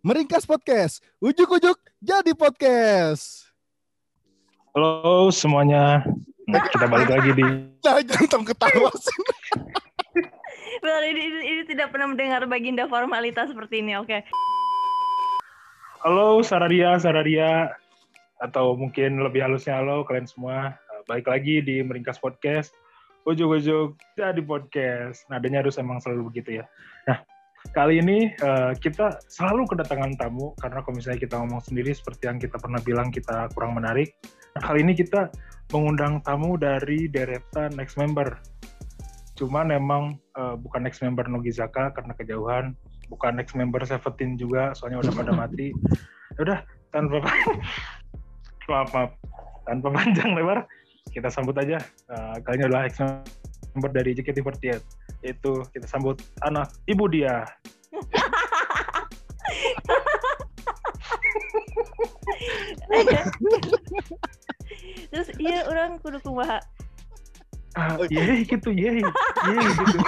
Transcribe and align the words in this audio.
Meringkas 0.00 0.48
Podcast. 0.48 1.04
Ujuk-ujuk 1.20 1.76
jadi 2.00 2.32
podcast. 2.32 3.52
Halo 4.72 5.28
semuanya. 5.28 6.00
Nah, 6.48 6.64
kita 6.72 6.88
balik 6.88 7.12
lagi 7.12 7.36
di 7.36 7.44
Nah, 7.84 8.00
jangan 8.00 8.48
ketawa 8.48 8.88
sih. 8.96 9.20
Ini, 10.80 11.08
ini, 11.12 11.40
ini 11.44 11.62
tidak 11.68 11.92
pernah 11.92 12.08
mendengar 12.08 12.40
baginda 12.48 12.88
formalitas 12.88 13.52
seperti 13.52 13.84
ini. 13.84 14.00
Oke. 14.00 14.24
Halo 16.00 16.40
Sararia, 16.40 16.96
Sararia 16.96 17.68
atau 18.40 18.72
mungkin 18.80 19.20
lebih 19.20 19.44
halusnya 19.44 19.84
halo 19.84 20.08
kalian 20.08 20.24
semua. 20.24 20.80
Uh, 20.88 21.04
Balik 21.12 21.28
lagi 21.28 21.60
di 21.60 21.84
Meringkas 21.84 22.16
Podcast. 22.16 22.72
Ujuk-ujuk 23.28 24.00
jadi 24.16 24.40
podcast. 24.40 25.28
Nadanya 25.28 25.60
harus 25.60 25.76
emang 25.76 26.00
selalu 26.00 26.32
begitu 26.32 26.64
ya. 26.64 26.64
Nah, 27.04 27.20
kali 27.70 28.02
ini 28.02 28.32
uh, 28.42 28.72
kita 28.76 29.20
selalu 29.30 29.68
kedatangan 29.70 30.16
tamu 30.18 30.56
karena 30.58 30.82
kalau 30.82 30.94
misalnya 30.96 31.20
kita 31.22 31.34
ngomong 31.38 31.62
sendiri 31.62 31.92
seperti 31.94 32.26
yang 32.26 32.38
kita 32.40 32.56
pernah 32.58 32.80
bilang 32.82 33.08
kita 33.12 33.46
kurang 33.52 33.76
menarik. 33.78 34.16
Nah, 34.56 34.62
kali 34.64 34.82
ini 34.82 34.96
kita 34.96 35.30
mengundang 35.70 36.18
tamu 36.26 36.58
dari 36.58 37.06
deretan 37.06 37.76
next 37.78 37.94
member. 37.94 38.40
Cuman 39.38 39.70
emang 39.70 40.18
uh, 40.34 40.58
bukan 40.58 40.84
next 40.84 41.00
member 41.00 41.24
Nogizaka 41.30 41.94
karena 41.94 42.12
kejauhan, 42.18 42.74
bukan 43.08 43.38
next 43.38 43.54
member 43.54 43.80
Seventeen 43.86 44.34
juga 44.36 44.74
soalnya 44.74 45.00
udah 45.00 45.12
pada 45.14 45.32
mati. 45.32 45.70
Ya 46.36 46.40
Udah 46.42 46.58
tanpa 46.90 47.22
maaf, 48.70 48.90
maaf. 48.94 49.10
tanpa 49.66 49.88
panjang 49.94 50.34
lebar 50.34 50.66
kita 51.10 51.26
sambut 51.30 51.54
aja 51.58 51.78
uh, 52.10 52.38
kali 52.42 52.62
ini 52.62 52.64
adalah 52.70 52.86
ex 52.86 53.02
member 53.74 53.90
dari 53.90 54.14
JKT48 54.14 54.82
yaitu 55.20 55.52
kita 55.70 55.84
sambut 55.84 56.16
anak 56.40 56.68
ibu 56.86 57.04
dia 57.06 57.44
Terus 65.10 65.28
iya 65.36 65.66
orang 65.66 65.98
kudu 65.98 66.18
kumaha. 66.22 66.58
ah 67.78 67.94
yeay 68.10 68.42
gitu 68.42 68.74
yeay 68.74 68.98
yeay 68.98 69.62
gitu 69.62 69.98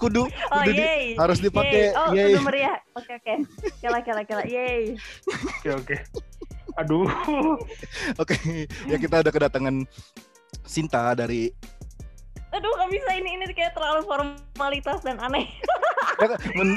Kudu, 0.00 0.24
Oh 0.24 0.60
kudu 0.60 0.72
di- 0.72 0.80
yeay. 0.80 1.04
harus 1.14 1.36
dipakai 1.38 1.92
Yeay. 1.92 2.00
Oh 2.00 2.08
yeay. 2.10 2.32
kudu 2.32 2.40
meriah. 2.42 2.76
Oke 2.96 3.12
oke. 3.14 3.34
Kela 3.78 4.00
kela 4.00 4.22
kela. 4.24 4.44
Yeay. 4.44 4.96
oke 5.60 5.68
oke 5.76 5.96
aduh 6.78 7.04
Oke, 8.16 8.36
ya 8.86 8.96
kita 8.96 9.20
udah 9.20 9.28
kedatangan 9.28 9.84
Sinta 10.64 11.12
dari 11.12 11.52
Aduh 12.50 12.72
gak 12.78 12.90
bisa 12.90 13.10
ini 13.14 13.38
ini 13.38 13.44
kayak 13.54 13.72
terlalu 13.78 14.02
formalitas 14.06 14.98
dan 15.06 15.22
aneh. 15.22 15.46
men, 16.52 16.76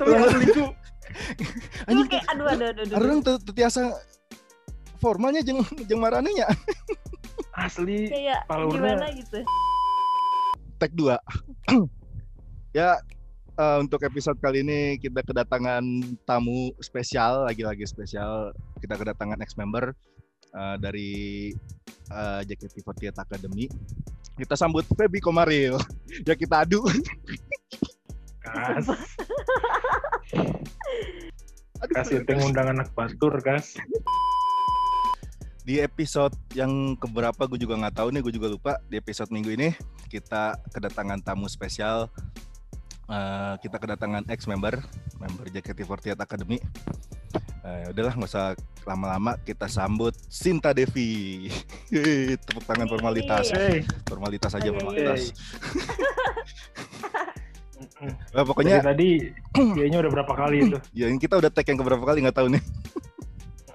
tapi 0.00 0.10
asli 0.16 0.44
itu 0.48 0.64
anjing 1.84 2.08
Oke, 2.08 2.18
aduh 2.32 2.46
aduh 2.48 2.66
aduh. 2.72 2.82
aduh. 2.88 2.96
orang 2.96 3.20
tiasa 3.52 3.92
formalnya 4.98 5.44
jeung 5.44 5.60
jeung 5.84 6.00
maranenya 6.00 6.48
asli 7.54 8.08
Kayak 8.08 8.48
gimana 8.48 9.12
gitu. 9.14 9.44
tag 10.80 10.90
2. 10.96 11.12
ya 12.78 12.98
eh, 13.54 13.76
untuk 13.78 14.02
episode 14.02 14.40
kali 14.42 14.66
ini 14.66 14.98
kita 14.98 15.22
kedatangan 15.22 15.84
tamu 16.26 16.74
spesial 16.82 17.46
lagi-lagi 17.46 17.86
spesial. 17.86 18.50
Kita 18.82 18.98
kedatangan 18.98 19.38
ex 19.38 19.54
member 19.54 19.94
eh, 20.50 20.76
dari 20.82 21.12
eh, 22.10 22.40
JKT48 22.42 23.14
Academy. 23.22 23.70
Kita 24.34 24.58
sambut 24.58 24.82
Feby 24.98 25.22
Komaril. 25.22 25.78
ya 26.28 26.34
kita 26.34 26.66
adu. 26.66 26.82
kas 28.44 28.86
kasih 31.94 32.24
itu 32.24 32.32
ngundang 32.36 32.72
anak 32.76 32.88
batur 32.96 33.36
kas 33.40 33.76
Di 35.64 35.80
episode 35.80 36.36
yang 36.52 36.92
keberapa 37.00 37.48
gue 37.48 37.56
juga 37.56 37.80
nggak 37.80 37.96
tahu 37.96 38.12
nih, 38.12 38.20
gue 38.20 38.34
juga 38.36 38.48
lupa. 38.52 38.72
Di 38.90 39.00
episode 39.00 39.32
minggu 39.32 39.54
ini 39.56 39.72
kita 40.12 40.60
kedatangan 40.74 41.24
tamu 41.24 41.48
spesial. 41.48 42.12
Eh, 43.04 43.54
kita 43.64 43.76
kedatangan 43.80 44.28
ex 44.28 44.44
member, 44.44 44.76
member 45.20 45.46
JKT48 45.52 46.20
Academy. 46.20 46.60
Eh, 47.64 47.88
udahlah 47.96 48.12
nggak 48.12 48.28
usah 48.28 48.52
lama-lama 48.84 49.40
kita 49.40 49.64
sambut 49.72 50.12
Sinta 50.28 50.76
Devi. 50.76 51.48
Tepuk 52.44 52.60
tangan 52.68 52.84
formalitas, 52.84 53.48
hey 53.56 53.80
formalitas 54.04 54.52
aja 54.52 54.68
iya. 54.68 54.76
formalitas. 54.76 55.32
Mm-mm. 57.80 58.12
Eh, 58.36 58.44
pokoknya 58.52 58.84
tadi 58.84 59.32
kayaknya 59.56 59.98
udah 60.04 60.12
berapa 60.12 60.32
kali 60.36 60.68
itu 60.68 60.76
ya 61.00 61.08
ini 61.08 61.16
kita 61.16 61.40
udah 61.40 61.48
tag 61.48 61.64
yang 61.64 61.80
keberapa 61.80 62.04
kali 62.04 62.20
nggak 62.28 62.36
tahu 62.36 62.52
nih. 62.52 62.62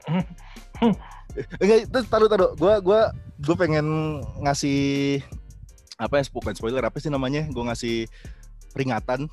Enggak, 1.57 1.77
itu 1.89 1.99
taruh 2.05 2.29
taruh. 2.29 2.53
Gua 2.61 2.77
gua 2.77 3.09
gua 3.41 3.55
pengen 3.57 4.21
ngasih 4.45 5.17
apa 5.97 6.21
ya 6.21 6.29
bukan 6.29 6.53
spoiler 6.53 6.85
apa 6.85 7.01
sih 7.01 7.09
namanya? 7.09 7.49
Gua 7.49 7.73
ngasih 7.73 8.05
peringatan. 8.69 9.25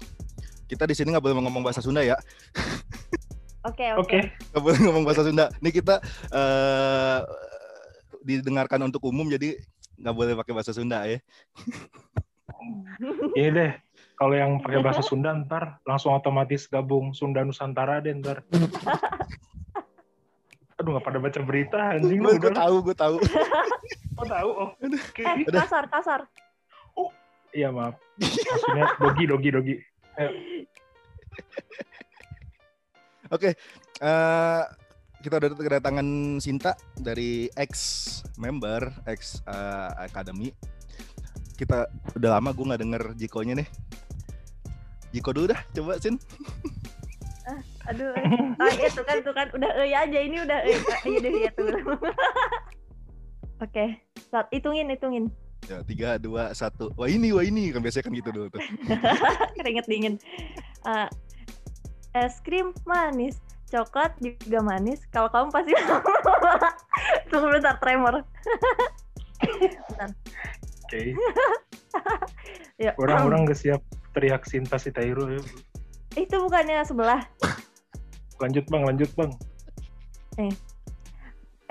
Kita 0.64 0.88
di 0.88 0.96
sini 0.96 1.12
nggak 1.12 1.20
boleh 1.28 1.44
ngomong 1.44 1.60
bahasa 1.60 1.84
Sunda 1.84 2.00
ya. 2.00 2.16
Oke 3.66 3.86
oke 3.98 4.00
oke. 4.06 4.18
Nggak 4.54 4.62
boleh 4.62 4.78
ngomong 4.86 5.04
bahasa 5.04 5.26
Sunda. 5.26 5.50
Ini 5.58 5.70
kita 5.74 5.98
eh 6.30 7.20
didengarkan 8.26 8.82
untuk 8.82 9.06
umum 9.06 9.30
jadi 9.30 9.54
nggak 10.02 10.14
boleh 10.14 10.32
pakai 10.34 10.52
bahasa 10.54 10.74
Sunda 10.74 11.06
ya. 11.06 11.18
Iya 13.36 13.48
deh, 13.52 13.72
kalau 14.18 14.34
yang 14.34 14.58
pakai 14.58 14.82
bahasa 14.82 15.04
Sunda 15.04 15.30
ntar 15.30 15.78
langsung 15.86 16.16
otomatis 16.16 16.66
gabung 16.66 17.14
Sunda 17.14 17.46
Nusantara 17.46 18.02
deh 18.02 18.16
ntar. 18.16 18.42
Aduh 20.80 20.90
nggak 20.96 21.06
pada 21.06 21.18
baca 21.22 21.40
berita 21.46 21.78
anjing 21.94 22.20
lu 22.20 22.34
Gue 22.36 22.50
tahu, 22.50 22.74
gue 22.82 22.96
tahu. 23.04 23.16
Oh 24.18 24.26
tahu 24.26 24.50
oh. 24.50 24.70
Oke. 24.82 25.22
Eh 25.22 25.46
kasar 25.46 25.86
kasar. 25.86 26.20
Iya 27.54 27.70
maaf. 27.70 27.94
Maksudnya 28.18 28.86
dogi 28.98 29.24
dogi 29.30 29.48
dogi. 29.52 29.74
Oke, 33.30 33.54
eh 34.00 34.62
kita 35.24 35.42
udah 35.42 35.50
kedatangan 35.58 36.38
Sinta 36.38 36.78
dari 36.94 37.50
ex 37.58 37.72
member, 38.38 38.92
ex 39.10 39.42
eh, 39.46 39.90
academy. 40.06 40.54
Kita 41.56 41.88
udah 42.14 42.38
lama 42.38 42.52
gue 42.52 42.68
nggak 42.68 42.82
denger 42.84 43.02
Jiko-nya 43.16 43.58
nih. 43.58 43.68
Jiko 45.16 45.32
dulu 45.32 45.50
dah, 45.56 45.60
coba 45.72 45.96
Sin. 45.96 46.20
Aduh. 47.86 48.10
eh. 48.18 48.28
Ah 48.58 48.70
iya 48.74 48.88
tuh 48.90 49.06
kan 49.06 49.22
tuh 49.22 49.30
kan 49.30 49.46
udah 49.54 49.70
eh 49.78 49.94
aja 49.94 50.18
ini 50.18 50.42
udah 50.42 50.58
eh 50.66 50.78
iya 51.06 51.18
deh 51.22 51.32
iya 51.32 51.50
tuh. 51.54 51.70
Oke. 53.64 54.02
Saat 54.28 54.50
hitungin 54.52 54.90
hitungin. 54.90 55.30
Ya, 55.66 55.82
tiga, 55.82 56.14
dua, 56.20 56.54
satu. 56.54 56.94
Wah 56.94 57.10
ini, 57.10 57.34
wah 57.34 57.42
ini 57.42 57.74
kan 57.74 57.82
biasanya 57.82 58.04
kan 58.06 58.14
gitu 58.14 58.30
dulu 58.30 58.46
tuh. 58.52 58.62
Keringet 59.58 59.86
dingin. 59.90 60.14
Eh, 60.86 61.08
es 62.24 62.40
krim 62.40 62.72
manis, 62.88 63.36
coklat 63.68 64.16
juga 64.24 64.64
manis. 64.64 65.04
Kalau 65.12 65.28
kamu 65.28 65.52
pasti 65.52 65.72
Tunggu 67.30 67.52
bentar 67.52 67.76
tremor. 67.82 68.24
Oke. 70.86 71.02
Ya. 72.76 72.92
Orang-orang 73.00 73.48
gak 73.48 73.56
siap 73.56 73.80
teriak 74.12 74.44
Sinta 74.44 74.76
si 74.76 74.92
Tairo. 74.92 75.32
ya. 75.32 75.40
Itu 76.12 76.44
bukannya 76.44 76.84
sebelah. 76.84 77.24
Lanjut 78.36 78.68
bang, 78.68 78.84
lanjut 78.84 79.08
bang. 79.16 79.32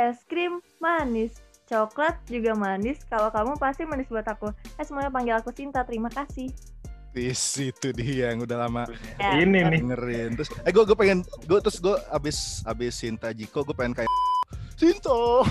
Es 0.01 0.25
krim 0.25 0.65
manis, 0.81 1.37
coklat 1.69 2.17
juga 2.25 2.57
manis. 2.57 3.05
Kalau 3.05 3.29
kamu 3.29 3.53
pasti 3.61 3.85
manis 3.85 4.09
buat 4.09 4.25
aku. 4.25 4.49
Eh 4.81 4.85
semuanya 4.85 5.13
panggil 5.13 5.37
aku 5.37 5.53
Sinta. 5.53 5.85
Terima 5.85 6.09
kasih. 6.09 6.49
Tis, 7.15 7.39
itu 7.63 7.95
dia 7.95 8.35
yang 8.35 8.43
udah 8.43 8.67
lama 8.67 8.83
Ya, 9.15 9.39
Ini 9.39 9.71
nih. 9.71 9.79
dengerin. 9.79 10.29
Terus, 10.35 10.51
eh 10.67 10.71
gue 10.75 10.83
gue 10.83 10.97
pengen, 10.99 11.23
gue 11.47 11.59
terus 11.63 11.79
gue 11.79 11.95
abis 12.11 12.59
abis 12.67 12.99
Sinta 12.99 13.31
Jiko, 13.31 13.63
gue 13.63 13.71
pengen 13.71 13.95
kayak 13.95 14.11
Sinto. 14.75 15.47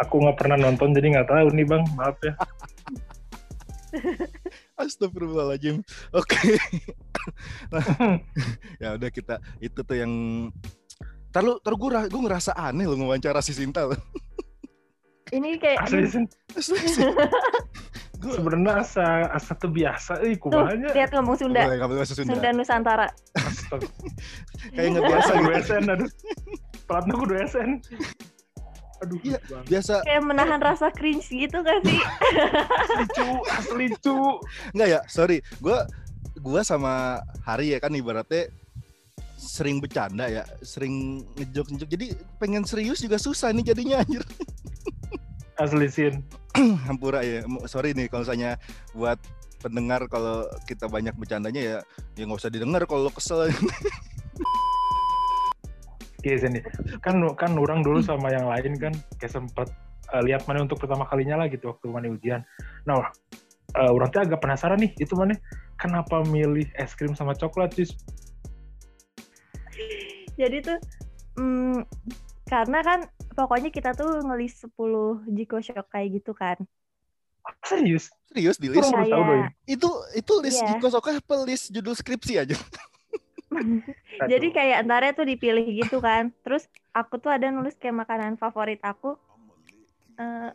Aku 0.00 0.14
nggak 0.24 0.40
pernah 0.40 0.56
nonton 0.56 0.96
jadi 0.96 1.20
nggak 1.20 1.28
tahu 1.28 1.46
nih 1.52 1.66
bang. 1.68 1.84
Maaf 1.92 2.16
ya. 2.24 2.32
Astagfirullahaladzim. 4.80 5.84
Oke. 6.16 6.56
Nah, 7.68 7.84
ya 8.80 8.96
udah 8.96 9.10
kita 9.12 9.36
itu 9.60 9.84
tuh 9.84 9.96
yang 10.00 10.12
Taruh, 11.30 11.62
taruh 11.62 11.78
gue, 11.78 12.10
gue 12.10 12.22
ngerasa 12.26 12.58
aneh 12.58 12.90
loh 12.90 12.98
ngewawancara 12.98 13.38
si 13.38 13.54
Sinta 13.54 13.86
loh. 13.86 13.94
Ini 15.30 15.48
kayak 15.56 15.78
Asli 15.84 16.04
sih. 16.06 16.24
Asli 16.52 16.78
sih. 16.86 17.06
Gue 18.20 18.36
Sebenarnya 18.36 18.84
asa 18.84 19.06
asa 19.32 19.52
tuh 19.54 19.72
biasa. 19.72 20.20
Eh 20.20 20.36
tuh 20.36 20.52
kumanya. 20.52 20.92
lihat 20.92 21.08
ngomong 21.10 21.40
Sunda. 21.40 21.64
boleh 21.64 21.76
nggak 21.78 21.90
bahasa 21.90 22.12
Sunda. 22.12 22.30
Sunda 22.36 22.48
Nusantara. 22.52 23.08
Astaga. 23.32 23.88
Kayak 24.76 24.88
nggak 24.92 25.04
biasa 25.08 25.30
Biasa 25.30 25.32
gitu. 25.32 25.44
gue 25.46 25.54
SN 25.56 25.84
aduh. 25.88 26.10
Pelatnya 26.84 27.14
gue 27.16 27.38
SN. 27.46 27.70
Aduh, 29.00 29.16
Iya. 29.24 29.38
bang. 29.40 29.64
Biasa 29.64 29.94
Kayak 30.04 30.22
menahan 30.22 30.60
rasa 30.60 30.86
cringe 30.92 31.24
gitu 31.26 31.56
gak 31.58 31.80
sih? 31.80 31.96
asli 31.96 33.04
cu, 33.08 33.28
asli 33.48 33.86
cu. 33.96 34.16
Enggak 34.76 34.88
ya, 34.90 35.00
sorry. 35.08 35.40
Gue 35.56 35.72
gua 36.36 36.60
sama 36.60 37.16
Hari 37.40 37.72
ya 37.72 37.80
kan 37.80 37.96
ibaratnya 37.96 38.52
sering 39.34 39.80
bercanda 39.80 40.28
ya, 40.28 40.44
sering 40.60 41.24
ngejok-ngejok. 41.32 41.88
Jadi 41.88 42.06
pengen 42.36 42.68
serius 42.68 43.00
juga 43.00 43.16
susah 43.16 43.48
nih 43.50 43.72
jadinya 43.72 44.04
anjir. 44.04 44.20
Asli 45.60 45.88
Sin. 45.92 46.24
Hampura 46.88 47.20
ya. 47.20 47.44
Sorry 47.68 47.92
nih 47.92 48.08
kalau 48.08 48.24
misalnya 48.24 48.56
buat 48.96 49.20
pendengar 49.60 50.08
kalau 50.08 50.48
kita 50.64 50.88
banyak 50.88 51.12
bercandanya 51.20 51.60
ya 51.60 51.76
ya 52.16 52.24
nggak 52.24 52.40
usah 52.40 52.48
didengar 52.48 52.88
kalau 52.88 53.06
lo 53.06 53.12
kesel. 53.12 53.46
Iya 56.20 56.36
Sin. 56.36 56.60
Kan 57.00 57.24
kan 57.40 57.56
orang 57.56 57.80
dulu 57.80 58.04
sama 58.04 58.28
yang 58.28 58.44
lain 58.44 58.76
kan 58.76 58.92
kayak 59.16 59.32
sempet 59.32 59.72
eh, 60.12 60.20
lihat 60.20 60.44
mana 60.44 60.68
untuk 60.68 60.76
pertama 60.76 61.08
kalinya 61.08 61.40
lah 61.40 61.48
gitu 61.48 61.72
waktu 61.72 61.88
mana 61.88 62.12
ujian. 62.12 62.44
Nah, 62.84 63.08
eh, 63.72 63.88
orang 63.88 64.12
tuh 64.12 64.28
agak 64.28 64.44
penasaran 64.44 64.84
nih 64.84 64.92
itu 65.00 65.16
mana 65.16 65.32
kenapa 65.80 66.20
milih 66.28 66.68
es 66.76 66.92
krim 66.92 67.16
sama 67.16 67.32
coklat 67.32 67.72
sih? 67.72 67.88
Jadi 70.36 70.60
tuh 70.60 70.76
mm, 71.40 71.88
karena 72.50 72.82
kan 72.82 73.06
pokoknya 73.38 73.70
kita 73.70 73.94
tuh 73.94 74.26
ngelis 74.26 74.66
10 74.66 75.22
Jiko 75.30 75.62
Shock 75.62 75.86
kayak 75.86 76.18
gitu 76.18 76.34
kan. 76.34 76.58
Serius? 77.70 78.10
Serius 78.26 78.58
di 78.58 78.66
list? 78.66 78.90
Iya. 78.90 79.06
doi. 79.06 79.40
Itu 79.70 79.88
itu 80.18 80.32
list 80.42 80.58
Iya. 80.58 80.74
Jiko 80.74 80.90
Soka 80.90 81.14
apa 81.14 81.36
list 81.46 81.70
judul 81.70 81.94
skripsi 81.94 82.42
aja? 82.42 82.58
Jadi 84.30 84.50
kayak 84.50 84.82
antara 84.82 85.14
tuh 85.14 85.30
dipilih 85.30 85.62
gitu 85.62 86.02
kan. 86.02 86.34
Terus 86.42 86.66
aku 86.90 87.22
tuh 87.22 87.30
ada 87.30 87.46
nulis 87.54 87.78
kayak 87.78 88.02
makanan 88.02 88.34
favorit 88.34 88.82
aku 88.82 89.14
eh, 90.18 90.50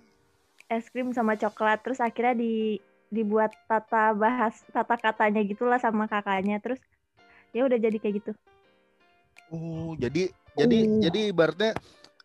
es 0.68 0.92
krim 0.92 1.16
sama 1.16 1.40
coklat. 1.40 1.80
Terus 1.80 2.04
akhirnya 2.04 2.36
di 2.36 2.84
dibuat 3.08 3.56
tata 3.72 4.12
bahas 4.12 4.60
tata 4.68 5.00
katanya 5.00 5.40
gitulah 5.48 5.80
sama 5.80 6.12
kakaknya. 6.12 6.60
Terus 6.60 6.84
ya 7.56 7.64
udah 7.64 7.80
jadi 7.80 7.96
kayak 8.04 8.16
gitu. 8.20 8.32
Oh, 9.54 9.96
jadi 9.96 10.34
jadi 10.56 10.78
Oh. 10.82 11.00
jadi 11.02 11.20
ibaratnya 11.30 11.72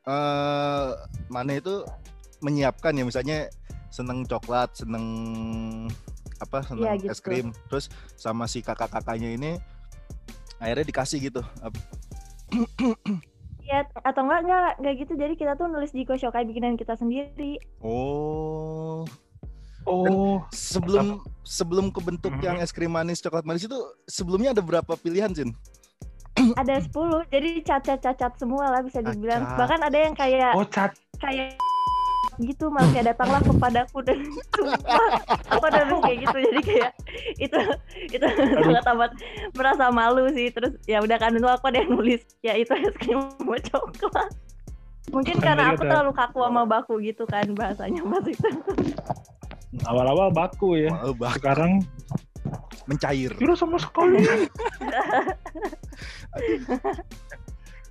eh 0.02 0.88
mana 1.28 1.52
itu 1.52 1.84
menyiapkan 2.40 2.96
ya 2.96 3.04
misalnya 3.04 3.50
seneng 3.90 4.24
coklat, 4.24 4.72
seneng 4.72 5.04
apa 6.40 6.64
seneng 6.64 6.88
Iya, 6.96 7.10
es 7.10 7.20
gitu. 7.20 7.26
krim, 7.26 7.46
terus 7.68 7.90
sama 8.16 8.46
si 8.46 8.64
kakak-kakaknya 8.64 9.36
ini 9.36 9.50
akhirnya 10.56 10.86
dikasih 10.86 11.18
gitu. 11.20 11.42
Ap- 11.60 11.76
Ya 13.60 13.86
atau 14.02 14.26
enggak 14.26 14.40
enggak 14.42 14.70
enggak 14.82 14.94
gitu. 14.98 15.12
Jadi 15.14 15.34
kita 15.36 15.54
tuh 15.54 15.70
nulis 15.70 15.94
Jiko 15.94 16.18
Shock 16.18 16.34
kayak 16.34 16.50
bikinan 16.50 16.74
kita 16.74 16.98
sendiri. 16.98 17.54
Oh, 17.78 19.06
Oh, 19.86 20.42
sebelum 20.50 21.22
sebelum 21.40 21.88
kebentuk 21.88 22.34
Mhm. 22.34 22.42
yang 22.42 22.56
es 22.58 22.70
krim 22.70 22.90
manis 22.90 23.18
coklat 23.18 23.42
manis 23.42 23.64
itu 23.64 23.78
sebelumnya 24.04 24.50
ada 24.50 24.60
berapa 24.60 24.92
pilihan 24.94 25.30
Jin? 25.30 25.54
Ada 26.60 26.74
10. 26.84 27.32
Jadi 27.32 27.50
cacat-cacat 27.64 28.32
semua 28.40 28.64
lah 28.72 28.80
bisa 28.82 29.00
dibilang. 29.04 29.42
Cacat. 29.44 29.58
Bahkan 29.58 29.80
ada 29.84 29.98
yang 29.98 30.14
kayak 30.16 30.52
oh 30.56 30.66
cat. 30.66 30.92
kayak 31.20 31.56
gitu 32.40 32.72
malah 32.72 32.88
datanglah 33.04 33.40
kepadaku 33.44 34.00
dan 34.00 34.16
sumpah 34.56 35.04
aku 35.52 35.64
ada 35.68 35.84
nulis 35.84 36.04
kayak 36.08 36.18
gitu 36.24 36.36
jadi 36.40 36.60
kayak 36.64 36.92
itu 37.36 37.58
itu 38.16 38.24
sangat 38.24 38.84
amat 38.96 39.10
merasa 39.52 39.92
malu 39.92 40.24
sih 40.32 40.48
terus 40.48 40.72
ya 40.88 41.04
udah 41.04 41.20
kan 41.20 41.36
itu 41.36 41.44
aku 41.44 41.68
ada 41.68 41.84
yang 41.84 41.92
nulis 41.92 42.24
ya 42.40 42.56
itu 42.56 42.72
es 42.72 42.96
krim 42.96 43.20
sama 43.36 43.60
coklat 43.60 44.32
mungkin 45.12 45.36
Kan 45.36 45.52
karena 45.52 45.64
aku 45.76 45.82
terlalu 45.84 46.12
kaku 46.16 46.38
sama 46.40 46.62
baku 46.64 46.94
gitu 47.04 47.28
kan 47.28 47.44
bahasanya 47.52 48.00
pas 48.08 48.24
itu 48.24 48.48
Awal-awal 49.86 50.34
baku 50.34 50.82
ya. 50.82 50.90
Bah, 51.14 51.30
Sekarang 51.38 51.86
mencair. 52.86 53.30
tidak 53.36 53.56
sama 53.58 53.76
sekali. 53.78 54.22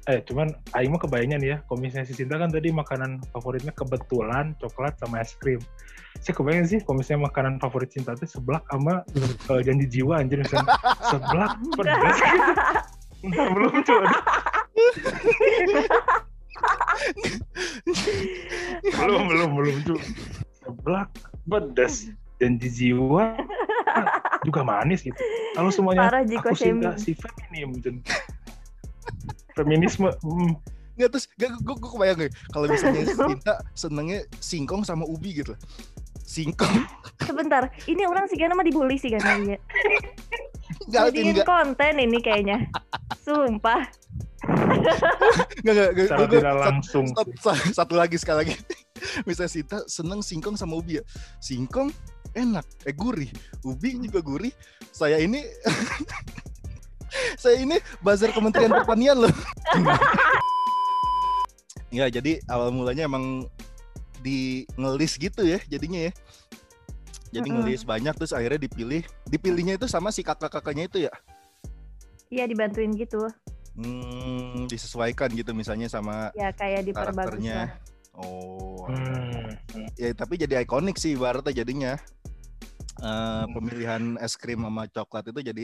eh 0.09 0.25
cuman 0.25 0.49
Aing 0.73 0.89
mah 0.89 0.97
kebayangnya 1.05 1.37
nih 1.37 1.49
ya 1.53 1.57
komisnya 1.69 2.01
si 2.01 2.17
Sinta 2.17 2.41
kan 2.41 2.49
tadi 2.49 2.73
makanan 2.73 3.21
favoritnya 3.29 3.69
kebetulan 3.77 4.57
coklat 4.57 4.97
sama 4.97 5.21
es 5.21 5.37
krim. 5.37 5.61
Saya 6.17 6.33
kebayang 6.33 6.65
sih 6.65 6.81
komisnya 6.81 7.21
makanan 7.21 7.61
favorit 7.61 7.93
Sinta 7.93 8.17
itu 8.17 8.25
seblak 8.25 8.65
sama 8.73 9.05
eh, 9.13 9.61
janji 9.61 9.85
jiwa 9.85 10.17
anjir 10.17 10.41
misalnya. 10.41 10.73
Seblak 11.05 11.61
pedas 11.77 12.17
gitu 13.21 13.37
belum 13.53 13.73
cuy. 13.85 14.05
Belum 18.99 19.31
belum 19.31 19.49
belum 19.55 19.77
cuy. 19.87 20.01
Seblak 20.63 21.09
pedas 21.47 22.09
janji 22.39 22.67
jiwa 22.71 23.35
juga 24.47 24.61
manis 24.63 25.03
gitu 25.03 25.19
kalau 25.53 25.69
semuanya 25.69 26.07
parah 26.07 26.23
aku 26.23 26.55
cinta 26.55 26.95
si 26.95 27.11
feminim 27.13 27.75
Jen. 27.83 27.99
feminisme 29.53 30.09
hmm. 30.23 30.55
Nggak 30.99 31.15
terus 31.15 31.25
gak, 31.39 31.55
gue, 31.63 31.75
gue 31.79 31.91
kebayang 31.95 32.19
nih 32.27 32.31
kalau 32.51 32.67
misalnya 32.67 33.07
Sinta 33.31 33.55
senengnya 33.71 34.19
singkong 34.43 34.83
sama 34.83 35.07
ubi 35.07 35.31
gitu 35.31 35.55
loh. 35.55 35.59
Singkong. 36.29 36.85
Sebentar 37.27 37.73
ini 37.83 38.05
orang 38.05 38.29
sih 38.29 38.37
kan 38.37 38.53
nama 38.53 38.61
dibully 38.61 38.95
sih 38.95 39.09
kan 39.09 39.41
ya 39.41 39.57
enggak 40.85 41.01
jadiin 41.09 41.41
konten 41.41 41.93
ini 41.97 42.21
kayaknya. 42.21 42.69
Sumpah. 43.19 43.81
Enggak 45.59 45.73
enggak 45.73 45.89
enggak. 45.91 46.05
Secara 46.07 46.17
Gua- 46.17 46.29
gua- 46.29 46.39
tidak 46.39 46.55
langsung 46.55 47.05
sat- 47.11 47.37
sa- 47.37 47.65
satu 47.83 47.93
lagi 47.93 48.15
sekali 48.15 48.37
lagi. 48.41 48.55
Misalnya 49.23 49.51
Sinta 49.51 49.77
seneng 49.85 50.21
singkong 50.21 50.53
sama 50.53 50.77
ubi 50.77 50.97
ya? 50.97 51.03
Singkong 51.37 51.89
enak. 52.33 52.65
Eh 52.85 52.93
gurih. 52.93 53.29
Ubi 53.61 53.99
juga 53.99 54.21
gurih. 54.21 54.53
Saya 54.89 55.17
ini 55.19 55.43
saya 57.35 57.57
ini 57.59 57.77
bazar 57.99 58.29
Kementerian 58.31 58.69
Pertanian 58.71 59.17
loh. 59.19 59.33
Ya 61.89 62.05
jadi 62.05 62.37
awal 62.45 62.69
mulanya 62.69 63.05
emang 63.05 63.49
di 64.19 64.67
ngelis 64.75 65.15
gitu 65.15 65.41
ya 65.43 65.59
jadinya 65.65 66.09
ya. 66.09 66.13
Jadi 67.29 67.47
Mm-mm. 67.49 67.61
ngelis 67.61 67.85
banyak 67.85 68.13
terus 68.17 68.33
akhirnya 68.33 68.57
dipilih. 68.65 69.05
Dipilihnya 69.29 69.77
itu 69.77 69.85
sama 69.85 70.09
si 70.09 70.25
kakak-kakaknya 70.25 70.89
itu 70.89 70.97
ya? 71.05 71.13
Iya 72.29 72.45
dibantuin 72.49 72.93
gitu. 72.97 73.21
Hmm, 73.77 74.65
disesuaikan 74.67 75.29
gitu 75.31 75.53
misalnya 75.53 75.87
sama 75.87 76.33
ya 76.35 76.51
kayak 76.51 76.89
karakternya. 76.91 77.79
oh 78.17 78.83
Hmm. 78.89 79.53
ya 79.95 80.09
tapi 80.17 80.35
jadi 80.35 80.65
ikonik 80.65 80.97
sih 80.97 81.13
ibaratnya 81.13 81.53
jadinya. 81.63 81.93
Eh, 82.99 83.05
Hmm. 83.05 83.53
pemilihan 83.55 84.03
es 84.19 84.35
krim 84.35 84.59
sama 84.59 84.89
coklat 84.91 85.29
itu 85.31 85.39
jadi 85.39 85.63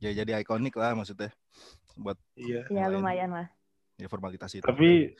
ya 0.00 0.10
jadi 0.14 0.40
ikonik 0.40 0.72
lah 0.78 0.96
maksudnya 0.96 1.34
buat 1.98 2.16
Iya. 2.38 2.64
ya 2.70 2.84
lumayan 2.88 3.30
lah. 3.34 3.46
ya 3.98 4.06
formalitas 4.08 4.50
itu. 4.54 4.64
Tapi 4.64 5.12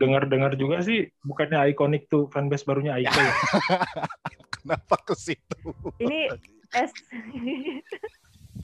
dengar-dengar 0.00 0.56
juga 0.56 0.80
sih 0.80 1.12
bukannya 1.20 1.76
ikonik 1.76 2.08
tuh 2.08 2.32
fanbase 2.32 2.64
barunya 2.64 2.96
Aika 2.96 3.20
ya. 3.20 3.34
kenapa 4.56 4.96
ke 5.04 5.14
situ 5.14 5.70
ini 6.00 6.32
es 6.72 6.90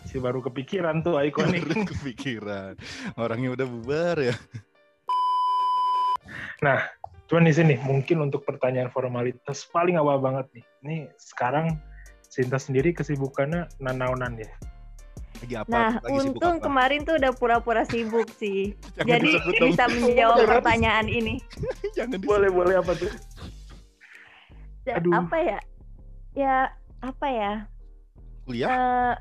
Si 0.07 0.21
baru 0.21 0.45
kepikiran 0.45 1.01
tuh 1.01 1.19
ikonik. 1.19 1.67
Baru 1.67 1.89
kepikiran 1.89 2.77
orangnya 3.17 3.57
udah 3.57 3.67
bubar 3.67 4.17
ya 4.21 4.37
Cuman 7.27 7.51
di 7.51 7.55
sini 7.55 7.75
mungkin 7.83 8.23
untuk 8.23 8.47
pertanyaan 8.47 8.87
formalitas 8.91 9.67
paling 9.75 9.99
awal 9.99 10.23
banget 10.23 10.47
nih. 10.55 10.65
Ini 10.87 10.97
sekarang 11.19 11.75
Sinta 12.27 12.59
sendiri 12.59 12.91
kesibukannya 12.93 13.71
nanaonan 13.81 14.37
ya. 14.37 14.51
Lagi 15.37 15.55
apa 15.55 15.69
Nah, 15.69 15.91
lagi 15.99 16.17
sibuk 16.23 16.37
untung 16.37 16.57
apa 16.57 16.65
kemarin 16.65 17.01
tuh 17.03 17.15
udah 17.17 17.33
pura-pura 17.33 17.83
sibuk 17.85 18.29
sih. 18.35 18.73
Jadi 18.97 19.31
disebut 19.33 19.53
dong. 19.55 19.69
bisa 19.71 19.85
menjawab 19.89 20.39
pertanyaan 20.49 21.07
ini. 21.07 21.35
jangan 21.97 22.17
disebut. 22.17 22.27
Boleh 22.27 22.51
boleh 22.51 22.75
apa 22.79 22.93
tuh? 22.93 23.11
Ya, 24.83 24.95
Aduh. 24.97 25.13
Apa 25.13 25.37
ya? 25.39 25.59
Ya 26.33 26.55
apa 27.01 27.27
ya? 27.27 27.53
kuliah 28.47 28.71
Eh, 28.71 29.15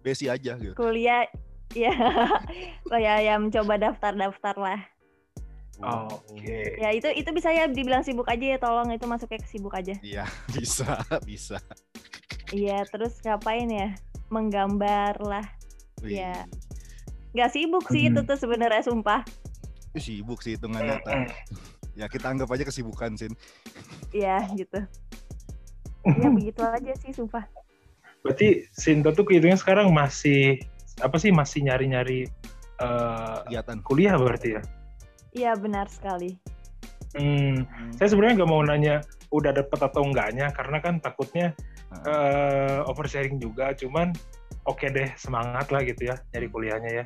besi 0.00 0.26
aja 0.26 0.56
gitu 0.56 0.72
kuliah 0.72 1.28
ya 1.76 1.92
oh 2.92 2.96
ya 2.96 3.20
ya 3.20 3.36
mencoba 3.36 3.76
daftar-daftar 3.76 4.56
lah. 4.56 4.80
Oke. 5.82 6.80
Ya 6.80 6.88
itu 6.88 7.04
itu 7.12 7.28
bisa 7.30 7.52
ya 7.52 7.68
dibilang 7.68 8.00
sibuk 8.00 8.24
aja 8.28 8.56
ya 8.56 8.58
tolong 8.58 8.88
itu 8.88 9.04
masuknya 9.04 9.40
ke 9.40 9.48
sibuk 9.48 9.72
aja. 9.72 9.92
iya 10.00 10.24
bisa 10.48 11.00
bisa 11.22 11.60
Iya, 12.52 12.84
terus 12.84 13.16
ngapain 13.24 13.64
ya? 13.66 13.96
Menggambar 14.32 15.20
lah. 15.20 15.44
Wih, 16.00 16.16
Iya. 16.18 16.48
Nggak 17.32 17.50
sibuk 17.52 17.84
sih 17.88 18.08
itu 18.08 18.20
Hmm. 18.20 18.28
tuh 18.28 18.36
sebenarnya 18.36 18.82
sumpah. 18.82 19.20
sibuk 19.92 20.40
sih 20.40 20.56
hitungannya 20.56 21.04
tak. 21.04 21.36
ya 21.92 22.08
kita 22.08 22.32
anggap 22.32 22.48
aja 22.48 22.64
kesibukan 22.64 23.12
sin 23.12 23.36
Iya 24.08 24.40
gitu. 24.56 24.80
Ya 26.08 26.28
begitu 26.32 26.64
aja 26.64 26.92
sih 26.96 27.12
sumpah. 27.12 27.44
Berarti 28.24 28.64
Sinta 28.72 29.12
tuh 29.12 29.28
kehitungnya 29.28 29.60
sekarang 29.60 29.92
masih 29.92 30.64
apa 31.04 31.20
sih 31.20 31.28
masih 31.28 31.68
nyari-nyari 31.68 32.24
eh, 32.80 33.36
kegiatan 33.46 33.84
kuliah 33.84 34.16
berarti 34.16 34.56
ya? 34.56 34.62
Iya 35.32 35.52
benar 35.60 35.92
sekali. 35.92 36.40
Hmm, 37.12 37.68
saya 37.94 38.08
sebenarnya 38.08 38.40
nggak 38.40 38.50
mau 38.50 38.64
nanya 38.64 39.04
udah 39.32 39.50
dapet 39.56 39.80
atau 39.80 40.04
enggaknya 40.04 40.52
karena 40.52 40.78
kan 40.78 41.00
takutnya 41.00 41.56
eh, 42.04 42.80
oversharing 42.86 43.40
juga. 43.40 43.72
Cuman 43.72 44.12
oke 44.68 44.86
deh 44.86 45.10
semangat 45.18 45.72
lah 45.72 45.82
gitu 45.82 46.12
ya 46.12 46.16
nyari 46.36 46.48
kuliahnya 46.52 46.90
ya. 47.02 47.04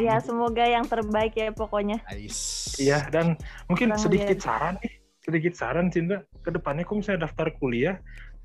Ya 0.00 0.16
semoga 0.18 0.64
yang 0.64 0.88
terbaik 0.88 1.36
ya 1.36 1.52
pokoknya. 1.52 2.02
Iya 2.80 3.08
dan 3.12 3.38
mungkin 3.70 3.92
Kurang 3.92 4.02
sedikit 4.02 4.38
lihat. 4.40 4.44
saran 4.44 4.74
nih, 4.80 4.92
sedikit 5.22 5.52
saran 5.54 5.86
Cinta 5.92 6.24
ke 6.42 6.50
depannya 6.50 6.82
kok 6.82 6.96
misalnya 6.98 7.28
daftar 7.28 7.48
kuliah 7.60 7.96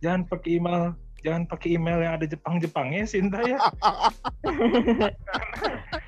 jangan 0.04 0.30
pakai 0.30 0.62
email 0.62 0.94
jangan 1.26 1.44
pakai 1.50 1.74
email 1.74 1.98
yang 1.98 2.14
ada 2.22 2.26
Jepang-Jepangnya 2.30 3.04
Cinta 3.10 3.42
ya. 3.42 3.58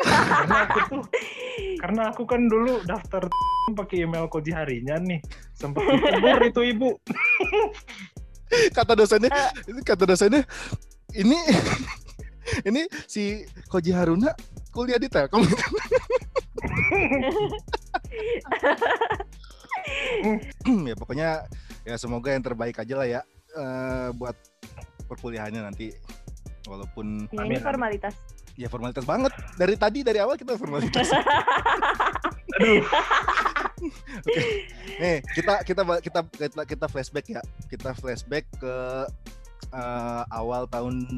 Karena 0.00 0.56
aku 0.66 0.78
tuh 0.88 1.02
karena 1.82 2.02
aku 2.12 2.22
kan 2.28 2.40
dulu 2.46 2.82
daftar 2.84 3.24
pakai 3.78 4.04
email 4.04 4.26
Koji 4.26 4.52
harinya 4.52 4.98
nih 4.98 5.20
sempat 5.54 5.82
ditegur 5.90 6.42
itu 6.44 6.60
ibu. 6.74 6.90
Kata 8.74 8.98
dosennya, 8.98 9.30
Eh. 9.30 9.50
kata 9.86 10.04
dosennya 10.10 10.42
ini 11.14 11.38
ini 12.66 12.82
si 13.06 13.46
Koji 13.70 13.94
Haruna 13.94 14.34
kuliah 14.74 14.98
di 14.98 15.06
Telkom. 15.06 15.46
ya 20.90 20.94
pokoknya 20.98 21.28
ya 21.86 21.94
semoga 21.96 22.34
yang 22.34 22.44
terbaik 22.44 22.76
aja 22.78 22.94
lah 22.98 23.08
ya 23.08 23.20
eh, 23.56 24.08
buat 24.14 24.36
perkuliahannya 25.08 25.62
nanti 25.62 25.94
walaupun 26.68 27.26
ya, 27.32 27.42
ini 27.46 27.56
amin. 27.58 27.62
formalitas. 27.64 28.14
Ya 28.60 28.68
formalitas 28.68 29.08
banget 29.08 29.32
dari 29.56 29.72
tadi 29.80 30.04
dari 30.04 30.20
awal 30.20 30.36
kita 30.36 30.60
formalitas 30.60 31.08
Aduh, 32.60 32.84
Oke. 34.28 34.42
Nih, 35.00 35.24
kita 35.32 35.64
kita 35.64 35.82
kita 36.04 36.20
kita 36.28 36.62
kita 36.68 36.86
flashback 36.92 37.26
ya. 37.32 37.40
Kita 37.72 37.96
flashback 37.96 38.44
ke 38.60 38.74
eh, 39.72 40.22
awal 40.28 40.68
tahun 40.68 41.08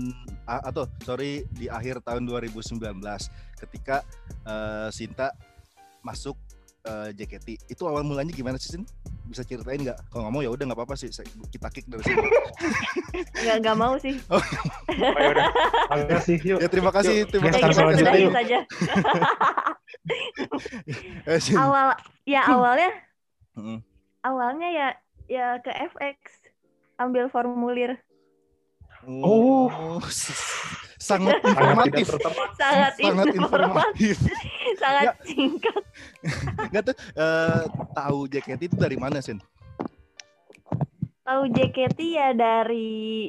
ah, 0.46 0.62
atau 0.70 0.86
sorry 1.02 1.42
di 1.58 1.66
akhir 1.66 2.06
tahun 2.06 2.30
2019 2.30 2.78
ketika 3.66 4.06
eh, 4.46 4.88
Sinta 4.94 5.34
masuk 6.06 6.38
eh, 6.86 7.10
JKT. 7.16 7.74
Itu 7.74 7.90
awal 7.90 8.06
mulanya 8.06 8.30
gimana 8.30 8.54
sih, 8.62 8.78
Sin? 8.78 8.86
Bisa 9.32 9.42
ceritain 9.42 9.80
nggak? 9.80 9.98
Kalau 10.12 10.28
nggak 10.28 10.34
mau 10.36 10.42
ya 10.44 10.50
udah 10.52 10.64
nggak 10.68 10.78
apa-apa 10.78 10.94
sih. 10.94 11.08
Kita 11.48 11.68
kick 11.72 11.88
dari 11.88 12.04
sini. 12.04 12.20
Nggak 13.42 13.56
nggak 13.64 13.76
mau 13.76 13.94
sih. 13.98 14.14
oh, 14.28 14.40
ya 14.92 15.28
udah. 15.32 15.46
Makasih 15.90 16.36
yuk. 16.44 16.58
ya 16.60 16.68
terima 16.68 16.90
kasih, 16.92 17.24
Yuk, 17.24 17.28
terima 17.32 17.48
Ya 17.48 17.52
kasih. 17.52 17.62
kita 17.64 17.74
selanjutnya 17.74 18.04
sudahin 18.04 18.22
yuk. 18.22 18.34
saja. 18.36 18.58
Eh. 21.26 21.40
Awal 21.54 21.86
ya 22.24 22.40
awalnya 22.46 22.90
awalnya 24.22 24.68
ya 24.70 24.88
ya 25.26 25.46
ke 25.62 25.70
FX 25.70 26.18
ambil 26.98 27.26
formulir 27.28 27.98
Oh. 29.02 29.98
sangat 31.02 31.42
informatif. 31.42 32.06
sangat, 32.54 32.92
Sangat 32.94 33.26
informatif, 33.34 34.16
sangat 34.78 35.04
Ya. 35.04 35.12
singkat. 35.26 35.82
Nggak 36.70 36.82
tuh 36.86 36.96
eh, 37.18 37.62
tahu 37.92 38.18
JKT 38.30 38.60
itu 38.70 38.76
dari 38.78 38.94
mana, 38.94 39.18
Sin? 39.18 39.42
Tahu 41.22 41.42
JKT 41.50 41.98
ya 42.12 42.28
dari 42.30 43.26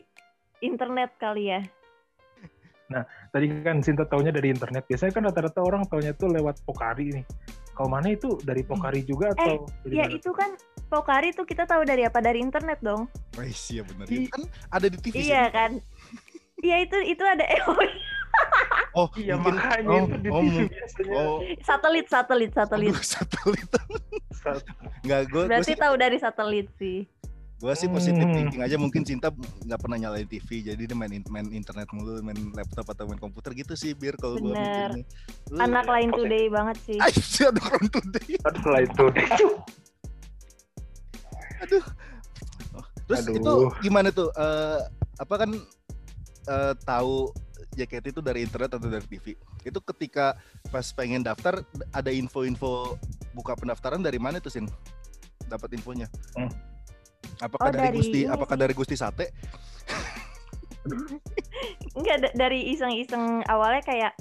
internet 0.62 1.18
kali 1.18 1.50
ya. 1.50 1.62
Tadi 3.34 3.50
kan 3.66 3.82
Sinta 3.82 4.06
taunya 4.06 4.30
dari 4.30 4.54
internet. 4.54 4.86
Biasanya 4.86 5.10
kan 5.10 5.24
rata-rata 5.26 5.60
orang 5.66 5.82
taunya 5.90 6.14
tuh 6.14 6.30
lewat 6.30 6.62
Pokari 6.62 7.10
nih. 7.10 7.26
Kalau 7.74 7.90
mana 7.90 8.14
itu 8.14 8.38
dari 8.46 8.62
Pokari 8.62 9.02
juga 9.02 9.34
atau 9.34 9.66
dari 9.82 9.98
Ya 9.98 10.06
mana? 10.06 10.14
itu 10.14 10.30
kan 10.30 10.54
Pokari 10.94 11.34
tuh 11.34 11.42
kita 11.42 11.66
tahu 11.66 11.82
dari 11.90 12.06
apa 12.06 12.22
dari 12.22 12.38
internet 12.38 12.78
dong. 12.86 13.10
Oh, 13.34 13.42
iya 13.42 13.82
benar. 13.82 14.06
Di- 14.06 14.30
Kan 14.30 14.46
ada 14.70 14.86
di 14.86 14.98
TV. 15.02 15.26
Iya 15.26 15.50
Sin. 15.50 15.54
kan. 15.58 15.72
Iya 16.64 16.76
itu 16.82 16.98
itu 17.06 17.20
ada 17.22 17.44
oh, 17.66 17.76
Oh, 18.96 19.08
Iya 19.14 19.36
mungkin 19.36 19.58
makanya 19.58 19.90
oh, 19.92 20.06
itu 20.06 20.18
di 20.18 20.30
oh, 20.30 20.40
TV 20.40 20.56
biasanya. 20.70 21.14
oh, 21.20 21.38
satelit 21.60 22.06
satelit 22.08 22.52
satelit. 22.52 22.90
aduh, 22.90 23.04
satelit. 23.04 23.70
Enggak, 25.02 25.20
gue 25.26 25.34
gue 25.34 25.44
Berarti 25.46 25.66
sih, 25.68 25.78
tahu 25.78 25.94
dari 25.96 26.18
satelit 26.18 26.68
sih. 26.76 27.00
gua 27.56 27.74
sih 27.74 27.88
positif 27.88 28.20
Hmm. 28.22 28.36
thinking 28.36 28.60
aja 28.60 28.76
mungkin 28.76 29.02
Cinta 29.02 29.32
nggak 29.62 29.80
pernah 29.80 29.96
nyalain 29.98 30.26
TV 30.26 30.46
jadi 30.66 30.84
dia 30.84 30.94
main 30.94 31.08
in- 31.10 31.24
main 31.26 31.48
internet 31.50 31.88
mulu 31.90 32.20
main 32.20 32.36
laptop 32.52 32.84
atau 32.86 33.08
main 33.08 33.16
komputer 33.16 33.56
gitu 33.56 33.72
sih 33.74 33.92
biar 33.94 34.14
kalau 34.16 34.36
gua 34.36 34.52
Bener. 34.52 34.92
mikirnya. 34.92 35.06
Anak 35.62 35.88
lain 35.88 36.10
today 36.12 36.46
banget 36.48 36.76
sih. 36.82 37.00
Ay, 37.00 37.16
sih 37.16 37.44
ada 37.46 37.64
orang 37.64 37.88
today. 37.90 38.36
Aduh 38.42 38.68
lah 38.68 38.82
itu. 38.82 39.04
Oh, 42.74 42.84
Terus 43.06 43.20
Aduh. 43.22 43.36
itu 43.38 43.54
gimana 43.82 44.10
tuh? 44.12 44.28
Eh, 44.30 44.80
apa 45.16 45.34
kan 45.38 45.50
eh, 46.44 46.74
tahu 46.84 47.32
JKT 47.74 48.14
itu 48.14 48.22
dari 48.22 48.46
internet 48.46 48.78
atau 48.78 48.88
dari 48.88 49.06
TV? 49.08 49.34
Itu 49.64 49.80
ketika 49.82 50.38
pas 50.70 50.86
pengen 50.92 51.24
daftar 51.24 51.64
ada 51.90 52.12
info-info 52.12 53.00
buka 53.34 53.58
pendaftaran 53.58 54.04
dari 54.04 54.22
mana 54.22 54.38
tuh 54.38 54.54
Sin? 54.54 54.68
Dapat 55.48 55.74
infonya? 55.76 56.08
Hmm. 56.38 56.52
Apakah 57.42 57.70
Oh, 57.70 57.74
dari, 57.74 57.84
dari 57.90 57.98
Gusti? 57.98 58.20
ini 58.24 58.30
Apakah 58.30 58.56
dari 58.56 58.74
Gusti 58.76 58.96
Sate? 58.96 59.26
Enggak 61.96 62.18
da- 62.20 62.36
dari 62.36 62.72
iseng-iseng 62.76 63.42
awalnya 63.48 63.82
kayak 63.82 64.12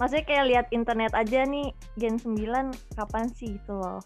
maksudnya 0.00 0.24
kayak 0.24 0.44
lihat 0.48 0.66
internet 0.72 1.12
aja 1.12 1.44
nih 1.44 1.70
Gen 2.00 2.16
9 2.16 2.72
kapan 2.96 3.26
sih 3.30 3.58
gitu 3.60 3.76
loh. 3.76 4.00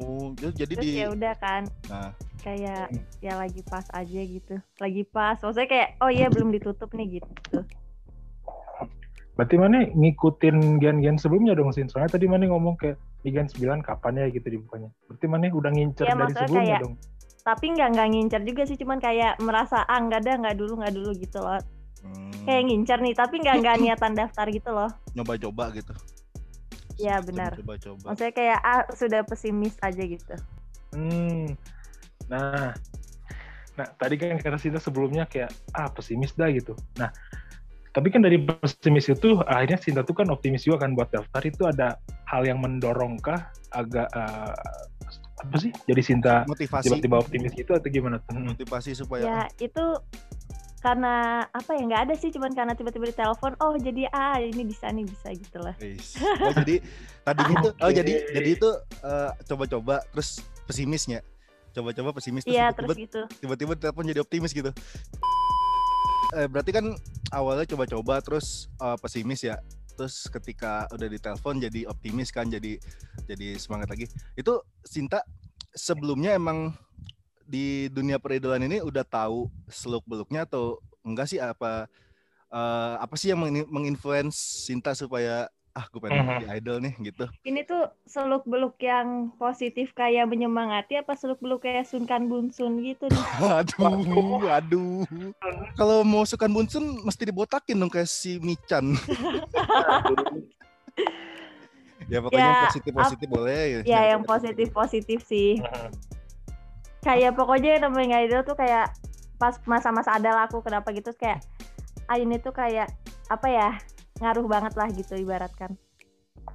Oh, 0.00 0.32
jadi 0.32 0.64
jadi 0.64 0.74
Terus 0.80 0.86
di 0.88 0.96
ya 0.96 1.08
udah 1.12 1.34
kan 1.36 1.62
Nah. 1.86 2.10
Kayak 2.40 2.88
Hmm. 2.88 3.02
ya 3.20 3.36
lagi 3.36 3.60
pas 3.62 3.86
aja 3.90 4.20
gitu. 4.20 4.56
Lagi 4.76 5.02
pas. 5.04 5.36
Maksudnya 5.36 5.68
kayak 5.68 5.88
oh 5.98 6.08
iya 6.08 6.26
belum 6.26 6.50
ditutup 6.50 6.90
nih 6.90 7.18
gitu. 7.18 7.62
Berarti 9.32 9.56
mana 9.56 9.88
ngikutin 9.88 10.56
gen-gen 10.76 11.16
sebelumnya 11.16 11.52
dong 11.52 11.70
Sin. 11.70 11.86
Soalnya 11.86 12.12
tadi 12.12 12.26
mana 12.26 12.44
ngomong 12.46 12.76
kayak 12.76 12.96
di 13.20 13.30
gen 13.30 13.46
9 13.46 13.56
kapan 13.80 14.18
ya 14.18 14.26
gitu 14.28 14.46
dibukanya. 14.50 14.92
Berarti 15.06 15.26
mana 15.26 15.48
udah 15.48 15.70
ngincer 15.70 16.04
Iya, 16.04 16.12
dari 16.12 16.20
maksudnya 16.22 16.40
sebelumnya 16.42 16.64
kayak- 16.66 16.82
dong. 16.82 16.94
Tapi 17.40 17.66
nggak 17.70 17.88
nggak 17.90 18.08
ngincer 18.10 18.40
juga 18.44 18.62
sih 18.64 18.76
cuman 18.76 18.98
kayak 18.98 19.32
merasa 19.38 19.80
ah 19.82 19.96
nggak 19.96 20.20
ada 20.20 20.32
nggak 20.38 20.56
dulu 20.56 20.72
nggak 20.76 20.92
dulu 20.92 21.10
gitu 21.14 21.38
loh. 21.38 21.56
Hmm, 22.00 22.32
Kayak 22.42 22.62
ngincer 22.66 22.98
nih 22.98 23.14
tapi 23.14 23.34
nggak 23.38 23.56
nggak 23.60 23.76
niatan 23.78 24.12
daftar 24.14 24.46
gitu 24.48 24.70
loh. 24.70 24.90
nyoba-coba 25.12 25.72
gitu. 25.72 25.92
Iya, 26.98 27.16
Sistem 27.16 27.28
benar. 27.32 27.50
Coba-coba. 27.56 28.04
Maksudnya 28.06 28.32
kayak 28.34 28.58
ah 28.60 28.82
sudah 28.90 29.20
pesimis 29.22 29.72
aja 29.80 30.02
gitu. 30.02 30.34
Hmm. 30.92 31.56
Nah, 32.30 32.70
nah 33.74 33.86
tadi 33.98 34.14
kan 34.14 34.38
kata 34.38 34.56
Sinta 34.56 34.78
sebelumnya 34.78 35.26
kayak 35.26 35.50
ah 35.74 35.90
pesimis 35.90 36.32
dah 36.38 36.48
gitu. 36.54 36.78
Nah, 36.96 37.10
tapi 37.90 38.08
kan 38.14 38.22
dari 38.22 38.38
pesimis 38.38 39.10
itu 39.10 39.42
akhirnya 39.42 39.78
Sinta 39.82 40.06
tuh 40.06 40.14
kan 40.14 40.30
optimis 40.30 40.62
juga 40.62 40.86
kan 40.86 40.94
buat 40.94 41.10
daftar 41.10 41.42
itu 41.42 41.66
ada 41.66 41.98
hal 42.30 42.46
yang 42.46 42.62
mendorongkah 42.62 43.50
agak 43.74 44.06
eh, 44.14 44.54
apa 45.40 45.56
sih? 45.58 45.74
Jadi 45.90 46.02
Sinta 46.06 46.46
Motivasi. 46.46 46.86
tiba-tiba 46.86 47.16
optimis 47.18 47.52
gitu 47.58 47.74
atau 47.74 47.88
gimana 47.90 48.22
tuh? 48.22 48.38
Hmm. 48.38 48.54
Motivasi 48.54 48.94
supaya 48.94 49.26
Ya 49.26 49.42
itu 49.58 49.84
karena 50.80 51.44
apa 51.52 51.76
ya 51.76 51.82
nggak 51.84 52.02
ada 52.08 52.14
sih 52.16 52.32
cuman 52.32 52.56
karena 52.56 52.72
tiba-tiba 52.72 53.12
ditelepon 53.12 53.52
oh 53.60 53.76
jadi 53.76 54.08
ah 54.16 54.40
ini 54.40 54.64
bisa 54.64 54.88
nih 54.88 55.04
bisa 55.04 55.28
gitu 55.36 55.60
lah. 55.60 55.76
Oh, 56.40 56.52
jadi 56.56 56.80
tadinya 57.20 57.54
tuh 57.60 57.72
oh 57.84 57.92
jadi 57.92 58.12
jadi 58.32 58.50
itu 58.56 58.70
eh, 59.04 59.30
coba-coba 59.44 60.00
terus 60.08 60.40
pesimisnya. 60.64 61.20
Coba-coba 61.70 62.10
pesimis 62.18 62.42
terus 62.42 62.56
Iya 62.56 62.74
tiba-tiba 62.74 62.92
terus 62.92 62.98
gitu. 62.98 63.22
tiba-tiba 63.38 63.72
telepon 63.78 64.04
jadi 64.06 64.20
optimis 64.20 64.50
gitu. 64.50 64.70
Eh, 66.30 66.46
berarti 66.46 66.70
kan 66.70 66.84
awalnya 67.30 67.66
coba-coba 67.66 68.22
terus 68.22 68.70
eh, 68.78 68.96
pesimis 68.98 69.40
ya. 69.42 69.58
Terus 69.98 70.26
ketika 70.32 70.88
udah 70.90 71.08
ditelepon 71.10 71.60
jadi 71.60 71.86
optimis 71.90 72.30
kan 72.32 72.48
jadi 72.48 72.78
jadi 73.26 73.58
semangat 73.58 73.90
lagi. 73.92 74.06
Itu 74.34 74.62
Sinta 74.82 75.22
sebelumnya 75.74 76.34
emang 76.34 76.74
di 77.44 77.90
dunia 77.90 78.22
peridolan 78.22 78.62
ini 78.62 78.78
udah 78.78 79.02
tahu 79.02 79.50
seluk 79.66 80.06
beluknya 80.06 80.46
atau 80.46 80.78
enggak 81.02 81.26
sih 81.30 81.38
apa 81.42 81.90
eh, 82.50 82.94
apa 82.98 83.14
sih 83.18 83.30
yang 83.34 83.42
mengin- 83.42 83.66
menginfluence 83.70 84.66
Sinta 84.66 84.94
supaya 84.94 85.50
ah 85.70 85.86
gue 85.86 86.00
pengen 86.02 86.20
Mhm. 86.20 86.30
jadi 86.36 86.46
idol 86.58 86.76
nih 86.82 86.94
gitu. 87.00 87.24
Ini 87.40 87.60
tuh 87.62 87.94
seluk 88.02 88.42
beluk 88.42 88.74
yang 88.78 89.30
positif 89.38 89.94
kayak 89.94 90.26
menyemangati 90.26 90.98
apa 90.98 91.14
seluk 91.14 91.38
beluk 91.38 91.62
kayak 91.62 91.86
sunkan 91.86 92.26
bunsun 92.26 92.82
gitu 92.82 93.06
nih. 93.06 93.24
Aduh, 93.62 94.44
aduh. 94.44 95.02
Kalau 95.74 96.02
mau 96.02 96.22
sukan 96.22 96.50
bunsun 96.50 97.00
mesti 97.00 97.22
dibotakin 97.24 97.78
dong 97.78 97.88
kayak 97.88 98.06
si 98.06 98.36
Michan. 98.38 98.94
ya 102.10 102.18
pokoknya 102.18 102.50
Ya, 102.50 102.58
positif 102.66 102.90
positif 102.90 103.26
boleh 103.30 103.54
ya. 103.54 103.78
Ya 103.86 104.00
yang 104.10 104.22
positif 104.26 104.66
positif 104.74 105.18
sih. 105.22 105.62
Hmm. 105.62 105.90
Kayak 107.00 107.38
pokoknya 107.38 107.78
yang 107.78 107.82
namanya 107.86 108.20
idol 108.20 108.42
tuh 108.42 108.54
kayak 108.54 108.90
pas 109.38 109.56
masa-masa 109.64 110.18
ada 110.18 110.44
aku 110.44 110.60
kenapa 110.60 110.90
gitu 110.92 111.14
kayak 111.14 111.40
ah 112.10 112.18
ini 112.18 112.36
tuh 112.36 112.50
kayak 112.50 112.90
apa 113.30 113.46
ya 113.48 113.68
ngaruh 114.20 114.46
banget 114.46 114.72
lah 114.76 114.88
gitu 114.92 115.16
ibaratkan. 115.16 115.72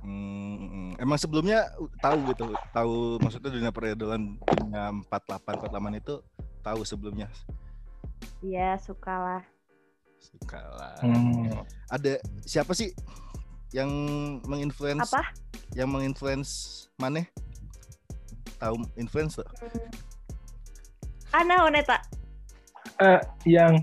Hmm, 0.06 0.56
hmm. 0.58 0.90
emang 1.02 1.18
sebelumnya 1.18 1.66
tahu 1.98 2.30
gitu, 2.30 2.46
tahu 2.70 3.18
maksudnya 3.22 3.50
dunia 3.50 3.72
peridolan 3.74 4.38
dunia 4.38 4.94
48 5.10 5.66
48 5.66 6.02
itu 6.02 6.16
tahu 6.62 6.82
sebelumnya. 6.86 7.28
Iya 8.46 8.78
suka 8.78 9.14
lah. 9.14 9.44
Suka 10.22 10.62
lah. 10.62 10.94
Hmm. 11.02 11.66
Ada 11.90 12.22
siapa 12.46 12.78
sih 12.78 12.94
yang 13.74 13.90
menginfluence 14.46 15.10
Apa? 15.10 15.34
yang 15.74 15.90
menginfluence 15.90 16.86
mana? 17.02 17.26
Tahu 18.62 18.88
influence 18.96 19.42
tuh? 19.42 19.48
Ana 21.36 21.68
Oneta. 21.68 22.00
Eh, 23.04 23.20
yang 23.44 23.76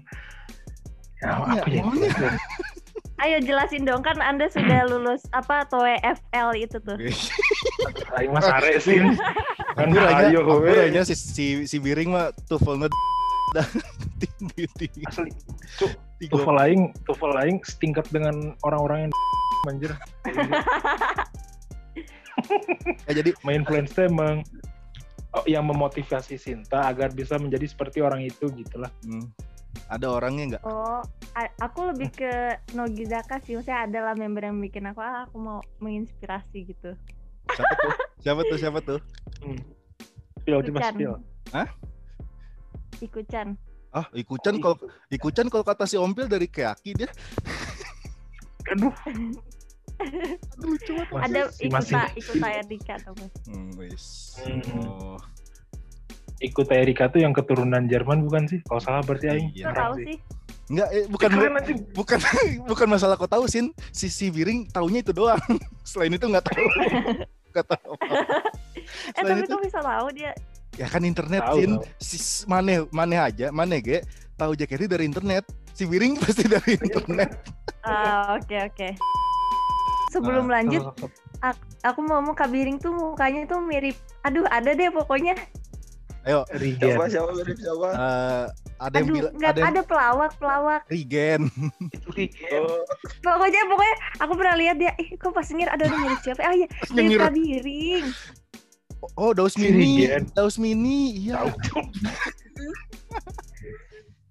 ya, 1.21 1.31
Maunya, 1.37 1.61
apa 1.61 1.69
ya? 1.69 1.83
Ayo 3.23 3.39
jelasin 3.39 3.87
dong 3.87 4.03
kan 4.03 4.19
Anda 4.19 4.51
sudah 4.51 4.83
lulus 4.91 5.23
apa 5.31 5.63
TOEFL 5.71 6.49
itu 6.59 6.77
tuh. 6.83 6.99
Aing 8.19 8.35
mas 8.35 8.51
are 8.51 8.75
sih. 8.83 8.99
Kan 9.79 9.95
ayo 9.95 10.43
hampir 10.43 10.75
we. 10.75 10.91
aja 10.91 11.07
si, 11.07 11.15
si, 11.15 11.47
si 11.71 11.77
Biring 11.79 12.11
mah 12.11 12.35
tuvelnya 12.51 12.91
dah 13.55 13.67
tinggi 14.19 14.67
tinggi. 14.75 15.03
Asli. 15.07 15.31
TOEFL 16.27 16.59
aing, 16.67 16.83
TOEFL 17.07 17.35
aing 17.47 17.59
setingkat 17.63 18.11
dengan 18.11 18.59
orang-orang 18.67 19.07
yang 19.07 19.13
anjir. 19.71 19.93
Ya, 23.07 23.23
jadi 23.23 23.31
Menginfluence 23.47 23.93
teh 23.95 24.09
emang 24.09 24.43
oh, 25.37 25.45
yang 25.47 25.69
memotivasi 25.69 26.41
Sinta 26.41 26.89
agar 26.89 27.13
bisa 27.13 27.39
menjadi 27.39 27.69
seperti 27.69 28.01
orang 28.03 28.25
itu 28.25 28.49
gitulah. 28.51 28.91
hmm, 29.05 29.31
ada 29.93 30.07
orangnya 30.09 30.57
nggak? 30.57 30.63
Oh, 30.65 31.05
aku 31.35 31.93
lebih 31.93 32.09
ke 32.11 32.33
Nogizaka 32.73 33.41
sih. 33.41 33.57
Maksudnya 33.57 33.87
adalah 33.87 34.13
member 34.13 34.45
yang 34.45 34.59
bikin 34.59 34.85
aku, 34.87 35.01
ah, 35.01 35.25
aku 35.25 35.37
mau 35.37 35.59
menginspirasi 35.79 36.59
gitu. 36.67 36.93
Siapa 37.49 37.75
tuh? 37.75 37.93
Siapa 38.21 38.41
tuh? 38.45 38.59
Siapa 38.59 38.79
tuh? 38.81 38.99
Hmm. 39.43 39.61
Spill, 40.39 40.61
Ikucan. 40.61 40.93
spill. 40.93 41.15
Hah? 41.51 41.69
Ikucan. 42.99 43.47
Ah, 43.93 44.07
Ikucan 44.11 44.57
kalau 44.57 44.77
Ikucan 45.09 45.47
kalau 45.47 45.63
kata 45.63 45.85
si 45.85 46.01
Ompil 46.01 46.25
dari 46.25 46.49
Keaki 46.49 46.97
dia. 46.97 47.11
Aduh, 48.73 48.95
Aduh, 49.05 49.37
lucu 50.65 50.97
banget. 51.11 51.29
Ada 51.29 51.41
masih- 51.69 51.95
Ikuta, 51.95 52.03
Ikuta 52.17 52.49
Erika 52.57 52.93
atau 52.99 53.13
apa? 53.13 53.27
Hmm, 53.47 53.71
wis. 53.77 54.35
Hmm. 54.41 54.63
Oh, 54.83 55.19
ikut 56.41 56.67
Erika 56.73 57.07
tuh 57.07 57.21
yang 57.21 57.31
keturunan 57.31 57.85
Jerman 57.87 58.25
bukan 58.25 58.49
sih? 58.49 58.59
Kalau 58.65 58.81
salah 58.81 59.03
berarti 59.05 59.27
aing. 59.29 59.51
Iya. 59.53 59.71
Tahu 59.71 59.95
sih? 60.03 60.17
Enggak, 60.71 60.89
eh, 60.91 61.05
bukan 61.07 61.29
Keren 61.31 61.55
anjing. 61.59 61.79
bukan 61.99 62.19
bukan 62.71 62.87
masalah 62.87 63.15
kau 63.17 63.27
tahu 63.27 63.45
sin 63.47 63.71
si 63.91 64.07
si 64.07 64.31
Biring 64.31 64.69
taunya 64.69 65.01
itu 65.01 65.11
doang. 65.11 65.41
Selain 65.89 66.11
itu 66.11 66.23
nggak 66.23 66.45
tahu. 66.45 66.67
Nggak 67.51 67.67
tahu. 67.69 67.93
Eh 67.99 69.13
Selain 69.17 69.35
tapi 69.35 69.43
itu- 69.43 69.55
kok 69.55 69.63
bisa 69.63 69.81
tahu 69.81 70.07
dia? 70.13 70.33
Ya 70.73 70.89
kan 70.89 71.05
internet 71.05 71.45
Tahu, 71.45 71.57
sin 71.61 71.73
tahu. 71.77 71.85
si 72.01 72.17
maneh 72.49 72.89
maneh 72.89 73.21
aja 73.21 73.53
maneh 73.53 73.85
ge 73.85 73.99
tahu 74.35 74.57
JKT 74.57 74.89
dari 74.89 75.05
internet. 75.05 75.45
Si 75.73 75.85
Biring 75.85 76.17
pasti 76.17 76.49
dari 76.49 76.77
internet. 76.77 77.29
Ah, 77.85 78.37
oke 78.37 78.57
oke. 78.73 78.89
Sebelum 80.09 80.45
Nah, 80.45 80.61
lanjut, 80.61 80.83
aku 81.81 82.01
mau 82.01 82.21
ngomong 82.21 82.37
Kak 82.37 82.49
Biring 82.49 82.77
tuh 82.77 82.93
mukanya 82.93 83.49
tuh 83.49 83.61
mirip. 83.61 83.97
Aduh, 84.23 84.45
ada 84.49 84.73
deh 84.73 84.89
pokoknya. 84.89 85.33
Ayo, 86.23 86.47
Rigen. 86.55 86.95
Siapa 86.95 87.05
siapa 87.11 87.31
mirip 87.35 87.59
siapa? 87.59 87.89
eh, 87.91 88.45
ada 88.79 88.95
yang 88.95 89.07
Aduh, 89.07 89.15
bilang 89.19 89.35
nggak 89.35 89.51
ada 89.51 89.59
yang 89.59 89.73
ada 89.75 89.83
pelawak 89.83 90.33
pelawak. 90.39 90.83
Regen. 90.87 91.51
Itu 91.91 92.09
Rigen. 92.19 92.63
Oh, 92.63 92.83
Pokoknya 93.21 93.63
pokoknya 93.67 93.95
aku 94.23 94.33
pernah 94.39 94.55
lihat 94.55 94.77
dia. 94.79 94.93
Ih, 95.03 95.19
kok 95.19 95.35
pas 95.35 95.47
ngir 95.47 95.67
ada 95.67 95.85
mirip 95.85 96.21
siapa? 96.23 96.41
Ah 96.43 96.55
iya, 96.55 96.67
mirip 96.71 96.95
Nyengir. 96.95 97.19
Kak 97.19 97.33
Biring. 97.35 98.07
Oh, 99.19 99.35
Daus 99.35 99.59
Mini. 99.59 100.07
Regen. 100.07 100.23
Daus 100.31 100.57
Mini. 100.57 101.27
Iya. 101.27 101.43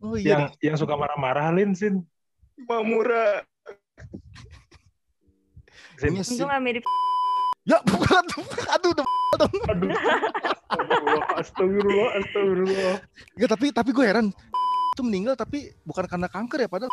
Oh 0.02 0.18
yang 0.18 0.50
iya. 0.58 0.74
yang 0.74 0.78
suka 0.82 0.98
marah-marah 0.98 1.54
Lin 1.54 1.78
Sin. 1.78 2.02
Mamura. 2.66 3.46
Sin. 6.02 6.18
Untung 6.18 6.50
nggak 6.50 6.58
mirip. 6.66 6.84
Ya, 7.66 7.78
bukan. 7.92 8.24
Aduh, 8.74 8.90
udah. 8.94 9.06
Aduh. 9.70 9.90
Astagfirullah, 10.72 11.26
astagfirullah, 11.40 12.10
astagfirullah. 12.20 12.96
Enggak, 13.38 13.50
tapi 13.54 13.66
tapi 13.70 13.90
gue 13.94 14.06
heran. 14.06 14.28
Itu 14.92 15.02
meninggal 15.08 15.40
tapi 15.40 15.72
bukan 15.88 16.04
karena 16.04 16.28
kanker 16.28 16.68
ya 16.68 16.70
padahal 16.70 16.92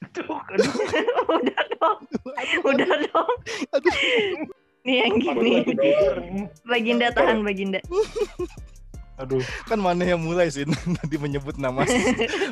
Aduh, 0.00 0.38
aduh. 0.38 0.72
udah 1.26 1.62
dong, 1.74 1.98
udah 2.62 2.90
dong. 3.10 3.34
aduh. 3.74 3.94
Nih 4.86 4.96
yang 5.04 5.14
gini. 5.18 5.52
Baginda 6.62 7.10
tahan 7.10 7.42
Baginda. 7.42 7.82
Aduh, 9.20 9.42
kan 9.68 9.76
mana 9.76 10.06
yang 10.06 10.22
mulai 10.22 10.48
sih 10.48 10.64
tadi 11.02 11.16
menyebut 11.20 11.60
nama 11.60 11.84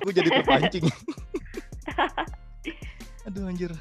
gue 0.04 0.12
jadi 0.12 0.42
terpancing 0.42 0.84
aduh 3.26 3.44
anjir 3.44 3.72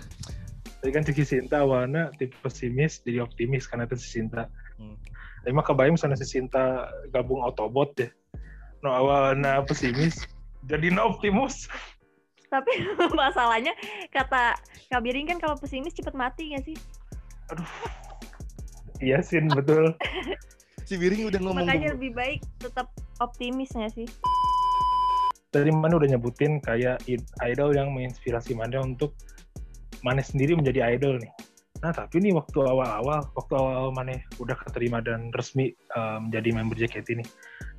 tadi 0.81 0.91
kan 0.93 1.03
si 1.03 1.13
Sinta 1.25 1.65
awalnya 1.65 2.13
tipe 2.15 2.37
pesimis 2.39 3.01
jadi 3.01 3.25
optimis 3.25 3.65
karena 3.67 3.89
itu 3.89 3.97
si 3.99 4.19
Sinta. 4.19 4.47
Hmm. 4.77 4.95
Mah 5.47 5.65
kebayang 5.65 5.99
sana 5.99 6.15
si 6.15 6.23
Sinta 6.27 6.91
gabung 7.11 7.41
Autobot 7.41 7.91
deh. 7.97 8.11
No 8.85 8.93
awalnya 8.93 9.65
pesimis 9.65 10.23
jadi 10.63 10.93
no 10.93 11.11
optimus. 11.11 11.67
Tapi 12.47 12.71
masalahnya 13.19 13.75
kata 14.15 14.55
Kak 14.87 15.01
Biring 15.03 15.27
kan 15.27 15.39
kalau 15.43 15.59
pesimis 15.59 15.91
cepet 15.91 16.15
mati 16.15 16.55
gak 16.55 16.63
sih? 16.63 16.77
Aduh. 17.51 17.67
Iya 19.03 19.19
Sin, 19.19 19.51
betul. 19.51 19.91
si 20.87 20.95
Biring 20.95 21.27
udah 21.27 21.39
ngomong 21.43 21.67
Makanya 21.67 21.99
lebih 21.99 22.15
baik 22.15 22.39
tetap 22.63 22.87
optimis 23.19 23.75
gak 23.75 23.91
sih? 23.91 24.07
Tadi 25.47 25.71
mana 25.71 25.95
udah 25.95 26.09
nyebutin 26.11 26.59
kayak 26.59 27.01
idol 27.43 27.71
yang 27.71 27.95
menginspirasi 27.95 28.53
mana 28.53 28.83
untuk 28.83 29.15
mana 30.03 30.19
sendiri 30.21 30.53
menjadi 30.53 30.95
idol 30.97 31.17
nih. 31.17 31.31
Nah 31.81 31.93
tapi 31.93 32.19
nih 32.19 32.33
waktu 32.33 32.57
awal-awal, 32.57 33.29
waktu 33.37 33.53
awal 33.53 33.93
mana 33.93 34.17
udah 34.41 34.57
keterima 34.65 34.99
dan 34.99 35.29
resmi 35.33 35.71
eh, 35.73 36.17
menjadi 36.19 36.49
member 36.51 36.75
JKT 36.77 37.23
nih. 37.23 37.29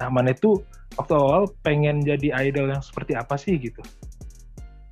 Nah 0.01 0.09
mana 0.09 0.33
tuh 0.33 0.63
waktu 0.97 1.13
awal 1.15 1.51
pengen 1.67 2.03
jadi 2.03 2.33
idol 2.49 2.71
yang 2.73 2.83
seperti 2.83 3.19
apa 3.19 3.35
sih 3.37 3.59
gitu? 3.59 3.83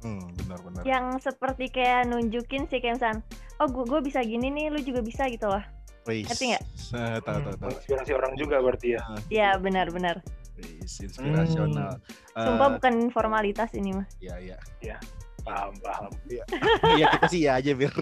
hmm, 0.06 0.26
benar-benar 0.38 0.82
Yang 0.86 1.06
seperti 1.26 1.64
kayak 1.72 2.06
nunjukin 2.06 2.70
sih 2.70 2.78
kayak 2.78 3.02
misalnya, 3.02 3.20
oh 3.58 3.66
gue 3.66 3.84
gue 3.88 4.00
bisa 4.06 4.22
gini 4.22 4.48
nih, 4.54 4.70
lu 4.70 4.80
juga 4.82 5.00
bisa 5.02 5.26
gitu 5.26 5.50
loh. 5.50 5.64
Ngerti 6.06 6.44
nggak? 6.54 6.64
Eh, 6.94 7.18
tahu 7.26 7.38
tahu 7.42 7.54
tahu 7.58 7.70
Inspirasi 7.74 8.12
orang 8.14 8.32
juga 8.38 8.62
berarti 8.62 8.88
ya. 8.94 9.02
Ya 9.32 9.48
benar-benar. 9.58 10.22
Wis, 10.56 11.00
inspirasional 11.00 12.00
Sumpah 12.32 12.66
Eh, 12.66 12.72
bukan 12.74 12.94
formalitas 13.08 13.70
ini 13.72 13.92
mah. 13.92 14.06
iya 14.18 14.36
iya 14.40 14.96
Paham, 15.42 15.76
paham. 15.78 16.10
iya 16.26 17.06
kita 17.08 17.26
sih 17.28 17.40
ya 17.44 17.54
aja 17.54 17.70
bir 17.70 17.92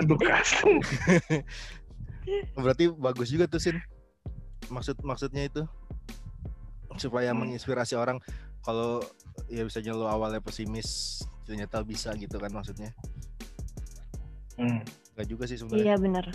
Aduh 0.00 0.18
kas. 0.18 0.58
berarti 2.54 2.90
bagus 2.90 3.28
juga 3.28 3.46
tuh 3.46 3.58
sin 3.58 3.78
maksud 4.66 4.98
maksudnya 5.02 5.44
itu 5.44 5.62
supaya 6.96 7.30
Hmm. 7.30 7.44
menginspirasi 7.44 7.94
orang 7.94 8.18
kalau 8.60 9.02
ya 9.46 9.62
bisa 9.62 9.82
lo 9.86 10.06
awalnya 10.06 10.38
pesimis 10.38 11.20
ternyata 11.42 11.82
bisa 11.82 12.14
gitu 12.14 12.36
kan 12.36 12.50
maksudnya 12.50 12.90
Hmm. 14.52 14.84
Gak 15.14 15.26
juga 15.26 15.44
sih 15.44 15.56
sebenarnya 15.56 15.84
Iya 15.84 15.96
benar. 15.96 16.26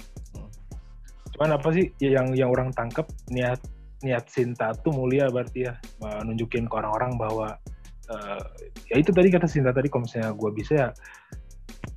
Cuman 1.37 1.53
apa 1.53 1.69
sih 1.69 1.93
ya 2.01 2.17
yang 2.17 2.33
yang 2.33 2.49
orang 2.49 2.73
tangkap 2.73 3.05
niat 3.29 3.61
niat 4.01 4.25
Sinta 4.25 4.73
tuh 4.81 4.89
mulia 4.89 5.29
berarti 5.29 5.69
ya. 5.69 5.77
Menunjukin 6.01 6.65
ke 6.65 6.73
orang-orang 6.73 7.13
bahwa 7.21 7.53
eh, 8.09 8.41
ya 8.89 8.95
itu 8.97 9.13
tadi 9.13 9.29
kata 9.29 9.45
Sinta 9.45 9.69
tadi 9.69 9.85
kalau 9.85 10.09
misalnya 10.09 10.33
gue 10.33 10.49
bisa 10.49 10.73
ya 10.73 10.89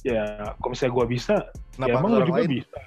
ya 0.04 0.24
kalau 0.60 0.76
misalnya 0.76 0.92
gue 0.92 1.06
bisa 1.08 1.34
kenapa 1.72 1.88
ya 1.88 1.96
emang 1.96 2.12
lu 2.12 2.20
juga 2.28 2.40
lain? 2.44 2.52
bisa. 2.60 2.78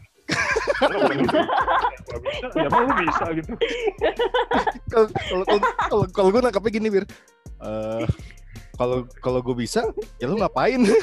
Ya 2.53 2.69
emang 2.69 2.85
lu 2.85 2.93
bisa 3.01 3.25
gitu. 3.33 3.53
kalau 4.93 5.07
kalau 5.89 6.05
kalau 6.13 6.29
gue 6.29 6.41
nangkapnya 6.45 6.69
gini 6.69 6.93
bir. 6.93 7.05
Eh, 7.65 8.05
kalau 8.77 9.09
kalau 9.21 9.41
gue 9.41 9.55
bisa 9.57 9.81
ya 10.21 10.29
lu 10.29 10.37
ngapain 10.37 10.81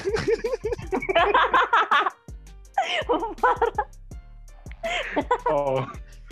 Oh, 5.51 5.83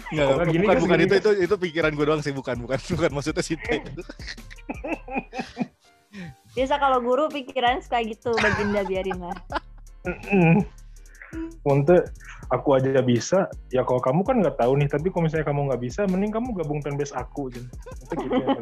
Nggak, 0.09 0.27
Oh, 0.31 0.45
gini 0.49 0.65
bukan 0.65 0.77
kan, 0.79 0.83
bukan 0.89 0.99
itu 1.05 1.15
itu 1.21 1.31
itu 1.45 1.55
pikiran 1.59 1.93
gue 1.93 2.07
doang 2.07 2.23
sih 2.25 2.33
bukan 2.33 2.57
bukan 2.65 2.81
bukan 2.97 3.11
maksudnya 3.13 3.45
sih 3.45 3.59
Biasa 6.57 6.81
kalau 6.81 6.99
guru 7.05 7.29
pikiran 7.29 7.79
suka 7.85 8.03
gitu, 8.03 8.33
Baginda 8.35 8.83
biarin 8.83 9.21
lah. 9.21 9.37
untuk 11.69 12.09
aku 12.49 12.69
aja 12.81 13.05
bisa 13.05 13.53
ya 13.69 13.85
kalau 13.85 14.01
kamu 14.01 14.25
kan 14.25 14.37
nggak 14.41 14.57
tahu 14.57 14.73
nih 14.81 14.89
tapi 14.89 15.13
kalau 15.13 15.29
misalnya 15.29 15.45
kamu 15.45 15.69
nggak 15.69 15.83
bisa 15.85 16.01
mending 16.09 16.33
kamu 16.33 16.57
gabung 16.57 16.81
fanbase 16.81 17.13
aku 17.13 17.53
gitu. 17.53 17.69
Itu 18.09 18.15
gitu 18.17 18.33
ya, 18.33 18.57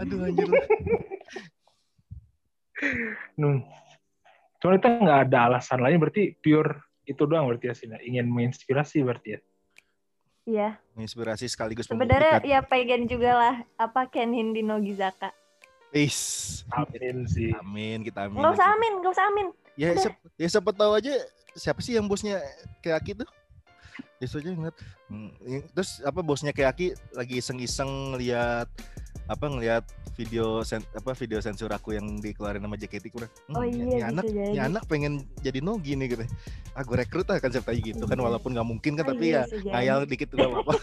aduh 0.00 0.18
anjir 0.24 0.48
Hmm. 3.38 3.62
Cuman 4.58 4.74
itu 4.78 4.88
nggak 4.90 5.20
ada 5.30 5.38
alasan 5.46 5.78
lain 5.82 6.02
berarti 6.02 6.34
pure 6.42 6.82
itu 7.06 7.22
doang 7.26 7.50
berarti 7.50 7.70
ya 7.70 7.74
Sina 7.74 7.96
ingin 8.02 8.30
menginspirasi 8.30 9.02
berarti 9.02 9.38
ya. 9.38 9.40
Iya. 10.42 10.68
menginspirasi 10.98 11.46
sekaligus 11.46 11.86
Sebenarnya 11.86 12.42
ya 12.42 12.66
pengen 12.66 13.06
juga 13.06 13.30
lah 13.30 13.56
apa 13.78 14.10
Kenhin 14.10 14.50
di 14.50 14.66
Nogizaka. 14.66 15.30
Is. 15.92 16.64
Amin 16.72 17.28
sih. 17.28 17.52
Amin, 17.52 18.02
kita 18.02 18.26
amin. 18.26 18.40
Nggak 18.40 18.58
usah 18.58 18.68
amin, 18.74 18.92
nggak 18.98 19.12
usah 19.12 19.26
amin. 19.28 19.48
Ya, 19.76 19.92
siapa, 19.96 20.18
ya 20.40 20.48
siapa 20.48 20.70
tahu 20.72 20.92
aja 20.96 21.14
siapa 21.54 21.80
sih 21.84 21.94
yang 21.94 22.08
bosnya 22.08 22.40
Keaki 22.80 23.22
tuh? 23.22 23.28
Justru 24.18 24.40
aja 24.40 24.50
ngeliat. 24.56 24.76
Hmm, 25.06 25.30
terus 25.76 26.00
apa 26.02 26.20
bosnya 26.24 26.50
Keaki 26.50 26.96
lagi 27.12 27.38
iseng-iseng 27.38 28.16
lihat 28.16 28.66
apa 29.30 29.46
ngelihat 29.46 29.84
video 30.18 30.60
sen, 30.62 30.82
apa 30.92 31.14
video 31.14 31.38
sensor 31.40 31.70
aku 31.70 31.94
yang 31.96 32.20
dikeluarin 32.20 32.60
sama 32.60 32.76
JKT 32.76 33.06
kurang. 33.08 33.30
Hmm, 33.48 33.56
Oh 33.56 33.64
iya, 33.64 33.74
ini 33.78 33.94
bisa 33.96 34.08
anak, 34.10 34.24
jadi. 34.28 34.50
ini 34.50 34.58
anak 34.60 34.82
pengen 34.90 35.12
jadi 35.40 35.58
Nogi 35.62 35.94
nih 35.94 36.06
gitu. 36.12 36.24
Ah 36.74 36.82
gue 36.82 36.96
rekrut 36.98 37.26
lah 37.30 37.38
kan 37.38 37.48
siapa 37.48 37.72
gitu 37.72 38.04
kan 38.04 38.18
Iya. 38.18 38.24
walaupun 38.26 38.50
nggak 38.52 38.68
mungkin 38.68 38.92
kan 38.98 39.04
Oh 39.06 39.10
tapi 39.14 39.32
iya, 39.32 39.46
ya 39.48 39.72
ngayal 39.72 39.98
dikit 40.04 40.28
udah 40.34 40.46
apa-apa. 40.50 40.74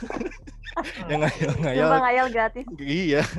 ya 1.10 1.15
ngayal 1.19 1.54
ngayal. 1.62 1.86
Cuma 1.86 1.97
ngayal 2.02 2.28
gratis. 2.32 2.65
Iya. 2.80 3.21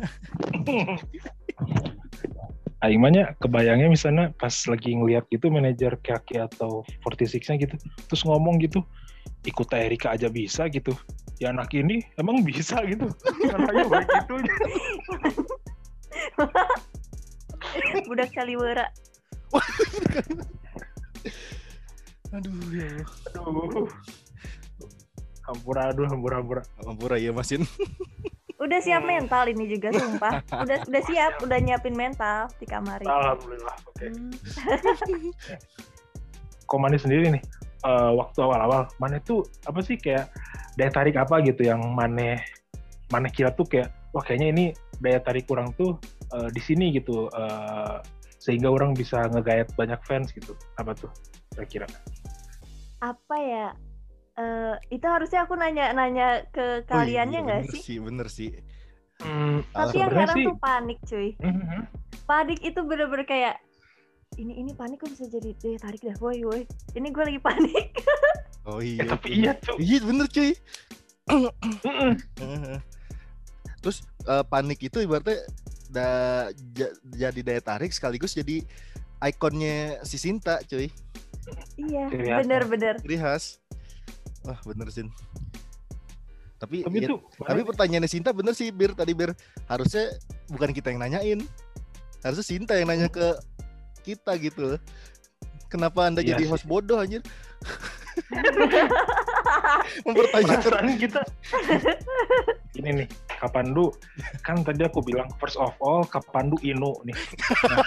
Aing 2.81 2.97
mahnya 2.97 3.37
kebayangnya 3.37 3.93
misalnya 3.93 4.33
pas 4.41 4.57
lagi 4.65 4.97
ngeliat 4.97 5.29
gitu 5.29 5.53
manajer 5.53 6.01
Kaki 6.01 6.41
atau 6.41 6.81
46-nya 7.05 7.61
gitu, 7.61 7.77
terus 8.09 8.25
ngomong 8.25 8.57
gitu, 8.57 8.81
ikut 9.45 9.69
Erika 9.77 10.17
aja 10.17 10.33
bisa 10.33 10.65
gitu. 10.73 10.97
Ya 11.41 11.57
anak 11.57 11.73
ini 11.73 12.05
emang 12.21 12.45
bisa 12.45 12.77
gitu. 12.85 13.09
Anaknya 13.49 13.85
baik 13.89 14.09
gitu. 14.13 14.35
Budak 18.09 18.29
Caliwara. 18.37 18.87
Aduh 22.37 22.53
ya. 22.77 22.93
Aduh. 23.41 23.89
Hampura, 25.49 25.91
aduh, 25.91 26.07
hampura, 26.07 26.37
hampura. 26.39 26.63
Ampura 26.87 27.17
ya 27.19 27.33
Masin. 27.35 27.67
Udah 28.61 28.77
siap 28.85 29.01
Hmm. 29.01 29.17
mental 29.17 29.49
ini 29.49 29.65
juga 29.73 29.89
sumpah. 29.97 30.45
Udah 30.53 30.85
udah 30.85 31.03
siap, 31.09 31.41
udah 31.41 31.59
nyiapin 31.65 31.97
mental 31.97 32.53
di 32.61 32.69
kamar. 32.69 33.01
Alhamdulillah. 33.01 33.73
Oke. 33.89 34.13
Hmm. 34.13 34.29
Kok 36.69 36.79
Mane 36.79 37.01
sendiri 37.01 37.33
nih, 37.33 37.41
eh, 37.81 38.11
waktu 38.17 38.39
awal-awal, 38.45 38.89
Mane 38.99 39.21
tuh 39.23 39.45
apa 39.65 39.81
sih 39.81 39.97
kayak 39.97 40.29
daya 40.79 40.91
tarik 40.93 41.17
apa 41.17 41.41
gitu 41.43 41.67
yang 41.67 41.81
Mane 41.93 42.41
Mane 43.11 43.29
kira 43.35 43.51
tuh 43.51 43.67
kayak, 43.67 43.91
wah 44.15 44.23
kayaknya 44.23 44.49
ini 44.55 44.65
daya 45.03 45.19
tarik 45.19 45.49
orang 45.51 45.73
tuh 45.75 45.99
eh, 46.31 46.49
di 46.55 46.61
sini 46.63 46.95
gitu, 46.95 47.27
eh, 47.33 47.97
sehingga 48.41 48.71
orang 48.73 48.95
bisa 48.97 49.27
ngegayat 49.29 49.75
banyak 49.77 50.01
fans 50.07 50.31
gitu. 50.33 50.55
Apa 50.79 50.95
tuh 50.95 51.11
kira-kira? 51.53 51.87
Apa 53.01 53.37
ya? 53.41 53.67
Eh, 54.41 54.75
itu 54.95 55.05
harusnya 55.05 55.45
aku 55.45 55.53
nanya-nanya 55.59 56.49
ke 56.55 56.87
kaliannya 56.89 57.41
Oh 57.41 57.45
iya, 57.45 57.47
nggak 57.49 57.61
bener 57.67 57.75
sih? 57.83 57.97
Bener 58.01 58.27
sih. 58.31 58.51
Hmm, 59.21 59.61
Tapi 59.77 60.01
yang 60.01 60.33
sih- 60.33 60.47
tuh 60.49 60.57
panik 60.57 60.99
cuy. 61.05 61.29
mhm. 61.45 61.81
Panik 62.25 62.61
itu 62.65 62.81
bener-bener 62.87 63.27
kayak 63.29 63.55
ini 64.37 64.55
ini 64.57 64.71
panik 64.71 65.03
kok 65.03 65.11
bisa 65.11 65.27
jadi 65.27 65.51
daya 65.57 65.79
tarik 65.81 66.03
dah 66.05 66.15
woi 66.17 66.39
woi 66.41 66.63
ini 66.95 67.11
gue 67.11 67.25
lagi 67.25 67.41
panik 67.41 67.91
Oh 68.63 68.79
Eh, 68.79 68.95
iya. 68.95 69.09
tapi 69.09 69.29
bener. 69.33 69.41
iya 69.41 69.53
tuh. 69.57 69.77
Iya 69.81 69.99
bener 70.05 70.27
cuy. 70.29 70.53
Terus 73.81 73.97
eh, 74.23 74.45
panik 74.47 74.79
itu 74.79 74.99
ibaratnya 75.01 75.49
da- 75.89 76.53
ja- 76.71 76.95
jadi 77.09 77.41
daya 77.41 77.63
tarik 77.65 77.89
sekaligus 77.89 78.31
jadi 78.31 78.61
ikonnya 79.19 80.05
si 80.05 80.21
Sinta 80.21 80.61
cuy. 80.63 80.93
iya 81.79 82.05
Ciri 82.07 82.21
khasnya. 82.23 82.37
bener-bener 82.39 82.95
Ciri 83.01 83.17
khas. 83.17 83.59
Wah 84.43 84.61
bener 84.63 84.93
Sin. 84.93 85.09
Tapi, 86.61 86.85
Tapi 86.85 86.97
ya- 87.01 87.09
tuh, 87.09 87.25
tapi 87.41 87.65
pertanyaannya 87.65 88.13
Sinta 88.13 88.31
bener 88.31 88.53
sih 88.53 88.69
Bir 88.69 88.93
tadi 88.93 89.17
Bir 89.17 89.33
harusnya 89.67 90.21
bukan 90.47 90.71
kita 90.71 90.93
yang 90.93 91.01
nanyain. 91.01 91.41
Harusnya 92.21 92.45
Sinta 92.45 92.77
yang 92.77 92.87
nanya 92.87 93.09
ke 93.09 93.41
kita 94.03 94.35
gitu. 94.41 94.75
Kenapa 95.71 96.11
anda 96.11 96.19
Iya 96.19 96.35
jadi 96.35 96.45
sih. 96.45 96.51
host 96.51 96.67
bodoh 96.67 96.99
anjir? 96.99 97.23
Mempertanyakan 100.07 100.99
kita. 100.99 101.23
Ini 102.75 102.91
nih, 103.03 103.07
Kapandu. 103.39 103.95
Kan 104.43 104.67
tadi 104.67 104.83
aku 104.83 104.99
bilang 105.05 105.31
first 105.39 105.61
of 105.61 105.71
all 105.79 106.03
Kapandu 106.03 106.59
Inu 106.67 106.99
nih. 107.07 107.15
Nah. 107.71 107.85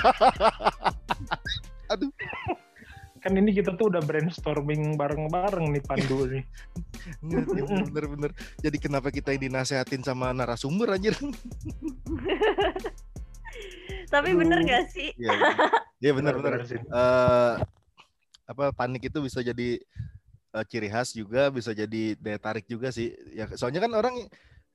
Aduh. 1.94 2.10
Kan 3.24 3.40
ini 3.40 3.56
kita 3.56 3.80
tuh 3.80 3.88
udah 3.88 4.04
brainstorming 4.04 5.00
bareng-bareng 5.00 5.72
nih 5.72 5.84
Pandu 5.84 6.28
nih. 6.28 6.44
Bener-bener. 7.24 8.36
Jadi 8.60 8.78
kenapa 8.80 9.16
kita 9.16 9.32
yang 9.32 9.48
dinasehatin 9.52 10.04
sama 10.04 10.36
narasumber 10.36 10.92
anjir? 10.92 11.16
tapi 14.14 14.30
Aduh. 14.32 14.40
bener 14.46 14.60
gak 14.62 14.86
sih 14.94 15.10
Iya, 15.18 15.34
iya 15.98 16.12
bener-bener. 16.14 16.62
sih. 16.64 16.78
Eh, 16.78 17.54
apa 18.46 18.70
panik 18.70 19.10
itu 19.10 19.18
bisa 19.18 19.42
jadi 19.42 19.82
eh, 20.54 20.66
ciri 20.70 20.86
khas 20.86 21.12
juga, 21.12 21.50
bisa 21.50 21.74
jadi 21.74 22.14
daya 22.16 22.38
tarik 22.38 22.70
juga 22.70 22.94
sih. 22.94 23.10
Ya 23.34 23.50
soalnya 23.58 23.82
kan 23.82 23.90
orang 23.92 24.16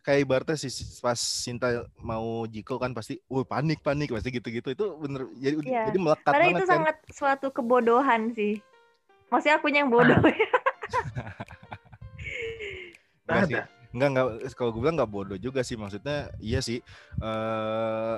kayak 0.02 0.24
ibaratnya 0.24 0.56
si 0.56 0.66
si- 0.66 0.98
pas 0.98 1.14
Sinta 1.14 1.86
mau 2.00 2.42
Jiko 2.44 2.80
kan 2.80 2.90
pasti, 2.90 3.20
"Wah, 3.28 3.44
panik, 3.44 3.78
panik." 3.78 4.10
Pasti 4.10 4.32
gitu-gitu. 4.32 4.74
Itu 4.74 4.98
bener 4.98 5.30
jadi 5.36 5.54
Iya. 5.60 5.82
jadi 5.86 5.98
melekat 6.00 6.26
padahal 6.26 6.46
banget 6.48 6.58
itu 6.58 6.64
kan. 6.64 6.74
sangat 6.74 6.96
suatu 7.08 7.46
kebodohan 7.52 8.32
sih 8.32 8.58
maksudnya 9.28 9.60
akunya 9.60 9.84
yang 9.84 9.92
bodoh 9.92 10.16
ya 10.24 10.48
Enggak 13.28 13.44
sih. 13.44 13.54
Ada. 13.54 13.62
Enggak, 13.88 14.08
enggak 14.08 14.24
kalau 14.52 14.70
gue 14.72 14.80
bilang 14.80 14.96
enggak 14.96 15.12
bodoh 15.12 15.38
juga 15.38 15.60
sih 15.60 15.76
maksudnya 15.76 16.32
iya 16.40 16.60
sih. 16.60 16.80
Eh 17.20 18.16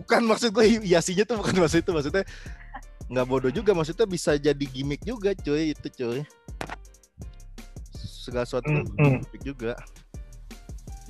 bukan 0.00 0.22
maksud 0.24 0.50
gue 0.50 0.64
iya 0.82 0.98
sihnya 0.98 1.24
tuh 1.24 1.38
bukan 1.38 1.60
maksud 1.60 1.84
itu 1.84 1.90
maksudnya 1.92 2.24
nggak 3.10 3.26
bodoh 3.26 3.50
juga 3.50 3.74
maksudnya 3.74 4.06
bisa 4.06 4.34
jadi 4.34 4.64
gimmick 4.64 5.02
juga 5.02 5.34
cuy 5.34 5.74
itu 5.74 5.88
cuy 5.90 6.20
segala 7.92 8.44
sesuatu 8.44 8.68
Hmm, 8.68 8.86
hmm. 8.96 9.18
gimmick 9.26 9.42
juga 9.44 9.72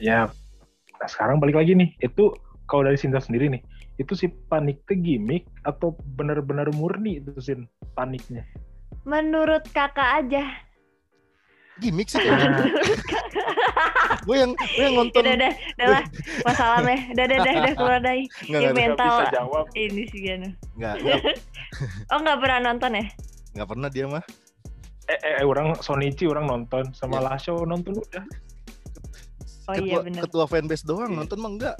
Ya, 0.01 0.33
nah 0.97 1.05
sekarang 1.05 1.45
balik 1.45 1.61
lagi 1.61 1.77
nih. 1.77 1.93
Itu 2.01 2.33
kalau 2.65 2.89
dari 2.89 2.97
Sinta 2.97 3.21
sendiri 3.21 3.53
nih, 3.53 3.61
itu 4.01 4.17
si 4.17 4.33
panik 4.49 4.81
tuh 4.89 4.97
gimmick 4.97 5.45
atau 5.61 5.93
benar-benar 6.17 6.73
murni 6.73 7.21
itu 7.21 7.37
Sin 7.37 7.69
paniknya? 7.93 8.49
menurut 9.01 9.61
kakak 9.71 10.25
aja 10.25 10.45
gimmick 11.81 12.07
sih 12.07 12.21
Nah, 12.21 12.63
gue 14.23 14.37
yang 14.37 14.51
gue 14.53 14.83
yang 14.83 14.95
nonton 14.95 15.23
udah 15.23 15.35
udah 15.35 15.53
udah 15.75 15.87
lah 15.91 16.03
masalahnya 16.45 16.97
udah 17.11 17.25
udah 17.25 17.39
udah 17.39 17.53
udah 17.57 17.73
keluar 17.75 17.99
dari 17.99 18.23
nggak 18.45 18.61
Ini 18.63 18.71
mental. 18.71 19.15
jawab. 19.31 19.65
ini 19.75 20.03
sih 20.07 20.21
Gano 20.21 20.49
nggak 20.77 20.95
nggak 21.01 21.21
oh 22.13 22.19
nggak 22.19 22.39
pernah 22.39 22.59
nonton 22.63 22.91
ya 22.93 23.05
nggak 23.53 23.67
pernah 23.67 23.89
dia 23.89 24.07
mah 24.07 24.23
Eh, 25.03 25.19
eh, 25.19 25.33
eh, 25.37 25.43
orang 25.43 25.75
Sonichi 25.77 26.25
orang 26.25 26.47
nonton 26.47 26.93
sama 26.93 27.19
Ya. 27.19 27.27
Lasho 27.27 27.65
nonton 27.65 27.99
udah. 27.99 28.23
Oh 29.67 29.75
ketua, 29.75 29.83
iya, 29.83 29.97
bener. 29.99 30.21
ketua 30.23 30.45
fanbase 30.47 30.85
doang 30.85 31.09
Iya. 31.09 31.17
nonton 31.19 31.37
mah 31.37 31.51
enggak 31.51 31.75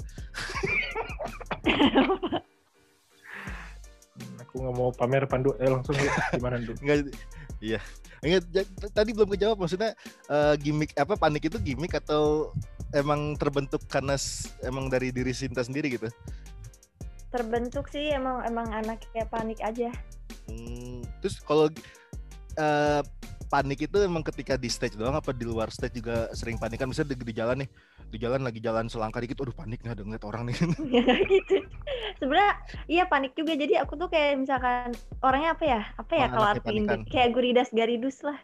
Aku 4.41 4.59
nggak 4.59 4.75
mau 4.75 4.89
pamer 4.91 5.25
Pandu, 5.25 5.55
eh 5.55 5.65
langsung 5.65 5.95
ya. 5.95 6.11
gimana 6.29 6.57
dulu? 6.57 6.75
Enggak, 6.83 6.97
iya. 7.59 7.79
Enggak, 8.21 8.41
ja- 8.53 8.69
t- 8.69 8.93
tadi 8.93 9.17
belum 9.17 9.33
kejawab 9.33 9.57
maksudnya 9.57 9.97
eh, 10.29 10.53
gimmick 10.61 10.93
apa 10.93 11.17
panik 11.17 11.49
itu 11.49 11.57
gimmick 11.57 11.97
atau 11.97 12.53
emang 12.93 13.33
terbentuk 13.33 13.81
karena 13.89 14.13
emang 14.61 14.93
dari 14.93 15.09
diri 15.09 15.33
Sinta 15.33 15.65
sendiri 15.65 15.97
gitu. 15.97 16.07
terbentuk 17.31 17.87
sih 17.87 18.11
emang 18.11 18.43
emang 18.43 18.67
anaknya 18.75 19.23
panik 19.31 19.63
aja 19.63 19.87
Hmm, 20.51 20.99
terus 21.23 21.39
kalau 21.39 21.71
eh, 22.59 23.01
panik 23.47 23.83
itu 23.87 23.97
emang 24.03 24.23
ketika 24.23 24.55
di 24.55 24.67
stage 24.71 24.95
doang 24.95 25.15
apa 25.15 25.31
di 25.35 25.43
luar 25.43 25.67
stage 25.71 25.99
juga 25.99 26.31
sering 26.31 26.55
panik 26.55 26.79
kan 26.79 26.87
misalnya 26.87 27.15
di, 27.15 27.23
di 27.23 27.35
jalan 27.35 27.63
nih 27.63 27.69
di 28.11 28.19
jalan 28.19 28.43
lagi 28.43 28.59
jalan 28.59 28.91
selangkah 28.91 29.23
dikit 29.23 29.39
aduh 29.39 29.55
panik 29.55 29.79
nih 29.81 29.95
ada 29.95 30.03
ngeliat 30.03 30.25
orang 30.27 30.51
nih. 30.51 30.55
Ya 30.91 31.15
gitu. 31.23 31.63
Sebenarnya 32.19 32.53
iya 32.91 33.03
panik 33.07 33.31
juga. 33.33 33.55
Jadi 33.55 33.79
aku 33.79 33.95
tuh 33.95 34.11
kayak 34.11 34.43
misalkan 34.43 34.91
orangnya 35.23 35.55
apa 35.55 35.63
ya? 35.63 35.81
Apa 35.95 36.13
ya 36.19 36.27
kalau 36.27 36.47
panikan. 36.59 37.07
kayak 37.07 37.31
guridas 37.31 37.71
garidus 37.71 38.19
lah. 38.19 38.35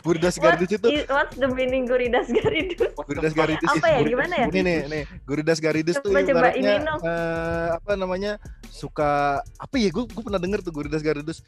Guridas 0.00 0.34
What 0.40 0.56
Garidus 0.56 0.70
itu 0.80 0.88
is- 0.88 1.08
what's 1.12 1.36
the 1.36 1.48
meaning 1.52 1.84
guridas 1.84 2.32
garidus? 2.32 2.88
Guridas 2.96 3.34
Garidus 3.36 3.68
apa 3.68 3.86
ya? 3.92 4.00
Gimana 4.00 4.34
ya? 4.40 4.46
Ini 4.48 4.60
nih, 4.64 4.78
nih. 4.88 5.04
Guridas 5.28 5.58
Garidus 5.60 5.96
tuh 6.00 6.10
Coba- 6.10 6.24
ibaratnya 6.24 6.72
ini 6.80 6.88
eh, 7.04 7.68
apa 7.76 7.92
namanya 8.00 8.32
suka 8.72 9.44
apa 9.60 9.74
ya? 9.76 9.92
Gue 9.92 10.08
gue 10.08 10.22
pernah 10.24 10.40
denger 10.40 10.64
tuh 10.64 10.72
Guridas 10.72 11.04
Garidus. 11.04 11.44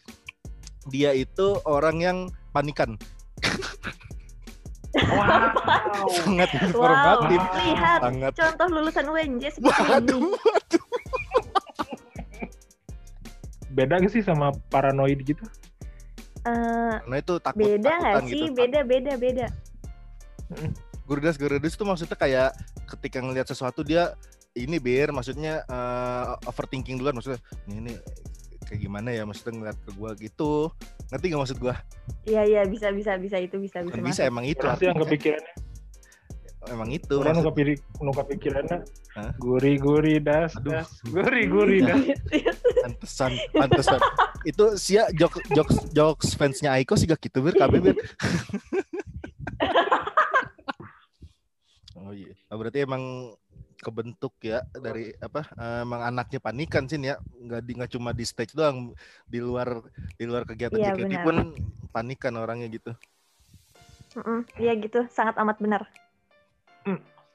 Dia 0.92 1.16
itu 1.16 1.58
orang 1.64 1.96
yang 1.98 2.18
panikan 2.52 2.94
Wow. 4.94 6.08
sangat 6.12 6.50
wow. 6.54 6.62
informatif. 6.68 7.40
Lihat 7.40 8.00
sangat. 8.00 8.32
contoh 8.36 8.66
lulusan 8.70 9.04
UNJ 9.10 9.42
seperti 9.58 9.82
ini. 9.82 9.90
waduh. 9.90 10.30
Beda 13.76 14.00
gak 14.00 14.12
sih 14.12 14.24
sama 14.24 14.54
paranoid 14.72 15.20
gitu? 15.20 15.44
Eh, 16.46 16.96
nah 17.10 17.16
itu 17.18 17.34
takut 17.42 17.58
beda 17.58 17.92
takutan 17.98 18.24
sih? 18.30 18.38
gitu 18.38 18.52
beda 18.54 18.80
beda 18.86 19.12
beda. 19.18 19.46
Gurdas 21.04 21.34
gurdas 21.36 21.74
itu 21.74 21.84
maksudnya 21.84 22.14
kayak 22.14 22.50
ketika 22.86 23.18
ngelihat 23.18 23.50
sesuatu 23.50 23.82
dia 23.82 24.14
ini 24.54 24.78
bir 24.78 25.10
maksudnya 25.10 25.66
eh, 25.66 26.48
overthinking 26.48 27.02
duluan. 27.02 27.18
Maksudnya 27.18 27.42
ini, 27.66 27.90
ini 27.90 27.92
kayak 28.66 28.80
gimana 28.80 29.08
ya 29.08 29.22
maksudnya 29.22 29.52
ngeliat 29.56 29.78
ke 29.78 29.90
gua 29.92 30.10
gitu 30.14 30.74
ngerti 31.08 31.24
gak 31.28 31.40
maksud 31.40 31.58
gua 31.58 31.74
Iya 32.22 32.42
iya 32.42 32.62
bisa 32.64 32.90
bisa 32.90 33.14
bisa 33.14 33.38
itu 33.38 33.56
bisa 33.56 33.78
bisa. 33.80 33.94
kan 33.94 34.02
bisa 34.02 34.20
masuk. 34.20 34.28
emang 34.28 34.44
itu 34.44 34.58
Berarti 34.60 34.84
yang 34.84 34.98
kepikirannya, 34.98 35.52
emang 36.66 36.90
itu 36.90 37.14
orang 37.14 37.30
maksud- 37.32 37.46
nu 37.46 37.50
kepikir, 37.52 37.68
nu 37.96 38.10
kepikirannya, 38.12 38.78
Hah? 39.14 39.30
guri 39.36 39.74
guri 39.76 40.14
das, 40.18 40.50
Aduh. 40.56 40.74
das, 40.74 40.90
guri 41.04 41.46
guri 41.46 41.78
das. 41.80 42.02
pantesan 42.82 43.32
pantesan 43.50 44.00
itu 44.44 44.64
sia 44.76 45.06
jokes 45.12 45.42
jokes 45.48 45.76
jokes 45.90 46.28
fansnya 46.32 46.70
Aiko 46.72 46.94
sih 46.94 47.06
gak 47.06 47.18
gitu 47.20 47.38
bir 47.40 47.54
KB 47.54 47.72
bir 47.80 47.94
oh 51.96 52.10
iya 52.12 52.34
Oh, 52.46 52.56
berarti 52.56 52.78
emang 52.80 53.34
kebentuk 53.86 54.34
ya 54.42 54.66
dari 54.74 55.14
apa 55.22 55.46
eh, 55.54 55.86
emang 55.86 56.02
anaknya 56.02 56.42
panikan 56.42 56.90
sih 56.90 56.98
ya 56.98 57.14
nggak 57.22 57.62
di 57.62 57.72
nggak 57.78 57.90
cuma 57.94 58.10
di 58.10 58.26
stage 58.26 58.50
doang 58.50 58.90
di 59.24 59.38
luar 59.38 59.78
di 60.18 60.26
luar 60.26 60.42
kegiatan 60.42 60.74
Iya, 60.74 60.90
JKT 60.92 61.06
benar. 61.06 61.22
pun 61.22 61.36
panikan 61.94 62.34
orangnya 62.34 62.66
gitu 62.66 62.90
Iya 64.56 64.72
gitu 64.80 65.04
sangat 65.12 65.36
amat 65.36 65.60
benar. 65.60 65.84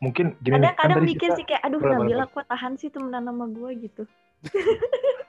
Mungkin 0.01 0.33
gini 0.41 0.57
nih, 0.57 0.73
kan 0.73 0.73
Kadang-kadang 0.73 0.97
tadi 0.97 1.09
mikir 1.13 1.29
kita- 1.29 1.37
sih 1.37 1.45
kayak 1.45 1.61
aduh 1.61 1.77
Berapa, 1.77 2.01
Nabila 2.01 2.25
kok 2.25 2.45
tahan 2.49 2.73
sih 2.73 2.89
temenan 2.89 3.21
sama 3.21 3.45
gue 3.47 3.69
gitu. 3.85 4.03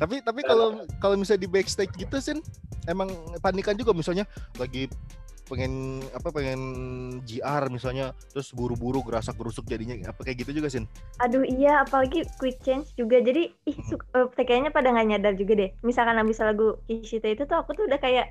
tapi 0.00 0.24
tapi 0.24 0.40
kalau 0.40 0.80
kalau 0.96 1.12
misalnya 1.12 1.44
di 1.44 1.50
backstage 1.52 1.92
gitu 1.92 2.16
sih 2.16 2.40
emang 2.88 3.12
panikan 3.44 3.76
juga 3.76 3.92
misalnya 3.92 4.24
lagi 4.56 4.88
pengen 5.50 5.98
apa 6.14 6.30
pengen 6.30 6.60
GR 7.26 7.66
misalnya 7.74 8.14
terus 8.30 8.54
buru-buru 8.54 9.02
gerasak 9.02 9.34
gerusuk 9.34 9.66
jadinya 9.66 9.98
apa 10.06 10.22
kayak 10.22 10.46
gitu 10.46 10.62
juga 10.62 10.70
sih 10.70 10.86
Aduh 11.18 11.42
iya 11.42 11.82
apalagi 11.82 12.22
quick 12.38 12.62
change 12.62 12.94
juga 12.94 13.18
jadi 13.18 13.50
ih 13.66 13.78
eh, 13.90 14.26
kayaknya 14.46 14.70
pada 14.70 14.94
nggak 14.94 15.08
nyadar 15.10 15.34
juga 15.34 15.52
deh. 15.58 15.70
Misalkan 15.82 16.16
habis 16.16 16.38
lagu 16.38 16.78
Kishita 16.86 17.28
itu 17.28 17.42
tuh 17.44 17.58
aku 17.58 17.74
tuh 17.74 17.90
udah 17.90 17.98
kayak 17.98 18.30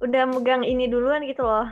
udah 0.00 0.24
megang 0.26 0.64
ini 0.64 0.88
duluan 0.88 1.22
gitu 1.28 1.44
loh. 1.44 1.68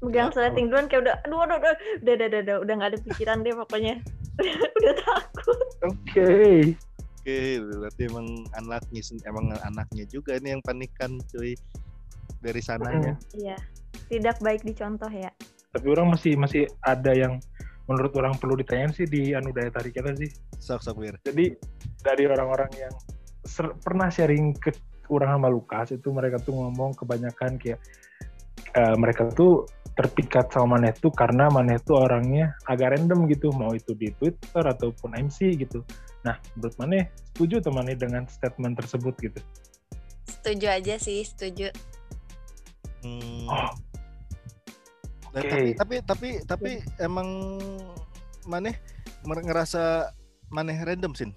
Megang 0.00 0.32
Ya, 0.32 0.34
sleting 0.34 0.72
duluan 0.72 0.88
kayak 0.88 1.02
udah 1.06 1.14
aduh 1.22 1.40
aduh 1.44 1.56
aduh 1.60 1.74
udah 2.02 2.14
udah 2.16 2.26
udah 2.26 2.40
udah, 2.42 2.56
udah 2.64 2.74
nggak 2.80 2.90
ada 2.94 2.98
pikiran 3.04 3.38
deh 3.44 3.54
pokoknya. 3.54 3.94
udah 4.80 4.94
takut. 5.04 5.58
Oke. 5.84 6.30
Oke, 7.26 7.58
berarti 7.58 8.02
emang 8.06 8.26
anaknya 8.54 9.02
emang 9.26 9.46
anaknya 9.66 10.04
juga 10.06 10.38
nih 10.38 10.54
yang 10.54 10.62
panikan 10.62 11.18
cuy 11.26 11.58
dari 12.38 12.62
sananya. 12.62 13.18
Iya. 13.34 13.58
Tidak 14.08 14.36
baik 14.40 14.62
dicontoh 14.62 15.10
ya. 15.10 15.30
Tapi 15.72 15.86
orang 15.92 16.12
masih 16.12 16.38
masih 16.40 16.64
ada 16.84 17.12
yang 17.12 17.36
menurut 17.86 18.12
orang 18.18 18.34
perlu 18.36 18.58
ditanyain 18.58 18.90
sih 18.90 19.06
di 19.06 19.32
anu 19.32 19.54
daya 19.54 19.70
tarik 19.70 19.94
kita 19.94 20.14
sih. 20.16 20.30
Sok 20.58 20.82
sok 20.82 20.96
wir. 21.00 21.14
Jadi 21.22 21.54
dari 22.02 22.24
orang-orang 22.26 22.70
yang 22.76 22.94
ser- 23.46 23.76
pernah 23.80 24.10
sharing 24.10 24.56
ke 24.56 24.74
orang 25.08 25.38
sama 25.38 25.48
Lukas 25.50 25.94
itu 25.94 26.08
mereka 26.10 26.42
tuh 26.42 26.54
ngomong 26.54 26.98
kebanyakan 26.98 27.58
kayak 27.62 27.78
eh, 28.74 28.96
mereka 28.98 29.30
tuh 29.30 29.70
terpikat 29.96 30.52
sama 30.52 30.76
Maneh 30.76 30.92
tuh 30.92 31.08
karena 31.08 31.48
Maneh 31.48 31.80
tuh 31.80 32.04
orangnya 32.04 32.52
agak 32.68 32.98
random 32.98 33.24
gitu 33.32 33.48
mau 33.56 33.72
itu 33.72 33.96
di 33.96 34.12
Twitter 34.20 34.60
ataupun 34.60 35.16
MC 35.16 35.56
gitu. 35.56 35.80
Nah 36.26 36.36
menurut 36.58 36.76
Maneh 36.76 37.08
setuju 37.32 37.64
temannya 37.64 37.96
dengan 37.96 38.28
statement 38.28 38.76
tersebut 38.76 39.16
gitu. 39.24 39.40
Setuju 40.28 40.66
aja 40.68 40.94
sih, 41.00 41.24
setuju. 41.24 41.72
Hmm. 43.06 43.46
Oh, 43.46 43.70
Dan 45.36 45.42
oke. 45.46 45.50
tapi 45.52 45.66
tapi 45.76 45.96
tapi 46.02 46.30
tapi 46.48 46.70
emang 46.98 47.58
maneh 48.48 48.74
ngerasa 49.22 50.10
maneh 50.50 50.76
random 50.80 51.12
sih. 51.14 51.30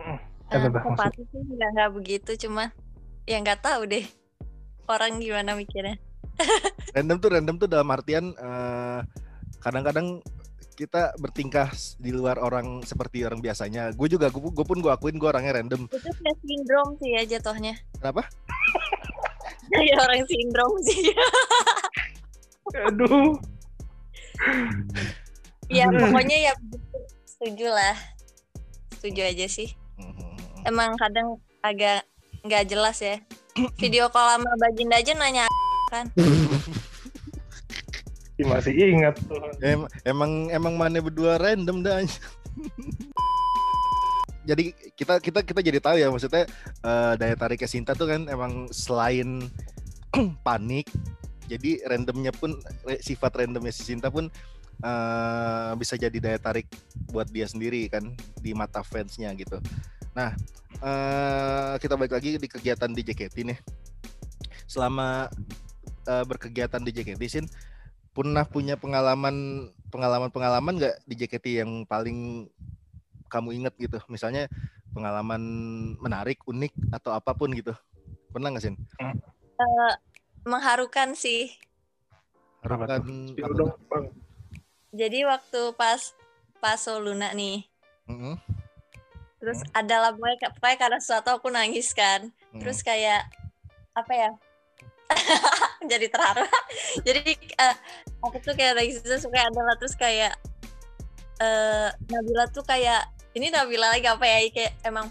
Eh, 0.00 0.18
Nah, 0.52 1.08
sih 1.08 1.24
nggak 1.32 1.70
nggak 1.72 1.90
begitu, 1.96 2.30
cuma 2.44 2.76
ya 3.24 3.40
nggak 3.40 3.64
tahu 3.64 3.88
deh 3.88 4.04
orang 4.84 5.16
gimana 5.16 5.56
mikirnya. 5.56 5.96
Random 6.96 7.16
tuh 7.20 7.30
random 7.32 7.56
tuh 7.56 7.68
dalam 7.72 7.88
artian 7.88 8.36
eh, 8.36 9.00
kadang-kadang 9.64 10.20
kita 10.76 11.12
bertingkah 11.20 11.72
di 12.00 12.10
luar 12.12 12.36
orang 12.40 12.84
seperti 12.84 13.24
orang 13.24 13.40
biasanya. 13.40 13.92
Gue 13.96 14.08
juga, 14.12 14.32
gue 14.32 14.64
pun 14.64 14.78
gue 14.80 14.92
akuin 14.92 15.16
gue 15.16 15.28
orangnya 15.28 15.60
random. 15.60 15.88
Itu 15.88 16.10
kayak 16.20 16.38
sindrom 16.44 16.88
sih 17.00 17.10
ya 17.16 17.22
jatuhnya. 17.36 17.76
Kenapa? 17.96 18.28
Kayak 19.72 19.98
orang 20.04 20.22
sindrom 20.28 20.72
sih. 20.84 21.02
Aduh. 22.88 23.36
ya 25.72 25.88
pokoknya 25.88 26.50
ya 26.50 26.52
setuju 27.24 27.72
lah. 27.72 27.96
Setuju 28.98 29.20
aja 29.24 29.46
sih. 29.48 29.72
Hmm. 29.96 30.68
Emang 30.68 30.94
kadang 31.00 31.40
agak 31.64 32.04
nggak 32.44 32.68
jelas 32.68 33.00
ya. 33.00 33.16
Video 33.80 34.08
call 34.12 34.38
sama 34.40 34.52
Baginda 34.60 35.00
aja 35.00 35.12
nanya 35.16 35.44
kan. 35.92 36.08
Ih, 38.40 38.48
masih 38.48 38.72
ingat 38.72 39.16
tuh. 39.28 39.40
Em- 39.60 39.90
emang 40.08 40.48
emang 40.48 40.74
mana 40.80 41.04
berdua 41.04 41.36
random 41.36 41.84
dah. 41.84 42.00
Jadi 44.42 44.74
kita 44.98 45.22
kita 45.22 45.40
kita 45.46 45.60
jadi 45.62 45.78
tahu 45.78 45.96
ya 46.02 46.10
maksudnya 46.10 46.44
eh, 46.82 47.12
daya 47.18 47.34
tariknya 47.38 47.68
Sinta 47.70 47.92
tuh 47.94 48.10
kan 48.10 48.26
emang 48.26 48.66
selain 48.74 49.46
panik, 50.46 50.90
jadi 51.46 51.86
randomnya 51.88 52.34
pun 52.34 52.58
sifat 53.00 53.32
randomnya 53.44 53.72
si 53.72 53.86
Sinta 53.86 54.10
pun 54.10 54.28
eh, 54.82 55.72
bisa 55.78 55.94
jadi 55.94 56.14
daya 56.18 56.38
tarik 56.42 56.66
buat 57.14 57.30
dia 57.30 57.46
sendiri 57.46 57.86
kan 57.86 58.02
di 58.42 58.50
mata 58.52 58.82
fansnya 58.82 59.30
gitu. 59.38 59.62
Nah 60.12 60.34
eh, 60.82 61.74
kita 61.78 61.94
balik 61.94 62.18
lagi 62.18 62.36
di 62.36 62.48
kegiatan 62.50 62.90
di 62.90 63.02
JKT 63.06 63.36
nih. 63.46 63.58
Selama 64.66 65.30
eh, 66.08 66.24
berkegiatan 66.26 66.82
di 66.82 66.90
JKT 66.90 67.22
Sin, 67.30 67.46
pernah 68.10 68.44
punya 68.44 68.74
pengalaman 68.74 69.68
pengalaman 69.88 70.32
pengalaman 70.32 70.74
nggak 70.80 70.96
di 71.06 71.14
JKT 71.14 71.46
yang 71.64 71.70
paling 71.86 72.48
kamu 73.32 73.56
inget 73.56 73.74
gitu 73.80 73.96
misalnya 74.12 74.44
pengalaman 74.92 75.40
menarik 75.96 76.44
unik 76.44 76.92
atau 76.92 77.16
apa 77.16 77.32
pun 77.32 77.48
gitu 77.56 77.72
pernah 78.28 78.52
nggak 78.52 78.64
sih 78.68 78.76
Mengharukan 80.42 81.14
sih. 81.14 81.54
Harukan 82.66 82.98
tuh? 83.02 83.14
Spill 83.30 83.46
apa 83.46 83.54
dong, 83.54 83.70
tuh? 83.70 83.78
Bang. 83.90 84.04
Jadi 84.92 85.18
waktu 85.26 85.60
pas 85.78 86.00
pas 86.58 86.78
Soluna 86.78 87.32
nih, 87.34 87.66
Mm-mm, 88.06 88.38
terus 89.40 89.64
ada 89.74 89.98
lah 89.98 90.10
pokoknya, 90.14 90.52
pokoknya 90.54 90.78
karena 90.78 90.98
sesuatu 91.00 91.30
aku 91.34 91.48
nangis 91.50 91.90
kan. 91.94 92.30
mm. 92.52 92.60
Terus 92.60 92.82
kayak 92.82 93.26
apa 93.94 94.12
ya? 94.12 94.30
jadi 95.90 96.06
terharu. 96.10 96.44
jadi 97.06 97.22
eh, 97.38 97.76
aku 98.20 98.36
tuh 98.42 98.54
kayak 98.54 98.78
lagi 98.78 98.98
terus 99.00 99.26
kayak 99.26 99.46
adalah 99.50 99.74
terus 99.78 99.94
kayak 99.96 100.32
eh 101.42 101.88
Nabila 102.10 102.46
tuh 102.50 102.62
kayak 102.66 103.08
ini 103.32 103.48
Nabila 103.48 103.92
lagi 103.92 104.06
apa 104.08 104.24
ya 104.28 104.38
kayak 104.52 104.72
emang 104.84 105.08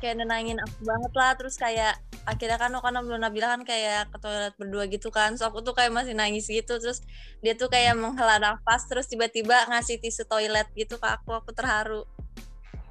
kayak 0.00 0.22
nenangin 0.22 0.58
aku 0.62 0.80
banget 0.86 1.12
lah 1.12 1.30
terus 1.36 1.54
kayak 1.60 1.98
akhirnya 2.24 2.56
kan 2.60 2.72
karena 2.72 3.00
belum 3.02 3.20
Nabila 3.20 3.58
kan 3.58 3.62
kayak 3.66 4.12
ke 4.12 4.18
toilet 4.20 4.54
berdua 4.56 4.84
gitu 4.88 5.08
kan 5.10 5.34
so 5.34 5.48
aku 5.48 5.60
tuh 5.64 5.74
kayak 5.74 5.92
masih 5.92 6.14
nangis 6.14 6.46
gitu 6.46 6.78
terus 6.78 7.02
dia 7.44 7.56
tuh 7.56 7.68
kayak 7.68 7.96
menghela 7.96 8.38
nafas 8.38 8.86
terus 8.86 9.08
tiba-tiba 9.08 9.66
ngasih 9.68 9.98
tisu 9.98 10.24
toilet 10.28 10.68
gitu 10.76 10.96
ke 10.96 11.08
aku 11.08 11.36
aku 11.36 11.50
terharu 11.52 12.04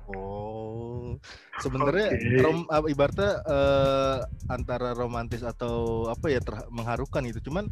oh 0.09 1.15
sebenarnya 1.61 2.15
Oke. 2.15 2.39
rom 2.41 2.59
apa, 2.67 2.87
ibaratnya 2.89 3.31
eh, 3.45 4.17
antara 4.49 4.97
romantis 4.97 5.45
atau 5.45 6.07
apa 6.09 6.29
ya 6.31 6.41
ter- 6.41 6.67
mengharukan 6.73 7.21
gitu 7.29 7.51
cuman 7.51 7.69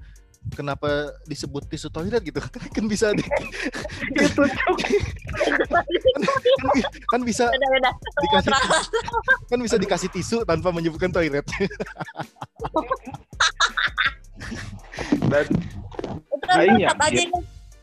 kenapa 0.53 1.11
disebut 1.25 1.65
tisu 1.67 1.89
toilet 1.91 2.21
gitu? 2.23 2.39
Kan 2.75 2.85
bisa 2.87 3.11
di, 3.11 3.23
Itu 4.15 4.43
Cuk. 4.45 4.79
kan 7.11 7.21
bisa 7.23 7.49
udah 7.49 7.69
udah 7.79 7.93
dikasih 8.23 8.51
kan 9.49 9.59
bisa 9.61 9.75
dikasih 9.77 10.09
tisu 10.11 10.37
tanpa 10.43 10.69
menyebutkan 10.73 11.09
toilet. 11.11 11.45
Dan 15.27 15.45
itu 15.47 16.47
aja 16.47 16.87
kan 16.95 17.13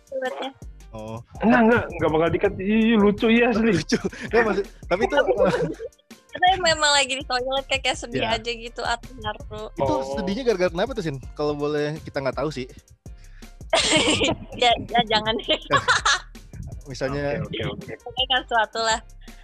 toiletnya 0.09 0.51
oh 0.95 1.19
enggak 1.39 1.61
enggak 1.61 1.83
enggak 1.91 2.09
bakal 2.09 2.29
dikat. 2.31 2.53
Ih, 2.57 2.95
lucu 2.95 3.27
iya 3.29 3.51
asli. 3.51 3.71
lucu 3.73 3.99
ya, 4.31 4.41
maksud, 4.41 4.65
tapi 4.87 5.03
itu 5.05 5.17
Kita 6.31 6.47
memang 6.59 6.91
lagi 6.91 7.15
di 7.15 7.25
toilet 7.25 7.63
kayak, 7.65 7.83
kayak 7.85 7.95
sedih 7.97 8.19
Ya. 8.21 8.35
aja 8.35 8.51
gitu 8.51 8.83
atau 8.83 9.11
haru. 9.21 9.71
itu 9.73 9.87
Oh. 9.87 10.03
sedihnya 10.15 10.43
gara-gara 10.45 10.67
kenapa 10.69 10.91
tuh 10.93 11.03
sin 11.03 11.17
kalau 11.33 11.55
boleh 11.55 11.95
kita 12.01 12.19
nggak 12.19 12.35
tahu 12.37 12.51
sih 12.51 12.67
ya, 14.57 14.71
ya 14.71 15.01
jangan 15.09 15.35
deh. 15.37 15.59
misalnya 16.91 17.39
Oke, 17.41 17.63
oke, 17.97 18.23
kan 18.29 18.43
suatu 18.45 18.79
lah. 18.79 19.01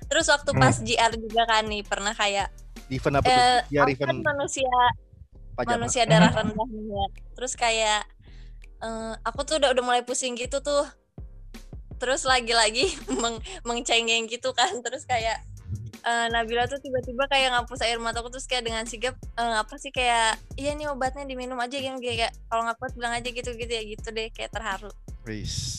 Terus 0.06 0.26
waktu 0.28 0.50
Hmm. 0.50 0.60
pas 0.60 0.74
GR 0.76 1.12
juga 1.16 1.42
kan 1.46 1.62
nih 1.64 1.82
pernah 1.82 2.12
kayak 2.12 2.50
di 2.86 2.98
event 2.98 3.16
apa 3.16 3.24
tuh 3.24 3.32
eh 3.32 3.58
ya 3.70 3.80
aku 3.80 3.94
kan 3.96 4.10
event 4.10 4.20
manusia 4.24 4.74
pajama 5.54 5.74
manusia 5.78 6.02
darah 6.04 6.32
rendah 6.32 6.66
nih 6.68 6.84
ya. 6.90 7.04
Terus 7.32 7.52
kayak 7.54 8.02
eh, 8.80 9.14
aku 9.22 9.40
tuh 9.42 9.56
udah 9.56 9.70
udah 9.70 9.84
mulai 9.84 10.02
pusing 10.02 10.34
gitu 10.34 10.58
tuh 10.58 10.84
terus 12.00 12.24
lagi-lagi 12.24 12.96
meng 13.22 13.36
mengcengeng 13.62 14.24
gitu 14.26 14.56
kan. 14.56 14.72
Terus 14.80 15.04
kayak 15.04 15.44
eh, 16.00 16.26
Nabila 16.32 16.64
tuh 16.64 16.80
tiba-tiba 16.80 17.28
kayak 17.28 17.52
ngapus 17.52 17.84
air 17.84 18.00
mataku 18.00 18.32
terus 18.32 18.48
kayak 18.48 18.64
dengan 18.64 18.88
sigap 18.88 19.14
eh, 19.36 19.56
apa 19.60 19.76
sih 19.76 19.92
kayak 19.92 20.40
iya 20.56 20.72
nih 20.72 20.88
obatnya 20.88 21.28
diminum 21.28 21.60
aja 21.60 21.76
gitu 21.76 22.00
kayak 22.00 22.32
kalau 22.48 22.64
nggak 22.64 22.78
kuat 22.80 22.92
bilang 22.96 23.12
aja 23.12 23.28
gitu 23.28 23.50
gitu 23.52 23.72
ya 23.72 23.82
gitu 23.84 24.08
deh 24.10 24.32
kayak 24.32 24.50
terharu. 24.50 24.90
Wis. 25.28 25.76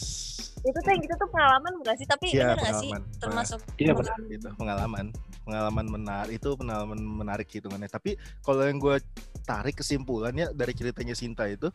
itu 0.62 0.78
tuh 0.78 0.94
yang 0.94 1.02
gitu 1.02 1.18
tuh 1.18 1.30
pengalaman 1.34 1.74
bukan 1.82 1.96
sih? 1.98 2.06
Tapi 2.06 2.38
bener 2.38 2.54
nggak 2.54 2.76
sih? 2.78 2.92
termasuk 3.18 3.60
Iya, 3.82 3.98
pengalaman. 3.98 4.30
itu 4.30 4.50
pengalaman. 4.54 5.06
Pengalaman 5.42 5.86
menarik 5.90 6.34
itu 6.38 6.50
pengalaman 6.54 7.00
menarik 7.02 7.50
hitungannya 7.50 7.90
tapi 7.90 8.14
kalau 8.46 8.62
yang 8.70 8.78
gue 8.78 9.02
tarik 9.42 9.74
kesimpulannya 9.82 10.54
dari 10.54 10.74
ceritanya 10.78 11.18
Sinta 11.18 11.50
itu 11.50 11.74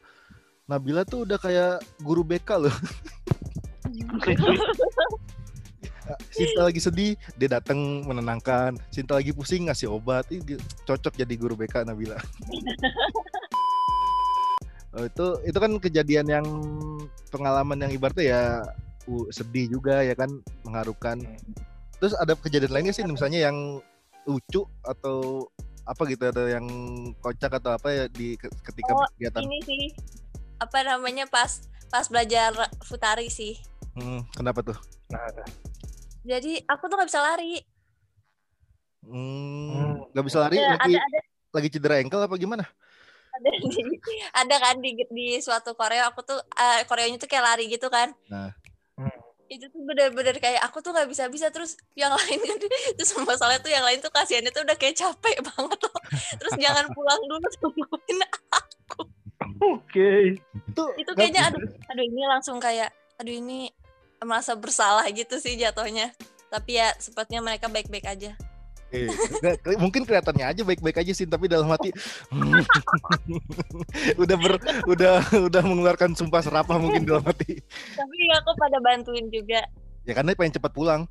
Nabila 0.66 1.02
tuh 1.06 1.26
udah 1.26 1.38
kayak 1.38 1.82
guru 2.02 2.22
BK 2.22 2.48
loh 2.62 2.74
Sinta 6.30 6.70
lagi 6.70 6.78
sedih 6.78 7.18
dia 7.34 7.58
datang 7.58 8.06
menenangkan. 8.06 8.78
Sinta 8.94 9.18
lagi 9.18 9.34
pusing 9.34 9.66
ngasih 9.66 9.90
obat. 9.90 10.30
Ih, 10.30 10.38
cocok 10.86 11.18
jadi 11.18 11.34
guru 11.34 11.58
BK 11.58 11.86
Nabila. 11.86 12.18
Oh, 14.96 15.04
itu 15.04 15.26
itu 15.44 15.58
kan 15.60 15.72
kejadian 15.76 16.24
yang 16.24 16.46
pengalaman 17.28 17.84
yang 17.84 17.92
ibaratnya 17.92 18.24
ya 18.32 18.42
uh, 19.12 19.26
sedih 19.28 19.68
juga 19.68 20.00
ya 20.00 20.16
kan 20.16 20.40
mengharukan. 20.64 21.20
Terus 22.00 22.16
ada 22.16 22.32
kejadian 22.32 22.72
lainnya 22.72 22.96
sih 22.96 23.04
misalnya 23.04 23.44
yang 23.44 23.84
lucu 24.24 24.64
atau 24.80 25.44
apa 25.84 26.00
gitu 26.08 26.32
atau 26.32 26.48
yang 26.48 26.64
kocak 27.20 27.60
atau 27.60 27.76
apa 27.76 27.92
ya 27.92 28.04
di 28.08 28.40
ke- 28.40 28.48
ketika 28.72 28.96
Oh, 28.96 29.04
kegiatan 29.14 29.44
ini 29.44 29.60
sih 29.68 29.84
apa 30.64 30.80
namanya 30.80 31.28
pas 31.28 31.68
pas 31.92 32.08
belajar 32.08 32.56
futari 32.80 33.28
sih 33.28 33.60
Hmm, 33.96 34.20
kenapa 34.36 34.60
tuh? 34.60 34.76
Nah, 35.08 35.24
ada. 35.24 35.44
jadi 36.20 36.60
aku 36.68 36.84
tuh 36.84 36.96
nggak 37.00 37.08
bisa 37.08 37.22
lari. 37.24 37.64
Hmm, 39.06 40.04
nggak 40.12 40.26
bisa 40.26 40.38
lari 40.42 40.58
Ya, 40.58 40.76
lagi 40.76 40.98
ada 40.98 41.00
ada 41.00 41.20
lagi 41.56 41.68
cedera 41.72 41.96
ankle 42.02 42.20
apa 42.28 42.36
gimana? 42.36 42.64
Ada 43.40 43.50
di 43.56 43.68
ada 44.44 44.56
kan 44.60 44.76
di 44.84 44.90
di 45.08 45.26
suatu 45.40 45.72
Korea 45.72 46.12
aku 46.12 46.20
tuh 46.26 46.36
eh, 46.36 46.84
Koreanya 46.84 47.16
tuh 47.16 47.28
kayak 47.30 47.44
lari 47.44 47.64
gitu 47.72 47.88
kan. 47.88 48.12
Nah. 48.28 48.52
Hmm. 48.96 49.12
itu 49.46 49.70
tuh 49.70 49.78
bener-bener 49.86 50.42
kayak 50.42 50.58
aku 50.66 50.82
tuh 50.82 50.90
nggak 50.90 51.06
bisa 51.06 51.30
bisa 51.30 51.52
terus 51.54 51.78
yang 51.94 52.10
lain 52.10 52.40
kan 52.42 52.56
terus 52.98 53.14
masalahnya 53.22 53.62
tuh 53.62 53.70
yang 53.70 53.86
lain 53.86 54.02
tuh 54.02 54.10
kasihannya 54.10 54.50
tuh 54.50 54.66
udah 54.66 54.74
kayak 54.74 54.98
capek 54.98 55.38
banget 55.38 55.78
loh. 55.86 56.00
Terus 56.42 56.54
jangan 56.58 56.84
pulang 56.90 57.20
dulu 57.30 57.46
tungguin 57.62 58.18
Oke. 59.62 60.34
itu 60.36 60.84
itu 60.98 61.10
nggak 61.14 61.16
kayaknya 61.16 61.42
aduh 61.48 61.62
aduh 61.94 62.04
ini 62.04 62.22
langsung 62.26 62.58
kayak 62.58 62.90
aduh 63.16 63.32
ini 63.32 63.70
merasa 64.26 64.52
bersalah 64.58 65.06
gitu 65.14 65.38
sih 65.38 65.54
jatuhnya. 65.54 66.10
Tapi 66.50 66.82
ya 66.82 66.90
sepertinya 66.98 67.46
mereka 67.46 67.70
baik-baik 67.70 68.06
aja. 68.06 68.34
Eh, 68.94 69.10
mungkin 69.82 70.06
kelihatannya 70.06 70.46
aja 70.46 70.62
baik-baik 70.62 71.02
aja 71.02 71.10
sih 71.10 71.26
tapi 71.26 71.50
dalam 71.50 71.66
hati 71.66 71.90
udah 74.22 74.36
ber 74.38 74.62
udah 74.86 75.18
udah 75.50 75.62
mengeluarkan 75.66 76.14
sumpah 76.14 76.38
serapah 76.38 76.78
mungkin 76.78 77.02
dalam 77.02 77.26
hati. 77.26 77.58
Tapi 77.98 78.16
aku 78.38 78.50
pada 78.54 78.78
bantuin 78.78 79.26
juga. 79.26 79.66
Ya 80.06 80.14
karena 80.14 80.38
pengen 80.38 80.54
cepat 80.54 80.70
pulang. 80.70 81.02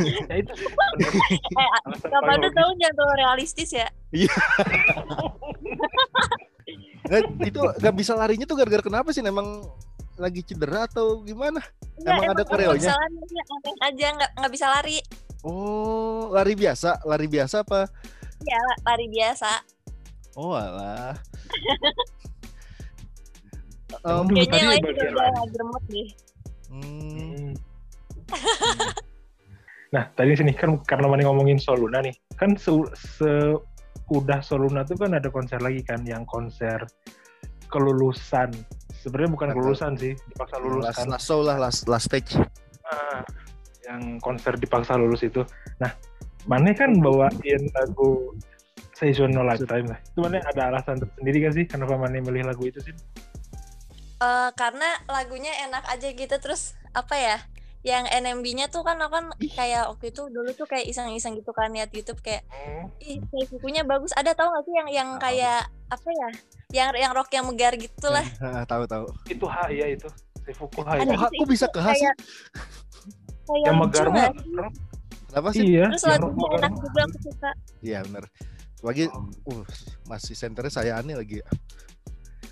Ya 0.00 0.40
itu 0.40 0.52
eh 1.60 1.68
Kak 2.08 2.20
paling 2.24 2.24
Pandu 2.24 2.48
logis. 2.48 2.88
tahu 2.96 3.10
realistis 3.20 3.70
ya? 3.76 3.88
Nggak, 7.04 7.20
itu 7.52 7.60
nggak 7.60 7.94
bisa 8.00 8.12
larinya 8.16 8.48
tuh 8.48 8.56
gara-gara 8.56 8.80
kenapa 8.80 9.12
sih? 9.12 9.20
Emang 9.20 9.68
lagi 10.16 10.40
cedera 10.42 10.86
atau 10.86 11.20
gimana? 11.20 11.58
Enggak, 11.94 12.14
Emang 12.14 12.30
ada 12.30 12.42
aku 12.42 12.50
koreonya? 12.50 12.80
bisa 12.80 12.94
lari 12.94 13.16
aja, 13.82 14.06
nggak 14.14 14.30
nggak 14.36 14.52
bisa 14.52 14.66
lari. 14.68 14.98
Oh 15.42 16.30
lari 16.30 16.54
biasa? 16.54 16.90
Lari 17.04 17.26
biasa 17.26 17.56
apa? 17.62 17.80
Ya 18.42 18.60
lari 18.82 19.06
biasa. 19.08 19.50
Oh 20.34 20.52
alah. 20.52 21.14
Emang 24.04 24.26
dulu 24.26 24.42
kayaknya 24.42 24.58
yang 24.58 24.68
tadi 24.68 24.74
lain 24.74 24.82
juga 24.84 25.04
udah 25.06 25.44
geremot 25.48 25.84
deh. 25.86 26.08
Hmm, 26.66 27.52
Hmm. 28.34 28.90
Nah, 29.94 30.10
tadi 30.18 30.34
sini 30.34 30.50
kan 30.50 30.82
karena 30.82 31.06
Mani 31.06 31.22
ngomongin 31.22 31.54
Soluna 31.54 32.02
nih, 32.02 32.10
kan 32.34 32.58
se, 32.58 32.74
se- 32.98 33.60
udah 34.10 34.42
Soluna 34.42 34.82
tuh 34.82 34.98
kan 34.98 35.14
ada 35.14 35.30
konser 35.30 35.62
lagi 35.62 35.86
kan, 35.86 36.02
yang 36.02 36.26
konser 36.26 36.82
kelulusan. 37.70 38.50
Sebenarnya 39.04 39.30
bukan 39.36 39.48
Betul. 39.52 39.58
kelulusan 39.60 39.92
sih, 40.00 40.12
dipaksa 40.32 40.56
lulus 40.56 40.84
last, 40.88 40.96
kan. 40.96 41.06
last 41.12 41.26
show 41.28 41.40
lah 41.44 41.56
last 41.60 41.84
last 41.84 42.08
stage 42.08 42.40
Ah, 42.88 43.20
yang 43.84 44.16
konser 44.16 44.56
dipaksa 44.56 44.96
lulus 44.96 45.20
itu. 45.24 45.44
Nah, 45.76 45.92
Mane 46.48 46.72
kan 46.72 46.96
bawain 47.00 47.62
lagu 47.76 48.32
Seasonal 48.96 49.44
Lifetime 49.44 49.92
lah. 49.92 49.98
Itu 50.00 50.24
Mane 50.24 50.40
ada 50.40 50.72
alasan 50.72 51.00
tersendiri 51.04 51.44
kan 51.44 51.52
sih 51.52 51.64
kenapa 51.68 52.00
Mane 52.00 52.24
milih 52.24 52.48
lagu 52.48 52.64
itu 52.64 52.80
sih? 52.80 52.96
Eh, 54.24 54.50
karena 54.56 54.88
lagunya 55.10 55.52
enak 55.68 55.84
aja 55.84 56.08
gitu 56.12 56.36
terus 56.40 56.72
apa 56.96 57.12
ya 57.18 57.36
yang 57.84 58.08
NMB-nya 58.08 58.72
tuh 58.72 58.80
kan 58.80 58.96
aku 58.96 59.12
kan 59.12 59.26
kayak 59.52 59.92
waktu 59.92 60.08
itu 60.08 60.24
dulu 60.32 60.48
tuh 60.56 60.64
kayak 60.64 60.88
iseng-iseng 60.88 61.36
gitu 61.36 61.52
kan 61.52 61.68
lihat 61.68 61.92
YouTube 61.92 62.16
kayak 62.24 62.40
ih 62.98 63.20
kayak 63.20 63.46
bukunya 63.52 63.84
bagus. 63.84 64.16
Ada 64.16 64.32
tau 64.32 64.48
gak 64.48 64.64
sih 64.64 64.72
yang 64.72 64.88
yang 64.88 65.08
kayak 65.20 65.68
apa 65.92 66.08
ya 66.08 66.28
yang 66.72 66.88
yang 66.96 67.12
rock 67.12 67.28
yang 67.28 67.44
megar 67.44 67.76
gitu 67.76 68.08
lah. 68.08 68.24
Ah, 68.40 68.64
tahu 68.64 68.88
tahu 68.88 69.04
Itu 69.28 69.44
H 69.44 69.68
ya 69.68 69.84
itu. 69.92 70.08
Seifuku 70.42 70.80
H 70.80 70.96
Ada 70.96 71.04
itu. 71.04 71.12
kok, 71.12 71.28
itu- 71.28 71.38
kok 71.44 71.48
bisa 71.52 71.66
ke 71.68 71.80
khas 71.80 71.92
sih? 71.92 72.08
kayak 72.08 72.16
kayak 73.44 73.64
Yang 73.68 73.76
megar 73.76 74.06
mah 74.08 74.24
sih? 74.32 74.56
rock. 74.56 74.74
kenapa 75.28 75.48
sih? 75.52 75.62
Iya, 75.68 75.86
terus 75.92 76.04
lagunya 76.08 76.46
enak 76.56 76.72
juga 76.80 77.00
aku 77.04 77.18
suka. 77.20 77.50
Iya 77.84 77.98
benar 78.08 78.24
lagi 78.84 79.04
uh 79.08 79.64
masih 80.04 80.36
senternya 80.36 80.72
saya 80.72 80.92
aneh 81.00 81.16
lagi. 81.16 81.40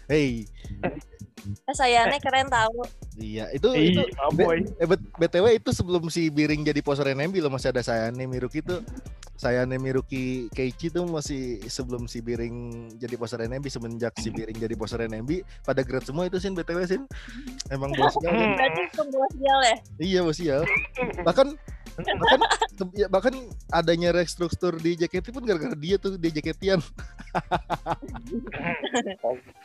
Hey 0.08 0.44
eh, 1.44 1.74
sayangnya 1.74 2.18
keren 2.22 2.48
tahu 2.48 2.86
iya 3.20 3.48
itu 3.52 3.68
itu 3.76 4.02
aboy. 4.24 4.64
Eh, 4.80 4.88
BTW 4.88 5.60
itu 5.60 5.70
sebelum 5.74 6.08
si 6.08 6.32
Biring 6.32 6.64
jadi 6.64 6.80
poser 6.80 7.12
NMB 7.12 7.44
loh 7.44 7.52
masih 7.52 7.74
ada 7.74 7.84
Sayane 7.84 8.24
Miruki 8.24 8.64
tuh. 8.64 8.80
Sayane 9.36 9.74
Miruki 9.74 10.46
Keiichi 10.54 10.88
tuh 10.88 11.02
masih 11.08 11.58
sebelum 11.66 12.06
si 12.06 12.22
Biring 12.22 12.88
jadi 12.96 13.14
poser 13.18 13.42
NMB 13.42 13.66
semenjak 13.68 14.14
si 14.22 14.30
Biring 14.30 14.54
jadi 14.54 14.74
poser 14.78 15.02
NMB 15.04 15.42
pada 15.66 15.82
grade 15.82 16.06
semua 16.06 16.30
itu 16.30 16.38
sin 16.38 16.54
BTW 16.54 16.78
sin. 16.86 17.02
Emang 17.68 17.90
bos 17.92 18.14
sial, 18.14 18.32
kan? 18.32 18.54
berarti 18.54 19.40
ya? 19.42 19.76
Iya 19.98 20.20
bos 20.22 20.36
sial 20.38 20.62
bahkan 21.26 21.58
bahkan 22.22 22.40
ya, 22.92 23.06
bahkan 23.06 23.34
adanya 23.68 24.10
restruktur 24.10 24.74
di 24.74 24.96
JKT 24.96 25.28
pun 25.28 25.42
gara-gara 25.42 25.74
dia 25.74 25.96
tuh 25.96 26.16
di 26.16 26.28
JKT-an 26.28 26.80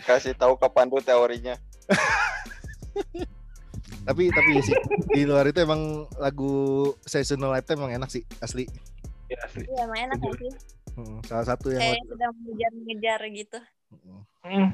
Kasih 0.04 0.34
tahu 0.34 0.56
kapan 0.56 0.88
tuh 0.88 1.02
teorinya. 1.02 1.56
tapi 4.04 4.32
tapi 4.32 4.52
sih 4.62 4.76
di 5.10 5.24
luar 5.24 5.44
itu 5.46 5.60
emang 5.60 5.80
lagu 6.16 6.52
Seasonal 7.04 7.52
Lifetime 7.52 7.80
emang 7.82 7.94
enak 7.98 8.10
sih 8.10 8.24
asli 8.40 8.64
Ya, 9.28 9.36
asli. 9.44 9.68
iya 9.68 9.84
emang 9.84 10.00
enak 10.06 10.20
sih 10.34 10.52
Hmm, 10.98 11.22
salah 11.22 11.46
satu 11.46 11.70
yang 11.70 11.84
kayak 11.84 12.02
sedang 12.06 12.34
mengejar-mengejar 12.42 13.20
gitu 13.32 13.60
Hmm. 13.88 14.24
Hmm. 14.44 14.70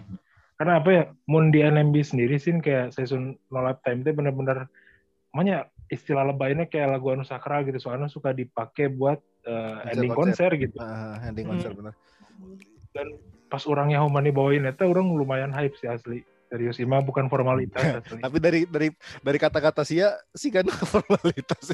Karena 0.56 0.74
apa 0.78 0.90
ya, 0.90 1.04
Moon 1.26 1.50
di 1.50 1.62
NMB 1.62 1.94
sendiri 2.02 2.38
sih 2.38 2.50
kayak 2.56 2.90
season 2.90 3.38
No 3.50 3.62
Lifetime 3.62 4.02
itu 4.02 4.10
bener-bener 4.12 4.66
makanya 5.30 5.70
istilah 5.94 6.26
lebaynya 6.26 6.66
kayak 6.66 6.98
lagu 6.98 7.14
Anu 7.14 7.22
Sakral 7.22 7.64
gitu. 7.64 7.78
Soalnya 7.78 8.10
suka 8.10 8.34
dipakai 8.34 8.90
buat 8.90 9.18
uh, 9.46 9.86
ending 9.88 10.10
Konser-konser. 10.10 10.50
konser 10.50 10.62
gitu. 10.62 10.78
Ah, 10.78 11.22
ending 11.24 11.46
Hmm. 11.46 11.52
konser 11.56 11.72
bener. 11.72 11.94
Dan 12.92 13.08
pas 13.48 13.64
orangnya 13.64 14.02
Homani 14.02 14.30
bawain 14.30 14.66
itu 14.66 14.84
orang 14.84 15.08
lumayan 15.10 15.54
hype 15.54 15.78
sih 15.78 15.86
asli. 15.86 16.22
Serius 16.50 16.78
Ima 16.78 17.02
bukan 17.02 17.26
formalitas 17.28 17.82
asli. 18.02 18.20
Tapi 18.20 18.38
dari 18.38 18.62
dari 18.66 18.90
dari 19.20 19.38
kata-kata 19.38 19.82
Sia 19.82 20.14
sih 20.30 20.50
kan 20.50 20.66
formalitas. 20.94 21.74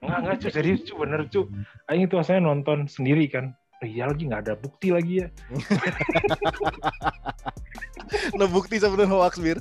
nggak 0.00 0.18
nggak 0.18 0.36
cu. 0.36 0.48
Serius 0.48 0.80
cu. 0.82 0.96
Bener 0.96 1.24
cu. 1.26 1.48
Aing 1.86 2.04
itu 2.04 2.16
asalnya 2.16 2.48
nonton 2.48 2.84
sendiri 2.86 3.24
kan. 3.26 3.52
Iya 3.82 4.06
lagi 4.06 4.30
nggak 4.30 4.42
ada 4.46 4.54
bukti 4.54 4.88
lagi 4.90 5.24
ya. 5.24 5.28
No 8.36 8.44
bukti 8.46 8.76
sebenarnya 8.76 9.08
hoax 9.08 9.40
bir. 9.40 9.58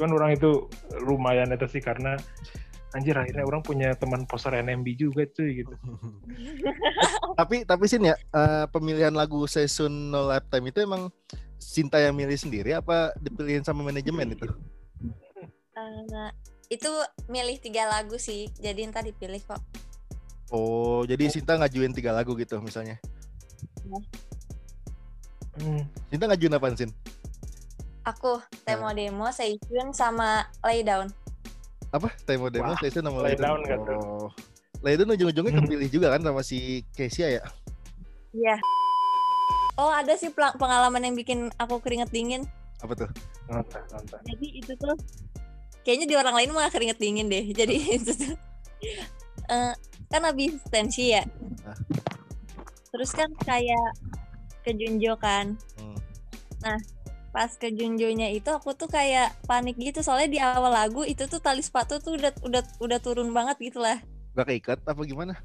Cuman 0.00 0.16
orang 0.16 0.30
itu 0.32 0.64
lumayan 1.04 1.52
itu 1.52 1.68
sih 1.68 1.84
karena 1.84 2.16
anjir 2.96 3.12
akhirnya 3.12 3.44
orang 3.44 3.60
punya 3.60 3.92
teman 3.94 4.24
poster 4.24 4.50
NMB 4.50 4.86
juga 4.98 5.22
cuy 5.30 5.62
gitu 5.62 5.70
tapi 7.38 7.62
tapi 7.62 7.84
sih 7.86 8.02
ya 8.02 8.18
eh, 8.18 8.66
pemilihan 8.66 9.14
lagu 9.14 9.46
Season 9.46 10.10
No 10.10 10.26
Lifetime 10.26 10.72
itu 10.72 10.78
emang 10.82 11.12
Sinta 11.60 12.00
yang 12.00 12.16
milih 12.16 12.34
sendiri 12.34 12.72
apa 12.72 13.12
dipilihin 13.20 13.62
sama 13.62 13.84
manajemen 13.84 14.32
itu? 14.32 14.48
Eh, 15.76 16.30
itu 16.72 16.90
milih 17.28 17.60
tiga 17.60 17.86
lagu 17.86 18.16
sih 18.16 18.48
jadi 18.58 18.88
ntar 18.90 19.06
dipilih 19.06 19.38
kok 19.44 19.60
Oh, 20.50 21.06
jadi 21.06 21.30
Sinta 21.30 21.54
ngajuin 21.54 21.94
tiga 21.94 22.10
lagu 22.10 22.34
gitu 22.34 22.58
misalnya. 22.58 22.98
Hmm. 25.62 25.86
Sinta 26.10 26.26
ngajuin 26.26 26.58
apaan 26.58 26.74
Sin? 26.74 26.90
Aku 28.10 28.42
Temo 28.66 28.90
Demo, 28.90 29.30
Seijun 29.30 29.94
sama 29.94 30.50
Laydown. 30.66 31.06
Apa? 31.90 32.10
Temo 32.26 32.50
Demo, 32.50 32.74
saya 32.78 33.02
nama 33.02 33.18
lay 33.22 33.34
Layden. 33.34 33.44
down 33.44 33.60
kan 33.62 33.78
tuh. 33.86 33.98
Oh. 33.98 34.28
Layden 34.80 35.12
ujung-ujungnya 35.12 35.52
Hmm. 35.54 35.66
kepilih 35.66 35.88
juga 35.92 36.06
kan 36.16 36.22
sama 36.24 36.40
si 36.42 36.82
Kesia 36.96 37.28
ya? 37.30 37.42
Iya. 38.32 38.56
Oh 39.76 39.90
ada 39.90 40.12
sih 40.14 40.28
pengalaman 40.32 41.02
yang 41.02 41.14
bikin 41.14 41.52
aku 41.56 41.78
keringet 41.78 42.10
dingin. 42.10 42.42
Apa 42.80 42.96
tuh? 42.96 43.10
Nonton, 43.48 43.82
nonton. 43.92 44.20
Jadi 44.24 44.46
itu 44.56 44.72
tuh 44.76 44.96
kayaknya 45.84 46.06
di 46.08 46.16
orang 46.16 46.34
lain 46.36 46.50
mah 46.52 46.70
keringet 46.72 46.98
dingin 46.98 47.28
deh. 47.28 47.44
Jadi 47.60 47.74
itu 47.96 48.12
tuh 48.12 48.34
eh, 49.48 49.72
kan 50.08 50.22
habis 50.24 50.58
tensi 50.68 51.12
ya. 51.12 51.22
Terus 52.90 53.10
kan 53.12 53.30
kayak 53.44 53.86
ke 54.64 54.72
Junjo 54.74 55.14
kan. 55.16 55.54
Hmm. 55.76 55.96
Pas 57.30 57.50
ke 57.54 57.70
Junjonya 57.70 58.34
itu 58.34 58.50
aku 58.50 58.74
tuh 58.74 58.90
kayak 58.90 59.34
panik 59.46 59.78
gitu. 59.78 60.02
Soalnya 60.02 60.28
di 60.28 60.38
awal 60.42 60.74
lagu 60.74 61.06
itu 61.06 61.30
tuh 61.30 61.38
tali 61.38 61.62
sepatu 61.62 62.02
tuh 62.02 62.18
udah 62.18 62.32
udah 62.42 62.62
udah 62.82 62.98
turun 62.98 63.30
banget 63.30 63.56
gitu 63.62 63.78
lah. 63.78 64.02
Gak 64.34 64.46
keikat 64.50 64.78
apa 64.82 65.00
gimana? 65.06 65.38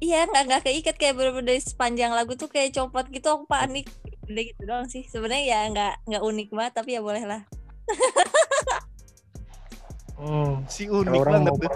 Iya 0.00 0.28
nggak 0.28 0.44
nggak 0.48 0.62
keikat. 0.68 0.96
Kayak 1.00 1.14
bener-bener 1.16 1.56
dari 1.56 1.60
sepanjang 1.60 2.12
lagu 2.12 2.36
tuh 2.36 2.52
kayak 2.52 2.76
copot 2.76 3.08
gitu. 3.08 3.28
Aku 3.32 3.44
panik. 3.48 3.88
Udah 4.28 4.42
gitu 4.44 4.62
doang 4.68 4.86
sih. 4.88 5.08
Sebenarnya 5.08 5.44
ya 5.44 5.58
nggak 5.72 5.92
nggak 6.08 6.22
unik 6.24 6.48
banget 6.52 6.72
tapi 6.76 6.96
ya 6.96 7.00
boleh 7.00 7.24
lah 7.24 7.42
Hmm. 10.20 10.68
Si 10.68 10.84
unik 10.84 11.16
orang 11.16 11.48
banget 11.48 11.48
mau 11.48 11.56
tuh. 11.56 11.72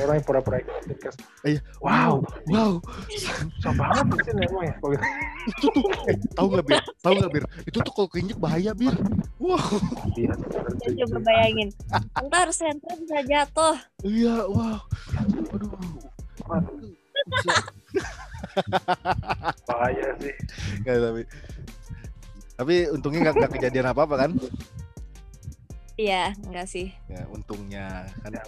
orang 0.00 0.16
yang 0.16 0.24
pura-pura 0.24 0.56
excited 0.64 0.96
kan. 0.96 1.12
Iya. 1.44 1.60
Wow, 1.84 2.24
Wow, 2.48 2.72
susah 3.12 3.72
banget 3.76 4.16
sih 4.24 4.32
emang 4.32 4.64
ya. 4.64 4.74
Gitu. 4.80 4.88
itu 5.48 5.66
tuh 5.76 5.84
eh, 6.08 6.16
tahu 6.32 6.46
nggak 6.56 6.64
bir? 6.64 6.80
Tahu 7.04 7.12
nggak 7.20 7.32
bir? 7.36 7.44
Itu 7.68 7.78
tuh 7.84 7.92
kalau 7.92 8.08
keinjek 8.08 8.38
bahaya 8.40 8.72
bir. 8.72 8.96
Wow, 9.36 9.60
Iya, 10.16 10.32
Ya, 10.88 11.04
coba 11.04 11.18
bayangin 11.20 11.68
ntar 12.16 12.48
sentral 12.50 12.96
bisa 12.96 13.20
jatuh 13.28 13.76
iya, 14.02 14.48
wow. 14.48 14.80
Aduh. 16.48 16.90
Bahaya 19.68 20.06
sih. 20.16 20.34
Nggak, 20.80 20.96
tapi 20.96 21.22
tapi 22.58 22.74
untungnya 22.90 23.30
nggak 23.30 23.52
kejadian 23.52 23.86
apa 23.92 24.02
apa 24.08 24.16
kan? 24.16 24.30
Iya 25.98 26.30
enggak 26.46 26.70
sih. 26.70 26.94
Ya 27.10 27.26
untungnya 27.28 28.06
kan. 28.22 28.30
Ya. 28.32 28.44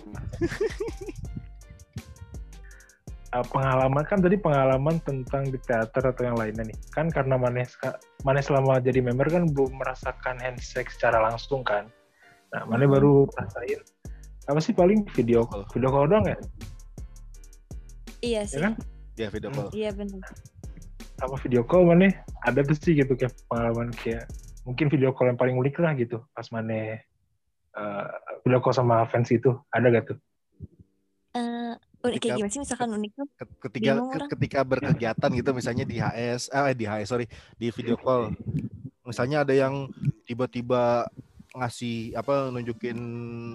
Eh, 3.30 3.46
pengalaman 3.46 4.02
kan 4.10 4.18
tadi 4.18 4.34
pengalaman 4.34 4.98
tentang 5.06 5.46
di 5.46 5.58
teater 5.62 6.02
atau 6.02 6.22
yang 6.26 6.34
lainnya 6.34 6.66
nih. 6.66 6.78
Kan 6.90 7.14
karena 7.14 7.38
Maneh 7.38 7.62
ska- 7.62 7.94
Maneh 8.26 8.42
selama 8.42 8.82
jadi 8.82 8.98
member 8.98 9.30
kan 9.30 9.46
belum 9.46 9.78
merasakan 9.78 10.42
handshake 10.42 10.90
secara 10.90 11.22
langsung 11.22 11.62
kan. 11.62 11.86
Nah 12.50 12.66
Maneh 12.66 12.90
baru 12.90 13.30
rasain. 13.38 13.78
Apa 14.50 14.58
sih 14.58 14.74
paling? 14.74 15.06
Video 15.14 15.46
Call. 15.46 15.62
video 15.70 15.94
call 15.94 16.10
doang 16.10 16.26
ya? 16.26 16.38
Iya 18.18 18.42
ya 18.42 18.50
sih. 18.50 18.58
kan? 18.58 18.74
Ya 19.14 19.30
video 19.30 19.50
call. 19.52 19.68
iya 19.70 19.90
benar 19.92 20.22
sama 21.20 21.36
video 21.36 21.60
call 21.60 21.84
Maneh 21.84 22.16
ada 22.48 22.64
tuh 22.64 22.72
sih 22.80 22.96
gitu 22.96 23.12
kayak 23.12 23.36
pengalaman 23.44 23.92
kayak 23.92 24.24
mungkin 24.64 24.88
video 24.88 25.12
call 25.12 25.28
yang 25.28 25.36
paling 25.36 25.52
unik 25.52 25.76
lah 25.76 25.92
gitu 25.92 26.24
pas 26.32 26.48
Maneh 26.48 27.04
eh, 27.72 28.06
video 28.42 28.58
call 28.58 28.72
sama 28.72 29.06
fans 29.06 29.28
itu? 29.28 29.54
Ada 29.68 29.86
gak 29.90 30.04
tuh? 30.06 30.18
Eh, 31.30 31.74
unik 32.00 32.14
Ketika- 32.16 32.20
kayak 32.20 32.38
gimana 32.38 32.50
sih? 32.50 32.60
Misalkan 32.60 32.90
unik 32.90 33.12
tuh? 33.14 33.26
Ket- 33.36 33.56
Ketika 33.60 33.92
ketika 34.28 34.60
berkegiatan 34.64 35.30
gitu 35.30 35.50
misalnya 35.52 35.84
di 35.84 35.96
HS 35.96 36.50
eh 36.50 36.74
di 36.74 36.84
HS 36.84 37.06
sorry 37.06 37.26
di 37.54 37.70
video 37.70 37.94
call. 37.94 38.34
Misalnya 39.04 39.42
ada 39.42 39.54
yang 39.54 39.86
tiba-tiba 40.24 41.06
ngasih 41.50 42.14
apa 42.14 42.46
nunjukin 42.48 42.98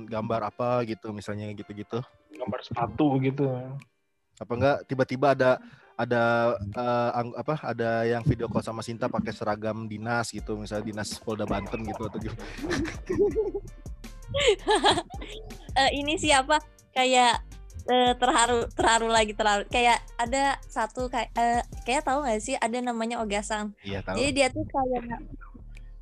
gambar 0.05 0.51
apa 0.51 0.83
gitu 0.83 1.11
misalnya 1.11 1.47
gitu-gitu. 1.51 1.99
Gambar 2.31 2.59
sepatu 2.61 3.19
gitu. 3.19 3.47
Apa 4.35 4.51
enggak 4.51 4.77
tiba-tiba 4.85 5.31
ada 5.31 5.51
ada 5.95 6.23
eh, 6.59 7.11
ang- 7.15 7.35
apa 7.35 7.55
ada 7.63 8.03
yang 8.03 8.19
video 8.21 8.47
call 8.47 8.59
sama 8.59 8.83
Sinta 8.83 9.07
pakai 9.07 9.31
seragam 9.31 9.87
dinas 9.87 10.27
gitu 10.27 10.59
misalnya 10.59 10.91
dinas 10.91 11.15
Polda 11.19 11.47
Banten 11.47 11.87
gitu 11.87 12.03
atau 12.03 12.19
gitu 12.19 12.35
Eh, 15.75 15.91
ini 15.93 16.15
siapa 16.15 16.63
kayak 16.91 17.43
eh, 17.85 18.13
terharu 18.15 18.71
terharu 18.71 19.07
lagi 19.07 19.35
terharu 19.35 19.67
kayak 19.67 19.99
ada 20.15 20.55
satu 20.65 21.07
kayak 21.07 21.35
eh, 21.35 21.59
kayak 21.83 22.03
tahu 22.03 22.23
nggak 22.23 22.39
sih 22.39 22.55
ada 22.55 22.79
namanya 22.79 23.19
Ogasan 23.19 23.75
iya 23.81 23.99
tahu 23.99 24.15
Jadi 24.15 24.29
dia 24.31 24.47
tuh 24.47 24.63
kayak 24.63 25.03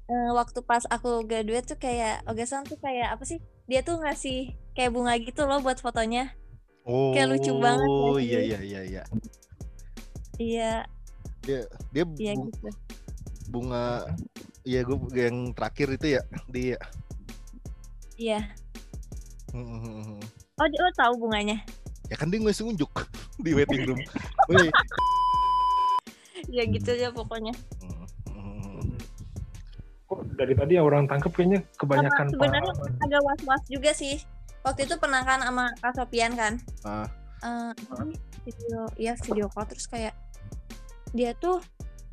eh, 0.06 0.30
waktu 0.32 0.60
pas 0.62 0.86
aku 0.86 1.26
graduate 1.26 1.66
tuh 1.66 1.78
kayak 1.78 2.22
Ogasan 2.24 2.64
tuh 2.64 2.78
kayak 2.78 3.12
apa 3.12 3.26
sih? 3.26 3.42
Dia 3.66 3.82
tuh 3.82 3.98
ngasih 3.98 4.54
kayak 4.74 4.92
bunga 4.92 5.18
gitu 5.18 5.42
loh 5.44 5.58
buat 5.58 5.80
fotonya. 5.80 6.30
oh 6.84 7.10
kayak 7.12 7.32
lucu 7.32 7.52
banget 7.58 7.88
ya 7.88 7.98
sih. 7.98 8.22
iya 8.22 8.40
iya 8.40 8.60
iya 8.62 8.82
iya 8.84 9.04
Iya, 10.36 10.72
dia 11.42 11.60
dia 11.90 12.04
iya 12.20 12.34
bu- 12.34 12.50
gitu. 12.50 12.70
bunga 13.48 14.06
iya 14.62 14.82
gue 14.82 14.98
yang 15.14 15.54
terakhir 15.54 15.94
itu 15.94 16.08
ya 16.18 16.22
dia 16.48 16.78
Iya. 18.16 18.40
Hmm, 19.52 20.18
Oh, 20.54 20.68
dia 20.70 20.80
oh, 20.80 20.94
tahu 20.94 21.14
bunganya. 21.20 21.58
ya 22.12 22.16
kan 22.16 22.30
dia 22.30 22.38
ngasih 22.38 22.68
unjuk 22.68 22.92
di 23.44 23.56
waiting 23.56 23.90
room 23.90 23.98
Woi. 24.52 24.70
Ya 26.48 26.64
gitu 26.68 26.94
aja 26.94 27.10
pokoknya. 27.10 27.54
Hmm, 28.30 28.94
kok 30.06 30.20
dari 30.36 30.54
tadi 30.54 30.78
yang 30.78 30.86
orang 30.86 31.08
tangkep 31.08 31.32
kayaknya 31.32 31.60
kebanyakan 31.74 32.30
Sama 32.30 32.34
sebenarnya 32.38 32.72
pengalaman. 32.76 33.02
Agak 33.02 33.22
was-was 33.24 33.64
juga 33.66 33.92
sih. 33.92 34.16
Waktu 34.62 34.86
itu 34.86 34.96
pernah 34.96 35.22
kan 35.24 35.42
sama 35.42 35.74
Kak 35.80 35.94
Sopian 35.96 36.38
kan. 36.38 36.54
Ah. 36.84 37.08
Eh, 37.42 37.72
apa 37.74 38.04
nih? 38.06 38.20
video 38.44 38.84
ya 38.96 39.16
video 39.24 39.48
call 39.48 39.64
terus 39.66 39.88
kayak 39.88 40.12
dia 41.16 41.32
tuh 41.34 41.64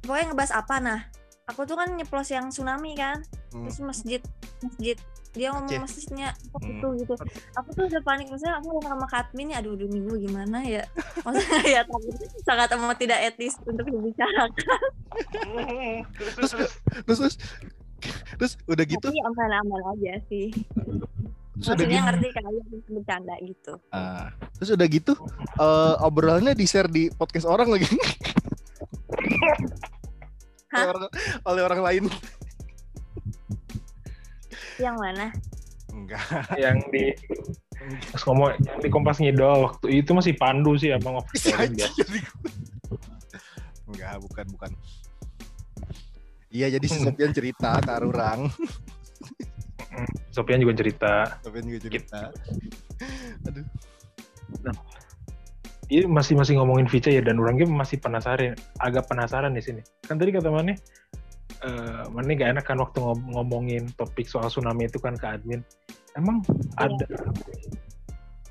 pokoknya 0.00 0.30
ngebahas 0.30 0.52
apa 0.54 0.76
nah 0.78 1.00
aku 1.44 1.66
tuh 1.66 1.74
kan 1.74 1.90
nyeplos 1.90 2.30
yang 2.30 2.48
tsunami 2.48 2.94
kan 2.94 3.18
Hmm. 3.50 3.66
terus 3.66 3.82
masjid 3.82 4.22
masjid 4.62 4.94
dia 5.30 5.54
ngomong 5.54 5.86
masjidnya 5.86 6.34
apa 6.34 6.58
Hmm. 6.58 6.68
gitu 6.74 6.88
gitu. 7.06 7.14
Aku 7.54 7.68
tuh 7.70 7.86
udah 7.86 8.02
panik 8.02 8.26
maksudnya 8.26 8.58
aku 8.58 8.66
udah 8.74 8.90
sama 8.90 9.06
Katmin 9.06 9.54
ya 9.54 9.62
aduh 9.62 9.78
aduh 9.78 9.86
minggu 9.86 10.14
gimana 10.26 10.58
ya? 10.66 10.82
Maksudnya 11.24 11.60
ya 11.62 11.80
takut 11.86 12.14
sangat 12.42 12.68
amat 12.74 12.98
tidak 12.98 13.18
etis 13.30 13.54
untuk 13.62 13.86
dibicarakan. 13.86 14.80
Terus, 16.34 16.50
terus, 16.50 16.72
terus 17.06 17.18
terus 17.20 17.34
terus 18.34 18.52
udah 18.66 18.84
gitu? 18.84 19.06
Tapi 19.06 19.20
aman-aman 19.22 19.80
aja 19.94 20.18
sih. 20.26 20.50
Terus 20.50 21.66
udah 21.68 21.76
maksudnya 21.76 21.94
gitu? 21.94 22.06
ngerti 22.08 22.26
kalian 22.34 22.64
bercanda 22.90 23.34
gitu. 23.44 23.72
Ah, 23.92 24.26
terus 24.58 24.70
udah 24.74 24.86
gitu 24.88 25.12
eh 25.60 25.94
obrolannya 26.02 26.52
di 26.56 26.66
share 26.66 26.88
di 26.88 27.06
podcast 27.12 27.46
orang 27.46 27.70
lagi? 27.70 27.86
Oleh 30.70 30.86
orang, 30.86 31.02
oleh 31.44 31.62
orang 31.66 31.80
lain 31.82 32.04
yang 34.80 34.96
mana? 34.96 35.28
Enggak. 35.92 36.24
Yang 36.56 36.76
di 36.90 37.04
pas 38.12 38.22
ngomong 38.28 38.48
yang 38.60 38.78
di 38.80 38.88
Kompas 38.92 39.18
Ngidol 39.20 39.64
waktu 39.64 40.04
itu 40.04 40.10
masih 40.12 40.36
Pandu 40.36 40.76
sih 40.76 40.92
abang 40.92 41.20
aja 41.20 41.68
dia. 41.68 41.88
enggak 43.88 44.14
bukan 44.20 44.46
bukan. 44.52 44.70
Iya 46.50 46.66
jadi 46.76 46.86
si 46.86 46.98
Sofian 46.98 47.32
cerita 47.32 47.78
ke 47.78 47.92
orang 48.02 48.50
Sofian 50.30 50.62
juga 50.62 50.74
cerita. 50.78 51.12
Sofian 51.42 51.64
juga 51.66 51.80
cerita. 51.90 52.20
Aduh. 53.46 53.66
Iya 55.90 56.06
masih 56.06 56.38
masih 56.38 56.54
ngomongin 56.62 56.86
Vica 56.86 57.10
ya 57.10 57.18
dan 57.18 57.42
orangnya 57.42 57.66
masih 57.66 57.98
penasaran, 57.98 58.54
agak 58.78 59.10
penasaran 59.10 59.50
di 59.50 59.62
sini. 59.62 59.82
Kan 60.06 60.22
tadi 60.22 60.30
kata 60.30 60.46
Mane, 60.46 60.78
eh 61.60 62.04
Mane 62.08 62.36
gak 62.36 62.56
enak 62.56 62.64
kan 62.64 62.80
waktu 62.80 62.98
ngom- 63.00 63.28
ngomongin 63.36 63.92
topik 63.96 64.24
soal 64.26 64.48
tsunami 64.48 64.88
itu 64.88 64.96
kan 64.96 65.16
ke 65.16 65.26
admin. 65.28 65.60
Emang 66.16 66.40
ada, 66.80 67.06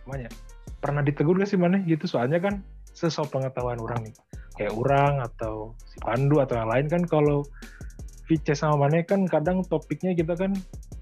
namanya 0.05 0.29
pernah 0.79 1.01
ditegur 1.03 1.37
gak 1.41 1.49
sih 1.49 1.59
Mane 1.59 1.81
gitu? 1.89 2.05
Soalnya 2.05 2.37
kan 2.39 2.61
sesok 2.93 3.33
pengetahuan 3.33 3.79
orang 3.81 4.09
nih, 4.09 4.15
kayak 4.57 4.73
orang 4.77 5.23
atau 5.23 5.73
si 5.89 5.97
Pandu 6.03 6.41
atau 6.43 6.59
yang 6.59 6.69
lain 6.69 6.87
kan 6.87 7.03
kalau 7.07 7.45
Vica 8.29 8.53
sama 8.53 8.85
Mane 8.85 9.03
kan 9.03 9.25
kadang 9.25 9.65
topiknya 9.65 10.13
kita 10.13 10.37
kan 10.37 10.53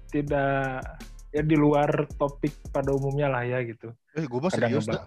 tidak 0.08 0.80
ya 1.28 1.44
di 1.44 1.60
luar 1.60 2.08
topik 2.16 2.56
pada 2.72 2.88
umumnya 2.96 3.28
lah 3.28 3.44
ya 3.44 3.60
gitu 3.60 3.92
eh 4.16 4.24
gue 4.24 4.40
mah 4.40 4.48
kadang 4.48 4.80
serius 4.80 4.88
dah. 4.88 5.04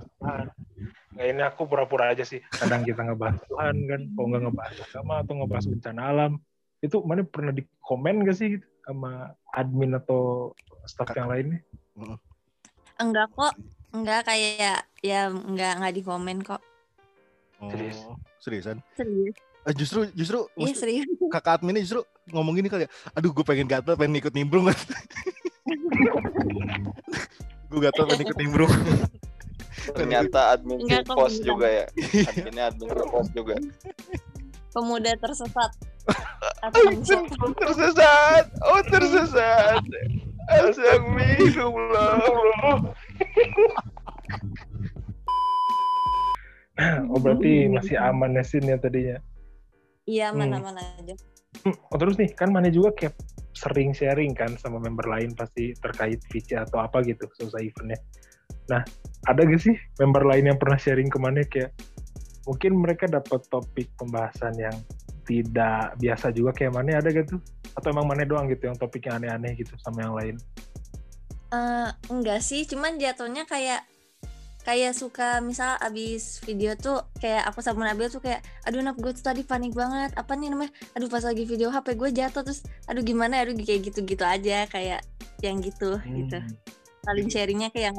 Nggak 1.12 1.28
ini 1.28 1.41
aku 1.43 1.68
pura-pura 1.68 2.14
aja 2.14 2.24
sih. 2.24 2.39
Kadang 2.56 2.88
kita 2.88 3.04
ngebahas 3.04 3.41
Tuhan 3.49 3.76
kan, 3.89 4.02
kalau 4.16 4.28
nggak 4.32 4.41
ngebahas 4.47 4.76
agama 4.88 5.14
atau 5.20 5.34
ngebahas 5.41 5.66
bencana 5.68 6.02
alam. 6.08 6.32
Itu 6.82 7.05
mana 7.05 7.21
pernah 7.23 7.53
di 7.53 7.63
komen 7.86 8.25
gak 8.25 8.38
sih 8.38 8.57
gitu, 8.57 8.67
sama 8.84 9.38
admin 9.53 9.95
atau 9.95 10.51
staff 10.89 11.13
yang 11.13 11.29
lainnya? 11.29 11.61
enggak 13.01 13.27
kok 13.34 13.53
enggak 13.91 14.21
kayak 14.29 14.86
ya 15.01 15.27
enggak 15.34 15.73
enggak 15.82 15.93
di 15.97 16.01
komen 16.05 16.38
kok 16.45 16.61
oh, 17.59 17.69
Serius? 17.73 17.97
seriusan 18.38 18.77
serius 18.93 19.36
Eh, 19.61 19.77
justru 19.77 20.09
justru 20.17 20.49
Iya 20.57 20.73
serius. 20.73 21.05
kakak 21.29 21.61
adminnya 21.61 21.86
justru 21.86 22.01
ngomong 22.34 22.57
gini 22.57 22.65
kali 22.65 22.89
ya. 22.89 22.91
Aduh, 23.13 23.29
gue 23.29 23.45
pengen 23.45 23.69
gatel, 23.69 23.93
pengen 23.93 24.17
ikut 24.17 24.34
nimbrung. 24.34 24.65
gue 27.69 27.77
gatel 27.77 28.09
pengen 28.09 28.25
ikut 28.25 28.38
nimbrung. 28.41 28.73
Ternyata 29.93 30.57
admin 30.57 30.82
Enggak, 30.82 31.05
juga 31.45 31.69
ya. 31.69 31.86
Adminnya 32.34 32.73
admin 32.73 32.89
post 33.05 33.29
juga. 33.38 33.53
Pemuda 34.73 35.13
tersesat. 35.21 35.77
Tersesat. 37.59 38.45
Oh, 38.65 38.81
tersesat. 38.89 39.83
Astagfirullah. 40.49 42.17
Oh 47.13 47.19
berarti 47.21 47.69
masih 47.69 47.93
aman 47.99 48.33
ya 48.33 48.43
Sin 48.43 48.65
ya 48.65 48.77
tadinya. 48.81 49.21
Iya 50.09 50.33
Hmm. 50.33 50.39
mana-mana 50.41 50.81
aja. 50.97 51.13
Hmm, 51.61 51.77
Oh 51.93 51.97
terus 51.99 52.17
nih 52.17 52.31
kan 52.33 52.49
mana 52.49 52.73
juga 52.73 52.89
kayak 52.97 53.13
sering 53.53 53.93
sharing 53.93 54.33
kan 54.33 54.55
sama 54.57 54.81
member 54.81 55.05
lain 55.05 55.35
pasti 55.37 55.77
terkait 55.77 56.17
VC 56.31 56.57
atau 56.57 56.81
apa 56.81 57.05
gitu 57.05 57.29
selesai 57.37 57.69
eventnya. 57.69 57.99
Nah 58.71 58.81
ada 59.29 59.45
gak 59.45 59.61
sih 59.61 59.77
member 60.01 60.25
lain 60.25 60.49
yang 60.49 60.57
pernah 60.57 60.79
sharing 60.79 61.11
ke 61.11 61.19
mana 61.21 61.45
kayak 61.45 61.69
mungkin 62.49 62.81
mereka 62.81 63.05
dapat 63.05 63.45
topik 63.53 63.93
pembahasan 64.01 64.57
yang 64.57 64.73
tidak 65.24 65.95
biasa 66.01 66.34
juga 66.34 66.51
kayak 66.53 66.74
mana 66.74 66.99
ada 66.99 67.09
gak 67.09 67.32
tuh? 67.32 67.41
Atau 67.78 67.93
emang 67.93 68.09
mana 68.09 68.28
doang 68.28 68.49
gitu 68.49 68.67
yang 68.67 68.78
topiknya 68.78 69.17
aneh-aneh 69.17 69.53
gitu 69.55 69.74
sama 69.80 70.03
yang 70.03 70.13
lain? 70.17 70.36
Eh, 71.51 71.89
enggak 72.07 72.39
sih, 72.39 72.63
cuman 72.63 72.95
jatuhnya 72.95 73.43
kayak 73.43 73.84
kayak 74.61 74.93
suka 74.93 75.41
misal 75.41 75.74
abis 75.82 76.38
video 76.45 76.78
tuh 76.78 77.01
kayak 77.17 77.49
aku 77.49 77.65
sama 77.65 77.82
Nabil 77.89 78.13
tuh 78.13 78.22
kayak 78.22 78.45
aduh 78.61 78.82
nap 78.86 78.93
gue 78.93 79.09
tuh 79.09 79.26
tadi 79.26 79.41
panik 79.41 79.74
banget 79.74 80.13
apa 80.13 80.38
nih 80.38 80.53
namanya 80.53 80.69
aduh 80.93 81.09
pas 81.09 81.26
lagi 81.26 81.49
video 81.49 81.74
HP 81.74 81.97
gue 81.97 82.09
jatuh 82.13 82.45
terus 82.45 82.61
aduh 82.86 83.01
gimana 83.01 83.41
aduh 83.41 83.57
kayak 83.57 83.89
gitu-gitu 83.89 84.22
aja 84.22 84.69
kayak 84.69 85.01
yang 85.41 85.57
gitu 85.65 85.97
gitu 86.05 86.38
Hmm, 86.38 86.53
saling 87.01 87.30
sharingnya 87.34 87.74
kayak 87.74 87.89
yang 87.89 87.97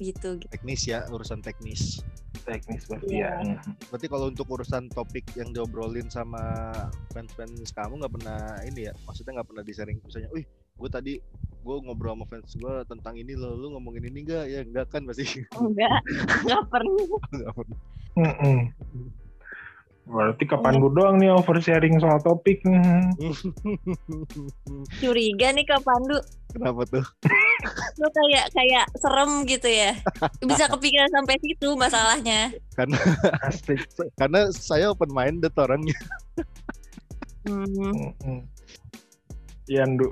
gitu 0.00 0.40
gitu 0.40 0.48
teknis 0.48 0.88
ya, 0.88 1.04
urusan 1.06 1.44
teknis. 1.44 2.00
teknis 2.40 2.88
berarti 2.88 3.20
Iya. 3.20 3.36
ya. 3.36 3.60
Hmm. 3.60 3.76
Berarti 3.92 4.06
kalau 4.08 4.32
untuk 4.32 4.48
urusan 4.48 4.88
topik 4.88 5.28
yang 5.36 5.52
diobrolin 5.52 6.08
sama 6.08 6.72
fans-fans 7.12 7.68
kamu 7.70 8.00
nggak 8.00 8.14
pernah 8.16 8.40
ini 8.64 8.88
ya, 8.88 8.92
maksudnya 9.04 9.36
nggak 9.38 9.48
pernah 9.52 9.62
di-sharing 9.62 10.00
misalnya, 10.00 10.32
wih 10.32 10.48
gue 10.48 10.88
tadi 10.88 11.14
gue 11.60 11.76
ngobrol 11.84 12.16
sama 12.16 12.24
fans 12.24 12.56
gue 12.56 12.74
tentang 12.88 13.14
ini 13.20 13.36
loh, 13.36 13.52
lu 13.52 13.76
ngomongin 13.76 14.08
ini 14.08 14.24
enggak? 14.24 14.44
Ya 14.48 14.64
enggak 14.64 14.88
kan 14.88 15.04
pasti. 15.04 15.44
enggak 15.52 16.00
enggak 16.40 16.62
pernah 16.72 17.04
Nggak 17.28 17.52
pernah. 17.52 17.78
Berarti 20.10 20.42
kapan 20.42 20.82
gue 20.82 20.90
doang 20.90 21.16
nih 21.16 21.30
oversharing 21.30 22.02
soal 22.02 22.18
topik? 22.20 22.58
Hmm. 22.66 23.14
curiga 25.00 25.54
nih 25.54 25.64
ke 25.64 25.76
Pandu 25.80 26.18
Kenapa 26.50 26.82
tuh? 26.90 27.06
lu 28.00 28.08
kayak 28.10 28.48
kayak 28.50 28.84
serem 28.96 29.44
gitu 29.44 29.68
ya 29.68 29.92
bisa 30.42 30.64
kepikiran 30.72 31.12
sampai 31.12 31.36
situ 31.38 31.68
masalahnya 31.76 32.50
Karena 32.74 32.96
Asli. 33.46 33.76
karena 34.16 34.48
saya 34.50 34.90
open 34.90 35.12
minded 35.12 35.52
orangnya. 35.54 35.94
hmm. 37.44 37.68
Mm-mm. 37.70 38.40
Iya, 39.70 39.86
Ndu. 39.86 40.08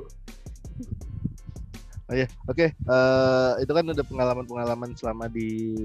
Oh 2.09 2.17
iya, 2.17 2.25
oke. 2.49 2.73
Eh, 2.73 3.53
itu 3.61 3.73
kan 3.77 3.85
udah 3.85 4.07
pengalaman-pengalaman 4.09 4.97
selama 4.97 5.29
di 5.29 5.77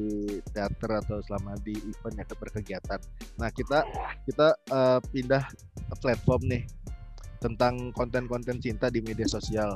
teater 0.55 1.03
atau 1.03 1.19
selama 1.19 1.59
di 1.59 1.75
event 1.75 2.15
ya 2.15 2.25
berkegiatan. 2.39 2.99
Nah 3.35 3.51
kita 3.51 3.83
kita 4.23 4.55
eh, 4.71 4.99
pindah 5.11 5.43
ke 5.91 5.95
platform 5.99 6.47
nih 6.47 6.63
tentang 7.43 7.91
konten-konten 7.91 8.63
cinta 8.63 8.87
di 8.87 9.03
media 9.03 9.27
sosial. 9.27 9.75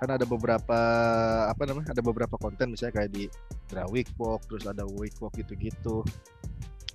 Kan 0.00 0.16
ada 0.16 0.24
beberapa 0.24 0.80
apa 1.44 1.62
namanya? 1.68 1.92
Ada 1.92 2.00
beberapa 2.00 2.40
konten 2.40 2.72
misalnya 2.72 3.04
kayak 3.04 3.12
di 3.12 3.28
Drawik 3.68 4.08
Walk, 4.16 4.48
terus 4.48 4.64
ada 4.64 4.88
Week 4.88 5.12
Walk 5.20 5.36
gitu-gitu. 5.36 6.00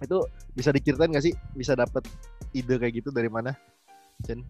Itu 0.02 0.26
bisa 0.58 0.74
diceritain 0.74 1.14
nggak 1.14 1.26
sih? 1.30 1.38
Bisa 1.54 1.78
dapat 1.78 2.02
ide 2.50 2.82
kayak 2.82 3.06
gitu 3.06 3.14
dari 3.14 3.30
mana? 3.30 3.54
Chen? 4.26 4.42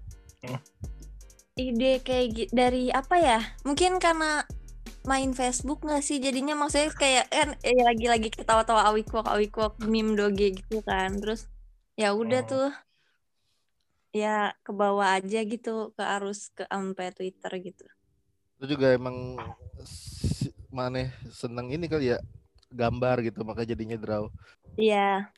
Ide 1.58 2.00
kayak 2.00 2.54
dari 2.54 2.88
apa 2.90 3.16
ya 3.18 3.40
mungkin 3.62 3.98
karena 3.98 4.46
main 5.04 5.32
Facebook 5.32 5.82
nggak 5.82 6.00
sih 6.00 6.20
jadinya 6.20 6.54
maksudnya 6.54 6.92
kayak 6.92 7.26
kan 7.28 7.50
eh, 7.60 7.80
lagi-lagi 7.80 8.30
ketawa-tawa 8.30 8.88
awikwok 8.88 9.26
awikwok 9.26 9.80
meme 9.84 10.14
doge 10.14 10.54
gitu 10.54 10.80
kan 10.82 11.18
terus 11.18 11.50
ya 11.96 12.14
udah 12.14 12.42
Oh. 12.42 12.48
tuh 12.48 12.70
ya 14.12 14.54
ke 14.62 14.72
bawah 14.72 15.14
aja 15.14 15.42
gitu 15.42 15.92
ke 15.92 16.04
arus 16.04 16.50
ke 16.52 16.64
sampai 16.66 17.10
Twitter 17.12 17.52
gitu 17.60 17.86
Itu 18.58 18.74
juga 18.74 18.94
emang 18.94 19.38
si- 19.84 20.54
mana 20.68 21.08
seneng 21.30 21.70
ini 21.70 21.86
kali 21.86 22.12
ya 22.12 22.18
gambar 22.68 23.24
gitu 23.24 23.42
makanya 23.42 23.74
jadinya 23.74 23.96
draw. 23.96 24.28
iya 24.76 25.32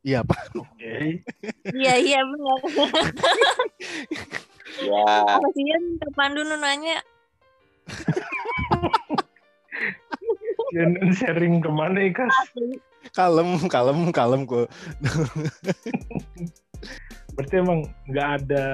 Iya 0.00 0.22
apa? 0.22 0.38
Oke. 0.54 1.18
iya 1.74 1.94
iya 1.98 2.20
benar 2.22 2.58
Ya, 4.82 5.40
kasihan 5.40 5.82
ke 5.96 6.08
Pandu 6.12 6.44
nu 6.44 6.56
nanya 6.60 7.00
Dan 10.74 10.98
sharing 11.14 11.62
ke 11.62 11.70
mana 11.70 12.10
ya, 12.10 12.10
Kas? 12.12 12.34
Kalem, 13.14 13.70
kalem, 13.70 14.10
kalem 14.10 14.42
kok. 14.44 14.66
Berarti 17.38 17.54
emang 17.56 17.86
nggak 18.10 18.28
ada 18.42 18.64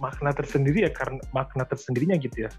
makna 0.00 0.32
tersendiri 0.32 0.88
ya 0.88 0.90
karena 0.90 1.20
makna 1.30 1.68
tersendirinya 1.68 2.16
gitu 2.18 2.48
ya. 2.48 2.50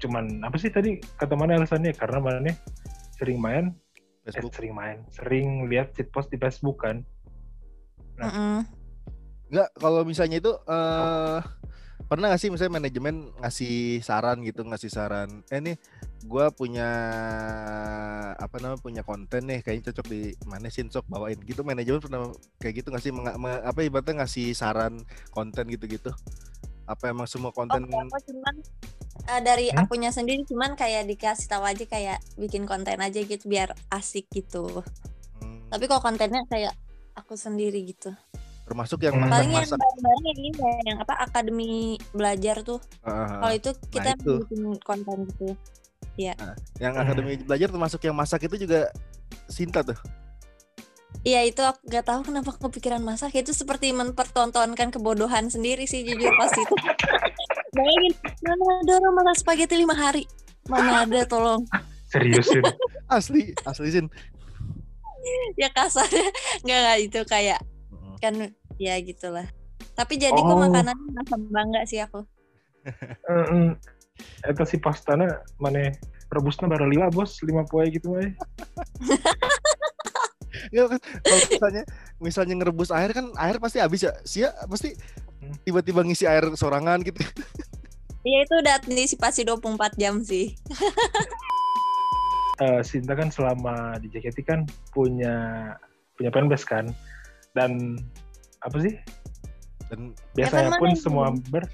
Cuman 0.00 0.44
apa 0.46 0.56
sih 0.56 0.70
tadi 0.70 1.02
kata 1.18 1.34
mana 1.34 1.58
alasannya? 1.58 1.92
Karena 1.92 2.22
mana 2.22 2.54
sering 3.18 3.42
main, 3.42 3.74
eh, 4.24 4.32
Facebook. 4.32 4.54
sering 4.54 4.72
main, 4.76 4.98
sering 5.10 5.48
lihat 5.66 5.92
cheat 5.98 6.08
post 6.14 6.30
di 6.30 6.38
Facebook 6.38 6.80
kan. 6.84 7.02
Nah. 8.16 8.30
Mm-mm. 8.30 8.75
Enggak, 9.46 9.68
kalau 9.78 10.02
misalnya 10.02 10.42
itu 10.42 10.52
eh 10.66 11.38
pernah 12.06 12.30
nggak 12.30 12.38
sih 12.38 12.50
misalnya 12.54 12.78
manajemen 12.78 13.34
ngasih 13.42 13.98
saran 13.98 14.38
gitu, 14.46 14.62
ngasih 14.62 14.90
saran, 14.90 15.42
eh 15.50 15.58
nih 15.58 15.76
gua 16.26 16.50
punya 16.54 16.86
apa 18.36 18.56
namanya 18.62 18.78
punya 18.82 19.02
konten 19.02 19.46
nih 19.46 19.62
kayaknya 19.62 19.90
cocok 19.90 20.06
di 20.10 20.20
mana 20.46 20.66
sih 20.70 20.86
sok 20.86 21.06
bawain 21.06 21.38
gitu 21.42 21.62
manajemen 21.62 22.02
pernah 22.02 22.30
kayak 22.58 22.74
gitu 22.82 22.88
nggak 22.90 23.02
sih 23.02 23.12
Menga- 23.14 23.38
me- 23.38 23.62
apa 23.62 23.80
ibaratnya 23.82 24.22
ngasih 24.22 24.54
saran 24.54 25.02
konten 25.30 25.66
gitu-gitu 25.66 26.10
apa 26.86 27.10
emang 27.10 27.26
semua 27.26 27.50
konten 27.50 27.82
Oh, 27.86 27.98
aku 27.98 28.18
cuman 28.30 28.54
eh, 29.26 29.40
dari 29.42 29.66
Hmm? 29.66 29.82
akunya 29.82 30.10
sendiri 30.14 30.46
cuman 30.46 30.78
kayak 30.78 31.06
dikasih 31.10 31.46
tahu 31.50 31.66
aja 31.66 31.82
kayak 31.82 32.18
bikin 32.38 32.62
konten 32.62 32.98
aja 33.02 33.18
gitu 33.18 33.44
biar 33.50 33.74
asik 33.90 34.30
gitu. 34.30 34.82
hmm, 35.42 35.66
Tapi 35.66 35.84
kalau 35.90 35.98
kontennya 35.98 36.46
kayak 36.46 36.74
aku 37.18 37.34
sendiri 37.34 37.82
gitu. 37.82 38.14
Termasuk 38.66 38.98
yang 39.06 39.14
Hmm. 39.16 39.30
Paling 39.30 39.50
yang 39.54 39.62
yang 39.62 40.36
ini 40.36 40.50
ya, 40.52 40.72
yang 40.92 40.98
apa 41.00 41.14
akademi 41.22 41.96
belajar 42.10 42.66
tuh. 42.66 42.82
Ah, 43.06 43.40
Kalau 43.46 43.54
itu 43.54 43.70
kita 43.94 44.10
itu. 44.18 44.34
bikin 44.42 44.60
konten 44.82 45.18
gitu. 45.30 45.54
yang 46.80 46.96
akademi 46.96 47.36
belajar 47.44 47.68
termasuk 47.68 48.00
yang 48.04 48.16
masak 48.16 48.48
itu 48.48 48.56
juga 48.64 48.88
Sinta 49.52 49.84
tuh 49.84 49.96
Iya 51.26 51.42
itu 51.42 51.58
aku 51.58 51.80
gak 51.90 52.06
tahu 52.06 52.20
kenapa 52.22 52.54
kepikiran 52.54 53.02
masak 53.02 53.34
itu 53.34 53.50
seperti 53.50 53.90
mempertontonkan 53.90 54.94
kebodohan 54.94 55.50
sendiri 55.50 55.82
sih 55.82 56.06
jujur 56.06 56.30
pas 56.38 56.52
itu. 56.54 56.74
Bayangin 57.76 58.14
mana 58.46 58.64
ada 58.84 58.92
orang 59.02 59.14
masak 59.22 59.36
spaghetti 59.42 59.74
lima 59.74 59.94
hari. 59.96 60.22
Mana 60.70 61.02
ada 61.02 61.26
tolong. 61.26 61.66
Serius 62.12 62.46
ya. 62.54 62.62
asli 63.10 63.50
asli 63.66 63.90
Sin 63.90 64.06
ya 65.58 65.66
kasarnya 65.74 66.30
nggak 66.62 66.78
nggak 66.78 66.98
itu 67.10 67.20
kayak. 67.26 67.60
Kan 68.18 68.34
ya 68.76 68.96
gitulah 69.00 69.46
tapi 69.92 70.16
jadi 70.16 70.36
kok 70.36 70.52
Oh. 70.52 70.60
makanannya 70.60 71.06
merasa 71.08 71.36
bangga 71.40 71.80
sih 71.88 72.00
aku. 72.00 72.20
Eta 74.48 74.64
si 74.64 74.76
pastana 74.76 75.40
mana 75.56 75.92
rebusnya 76.28 76.68
baru 76.68 76.88
lima 76.88 77.08
bos, 77.08 77.40
lima 77.40 77.64
poe 77.64 77.88
gitu 77.88 78.12
mah. 78.12 78.24
Ya 80.72 80.88
kan 80.88 80.96
kalau 81.20 81.44
misalnya 81.52 81.82
misalnya 82.16 82.54
ngerebus 82.56 82.88
air 82.88 83.12
kan 83.12 83.28
air 83.36 83.60
pasti 83.60 83.76
habis 83.76 84.00
ya. 84.02 84.12
Sia 84.24 84.48
pasti 84.64 84.96
Hmm. 85.36 85.52
tiba-tiba 85.68 86.00
ngisi 86.00 86.24
air 86.24 86.48
sorangan 86.56 87.04
gitu. 87.04 87.20
ya 88.26 88.40
itu 88.40 88.54
udah 88.56 88.80
antisipasi 88.80 89.44
24 89.44 90.00
jam 90.00 90.16
sih 90.24 90.56
Eh, 92.56 92.80
Sinta 92.80 93.12
kan 93.12 93.28
selama 93.28 94.00
di 94.00 94.08
JKT 94.08 94.38
kan 94.42 94.64
punya 94.90 95.36
punya 96.16 96.32
fanbase 96.32 96.64
kan 96.64 96.88
dan 97.56 97.96
apa 98.60 98.76
sih 98.84 98.94
Dan 99.86 100.12
biasanya 100.34 100.74
fan 100.76 100.80
pun 100.82 100.90
mana 100.92 101.00
semua 101.00 101.24
member 101.32 101.64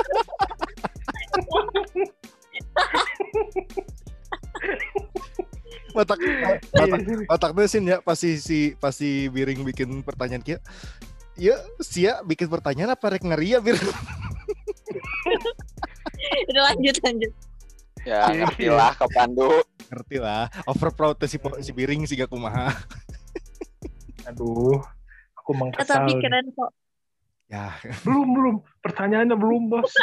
Otak 5.98 6.18
otak 6.78 7.00
otaknya 7.26 7.64
sih 7.66 7.80
ya 7.82 7.98
pasti 7.98 8.38
si 8.38 8.58
pasti 8.78 9.26
Biring 9.32 9.66
bikin 9.66 10.06
pertanyaan 10.06 10.44
kia. 10.44 10.58
Ya, 11.38 11.54
sia 11.82 12.22
bikin 12.26 12.50
pertanyaan 12.50 12.94
apa 12.94 13.14
rek 13.14 13.22
ngeria 13.22 13.62
Bir? 13.62 13.78
Udah 16.50 16.62
lanjut 16.70 16.96
lanjut. 17.02 17.32
Ya 18.08 18.24
ngerti 18.32 18.72
lah 18.72 18.96
ke 18.96 19.04
Pandu. 19.12 19.52
Ngerti 19.92 20.16
lah. 20.16 20.48
Over 20.64 20.88
proud 20.96 21.20
si 21.28 21.36
si 21.36 21.70
Biring 21.76 22.08
sih 22.08 22.16
gak 22.16 22.32
kumaha. 22.32 22.72
Aduh, 24.32 24.80
aku 25.36 25.50
mengkesal. 25.52 26.04
tapi 26.04 26.16
nih. 26.16 26.22
keren 26.24 26.46
kok. 26.56 26.72
Ya, 27.48 27.72
Belum, 28.04 28.28
belum. 28.36 28.56
Pertanyaannya 28.84 29.32
belum, 29.32 29.72
bos. 29.72 29.88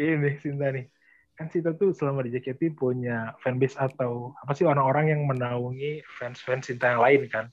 Ini 0.00 0.40
Sinta 0.40 0.72
nih. 0.72 0.88
Kan 1.36 1.52
Sinta 1.52 1.76
tuh 1.76 1.92
selama 1.92 2.24
di 2.24 2.32
JKT 2.32 2.80
punya 2.80 3.36
fanbase 3.44 3.76
atau 3.76 4.32
apa 4.40 4.56
sih 4.56 4.64
orang-orang 4.64 5.12
yang 5.12 5.28
menaungi 5.28 6.00
fans-fans 6.16 6.72
Sinta 6.72 6.96
yang 6.96 7.04
lain 7.04 7.28
kan. 7.28 7.52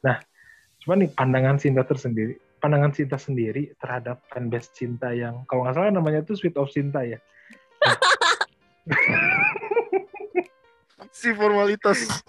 Nah, 0.00 0.16
cuman 0.80 1.04
nih 1.04 1.10
pandangan 1.12 1.60
Sinta 1.60 1.84
tersendiri, 1.84 2.40
pandangan 2.62 2.94
Sinta 2.94 3.18
sendiri 3.18 3.74
terhadap 3.82 4.22
fanbase 4.30 4.70
Sinta 4.70 5.10
yang 5.10 5.42
kalau 5.50 5.66
nggak 5.66 5.74
salah 5.74 5.90
namanya 5.90 6.22
tuh 6.22 6.38
Sweet 6.38 6.54
of 6.54 6.70
Sinta 6.70 7.02
ya. 7.02 7.18
si 11.10 11.34
formalitas. 11.34 12.22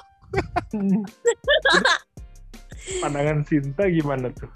pandangan 3.06 3.46
Sinta 3.46 3.86
gimana 3.86 4.34
tuh? 4.34 4.50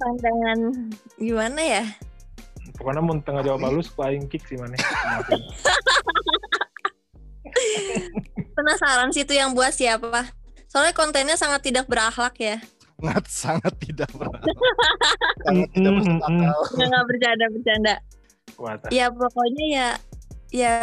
Pandangan 0.00 0.88
gimana 1.20 1.60
ya? 1.60 1.84
Pokoknya 2.80 3.04
mau 3.04 3.20
tengah 3.20 3.44
jawab 3.44 3.68
halus, 3.68 3.92
ku 3.92 4.00
aing 4.00 4.24
kick 4.32 4.48
sih 4.48 4.56
mana. 4.56 4.80
Penasaran 8.56 9.12
sih 9.12 9.28
itu 9.28 9.36
yang 9.36 9.52
buat 9.52 9.76
siapa? 9.76 10.24
Soalnya 10.72 10.96
kontennya 10.96 11.36
sangat 11.36 11.68
tidak 11.68 11.84
berakhlak 11.84 12.32
ya. 12.40 12.56
Sangat 13.02 13.24
sangat 13.26 13.74
tidak 13.82 14.06
berakal. 14.14 14.46
sangat 15.50 15.68
tidak 15.74 15.90
masuk 15.98 16.06
Mm, 16.06 16.22
mm, 16.22 16.22
mm. 16.22 16.28
akal. 16.30 16.54
Nggak, 16.62 16.86
nggak 16.86 17.04
bercanda 17.10 17.46
bercanda. 17.50 17.94
Tah. 18.62 18.90
Ya 18.94 19.06
pokoknya 19.10 19.64
ya 19.66 19.88
ya 20.54 20.74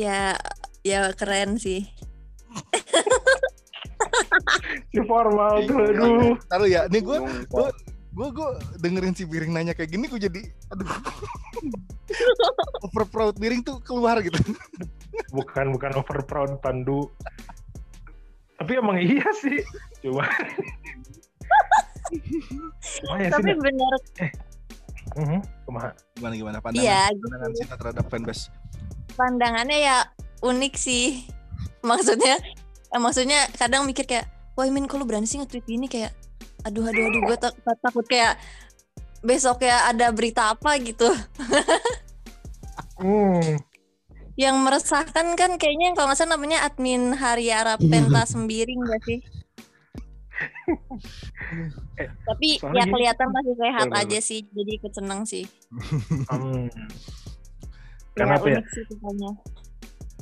ya 0.00 0.18
ya 0.80 1.00
keren 1.12 1.60
sih. 1.60 1.84
si 4.94 5.00
formal 5.04 5.68
tuh, 5.68 5.84
aduh. 5.84 6.32
Taruh 6.48 6.68
ya, 6.70 6.88
nih 6.88 7.04
gue 7.04 7.18
gue 8.14 8.28
gue 8.30 8.48
dengerin 8.78 9.14
si 9.14 9.26
Biring 9.26 9.50
nanya 9.50 9.74
kayak 9.74 9.90
gini 9.90 10.06
gue 10.06 10.22
jadi 10.22 10.40
aduh 10.70 10.86
over 12.86 13.04
proud 13.10 13.34
Biring 13.42 13.66
tuh 13.66 13.82
keluar 13.82 14.22
gitu 14.22 14.38
bukan 15.34 15.74
bukan 15.74 15.92
over 15.98 16.22
proud 16.22 16.62
pandu 16.62 17.10
tapi 18.62 18.78
emang 18.78 19.02
iya 19.02 19.26
sih 19.34 19.66
cuma 19.98 20.30
ya 23.18 23.28
sih 23.28 23.32
Tapi 23.32 23.50
bener 23.58 23.92
Mhm, 25.14 25.38
kumaha 25.68 25.94
gimana 26.18 26.34
gimana? 26.34 26.58
Pandangan 26.58 26.82
iya. 26.82 27.06
pandangan 27.14 27.50
Sinta 27.54 27.76
terhadap 27.78 28.04
fanbase? 28.10 28.50
Pandangannya 29.14 29.78
ya 29.78 29.96
unik 30.42 30.74
sih. 30.74 31.22
Maksudnya 31.86 32.40
eh, 32.90 32.98
maksudnya 33.00 33.46
kadang 33.54 33.86
mikir 33.86 34.10
kayak, 34.10 34.26
wah 34.58 34.66
Min 34.66 34.90
kok 34.90 34.98
lu 34.98 35.06
berani 35.06 35.28
sih 35.28 35.38
nge-tweet 35.38 35.70
ini? 35.70 35.86
Kayak 35.86 36.18
aduh 36.66 36.82
aduh 36.88 37.04
aduh 37.06 37.20
gue 37.30 37.36
takut 37.84 38.06
kayak 38.08 38.40
besok 39.22 39.62
ya 39.62 39.86
ada 39.86 40.10
berita 40.10 40.50
apa 40.50 40.80
gitu. 40.82 41.06
hmm, 42.98 43.60
Yang 44.34 44.56
meresahkan 44.66 45.26
kan 45.38 45.50
kayaknya 45.60 45.94
kalau 45.94 46.10
nggak 46.10 46.18
salah 46.18 46.34
namanya 46.34 46.66
admin 46.66 47.14
Hariara 47.14 47.78
Penta 47.78 48.26
Sembiring 48.26 48.80
gak 48.82 49.02
sih? 49.06 49.18
Eh, 51.94 52.08
Tapi 52.24 52.48
soalnya 52.58 52.80
ya 52.80 52.90
kelihatan 52.90 53.28
masih 53.30 53.54
sehat 53.54 53.86
Boleh, 53.86 54.00
aja 54.02 54.18
sih, 54.18 54.40
jadi 54.48 54.70
ikut 54.76 54.92
seneng 54.92 55.20
sih. 55.24 55.44
hmm. 56.28 56.66
Ya, 56.66 56.86
Karena 58.16 58.34
apa 58.38 58.46
ya? 58.48 58.60
sih 58.64 58.84
pokoknya. 58.88 59.30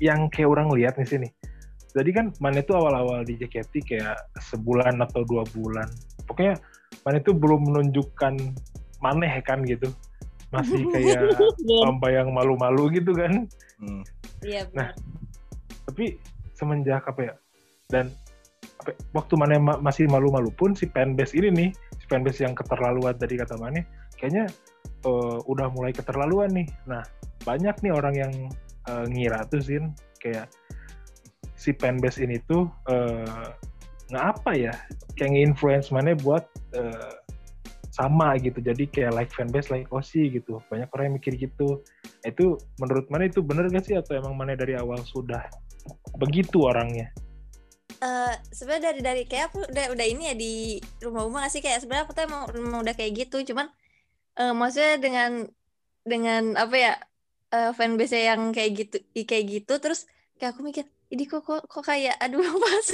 yang 0.01 0.27
kayak 0.27 0.49
orang 0.49 0.67
lihat 0.73 0.97
di 0.97 1.07
sini 1.07 1.29
jadi 1.93 2.11
kan 2.11 2.27
mana 2.41 2.59
itu 2.59 2.73
awal-awal 2.73 3.21
di 3.21 3.37
JKT 3.37 3.85
kayak 3.87 4.17
sebulan 4.43 4.99
atau 4.99 5.23
dua 5.23 5.45
bulan 5.53 5.87
pokoknya 6.25 6.57
mana 7.05 7.21
itu 7.21 7.31
belum 7.31 7.71
menunjukkan 7.71 8.35
maneh 8.99 9.31
kan 9.45 9.63
gitu 9.63 9.93
masih 10.49 10.83
kayak 10.97 11.37
sampai 11.85 12.17
yang 12.17 12.33
malu-malu 12.33 12.91
gitu 12.91 13.13
kan 13.13 13.45
hmm. 13.79 14.03
Iya 14.43 14.67
Nah, 14.73 14.91
benar. 14.91 15.87
tapi 15.87 16.05
semenjak 16.53 17.05
apa 17.05 17.21
ya 17.23 17.35
dan 17.87 18.11
waktu 19.15 19.35
mana 19.39 19.59
ma- 19.59 19.81
masih 19.81 20.11
malu-malu 20.11 20.51
pun 20.55 20.75
si 20.75 20.89
fanbase 20.91 21.37
ini 21.39 21.49
nih 21.51 21.71
si 21.99 22.05
fanbase 22.11 22.43
yang 22.43 22.55
keterlaluan 22.57 23.15
tadi 23.15 23.39
kata 23.39 23.55
mana 23.59 23.83
kayaknya 24.19 24.47
eh, 25.07 25.39
udah 25.47 25.67
mulai 25.75 25.91
keterlaluan 25.95 26.51
nih. 26.53 26.69
Nah 26.87 27.03
banyak 27.43 27.75
nih 27.83 27.93
orang 27.93 28.15
yang 28.15 28.33
eh, 28.91 29.07
ngira 29.11 29.47
tuh 29.51 29.63
sin 29.63 29.95
kayak 30.23 30.51
si 31.55 31.75
fanbase 31.75 32.23
ini 32.23 32.39
tuh 32.47 32.67
eh, 32.91 33.49
nggak 34.13 34.25
apa 34.39 34.51
ya 34.55 34.75
kayak 35.17 35.31
nge-influence 35.33 35.89
mana 35.95 36.15
buat 36.19 36.45
eh, 36.75 37.15
sama 37.93 38.41
gitu. 38.41 38.59
Jadi 38.65 38.89
kayak 38.89 39.13
like 39.13 39.33
fanbase 39.37 39.69
like 39.69 39.89
Osi 39.93 40.33
gitu. 40.33 40.59
Banyak 40.73 40.89
orang 40.97 41.13
yang 41.13 41.17
mikir 41.21 41.37
gitu. 41.37 41.85
Itu 42.25 42.57
menurut 42.81 43.07
mana 43.13 43.29
itu 43.29 43.45
bener 43.45 43.69
gak 43.69 43.85
sih? 43.85 43.95
Atau 44.01 44.17
emang 44.17 44.33
mana 44.33 44.57
dari 44.57 44.73
awal 44.81 44.97
sudah 45.05 45.45
begitu 46.17 46.65
orangnya 46.65 47.13
Eh, 48.03 48.35
sebenarnya 48.51 48.91
dari 48.91 49.01
dari 49.01 49.23
kayak 49.31 49.55
aku 49.55 49.63
udah 49.63 49.95
udah 49.95 50.07
ini 50.11 50.23
ya 50.27 50.35
di 50.35 50.53
rumah-rumah 50.99 51.47
sih? 51.47 51.63
Kayak 51.63 51.87
sebenarnya 51.87 52.05
aku 52.11 52.13
tuh 52.19 52.27
emang, 52.27 52.43
emang 52.51 52.81
udah 52.83 52.95
kayak 52.99 53.13
gitu. 53.15 53.55
Cuman 53.55 53.71
eh, 54.43 54.51
maksudnya 54.51 54.99
dengan 54.99 55.31
dengan 56.03 56.59
apa 56.59 56.75
ya 56.75 56.93
eh, 57.55 57.71
fanbase 57.71 58.19
yang 58.19 58.51
kayak 58.51 58.71
gitu 58.75 58.97
i- 59.15 59.23
kayak 59.29 59.45
gitu 59.47 59.79
terus 59.79 60.11
kayak 60.35 60.59
aku 60.59 60.67
mikir 60.67 60.85
ini 61.15 61.31
kok 61.31 61.47
kok, 61.47 61.63
kok 61.71 61.85
kayak 61.87 62.19
aduh 62.19 62.43
pas 62.65 62.87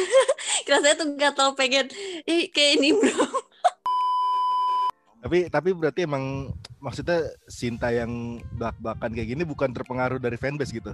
rasanya 0.68 0.96
tuh 1.00 1.08
gatal 1.16 1.48
pengen 1.56 1.88
ih 2.28 2.52
kayak 2.52 2.76
ini 2.76 2.92
bro. 2.92 3.24
Tapi 5.24 5.48
tapi 5.48 5.72
berarti 5.72 6.04
emang 6.04 6.52
maksudnya 6.84 7.32
Sinta 7.48 7.88
yang 7.90 8.44
belak-belakan 8.60 9.10
kayak 9.16 9.28
gini 9.32 9.42
bukan 9.48 9.72
terpengaruh 9.72 10.20
dari 10.20 10.36
fanbase 10.36 10.76
gitu? 10.76 10.92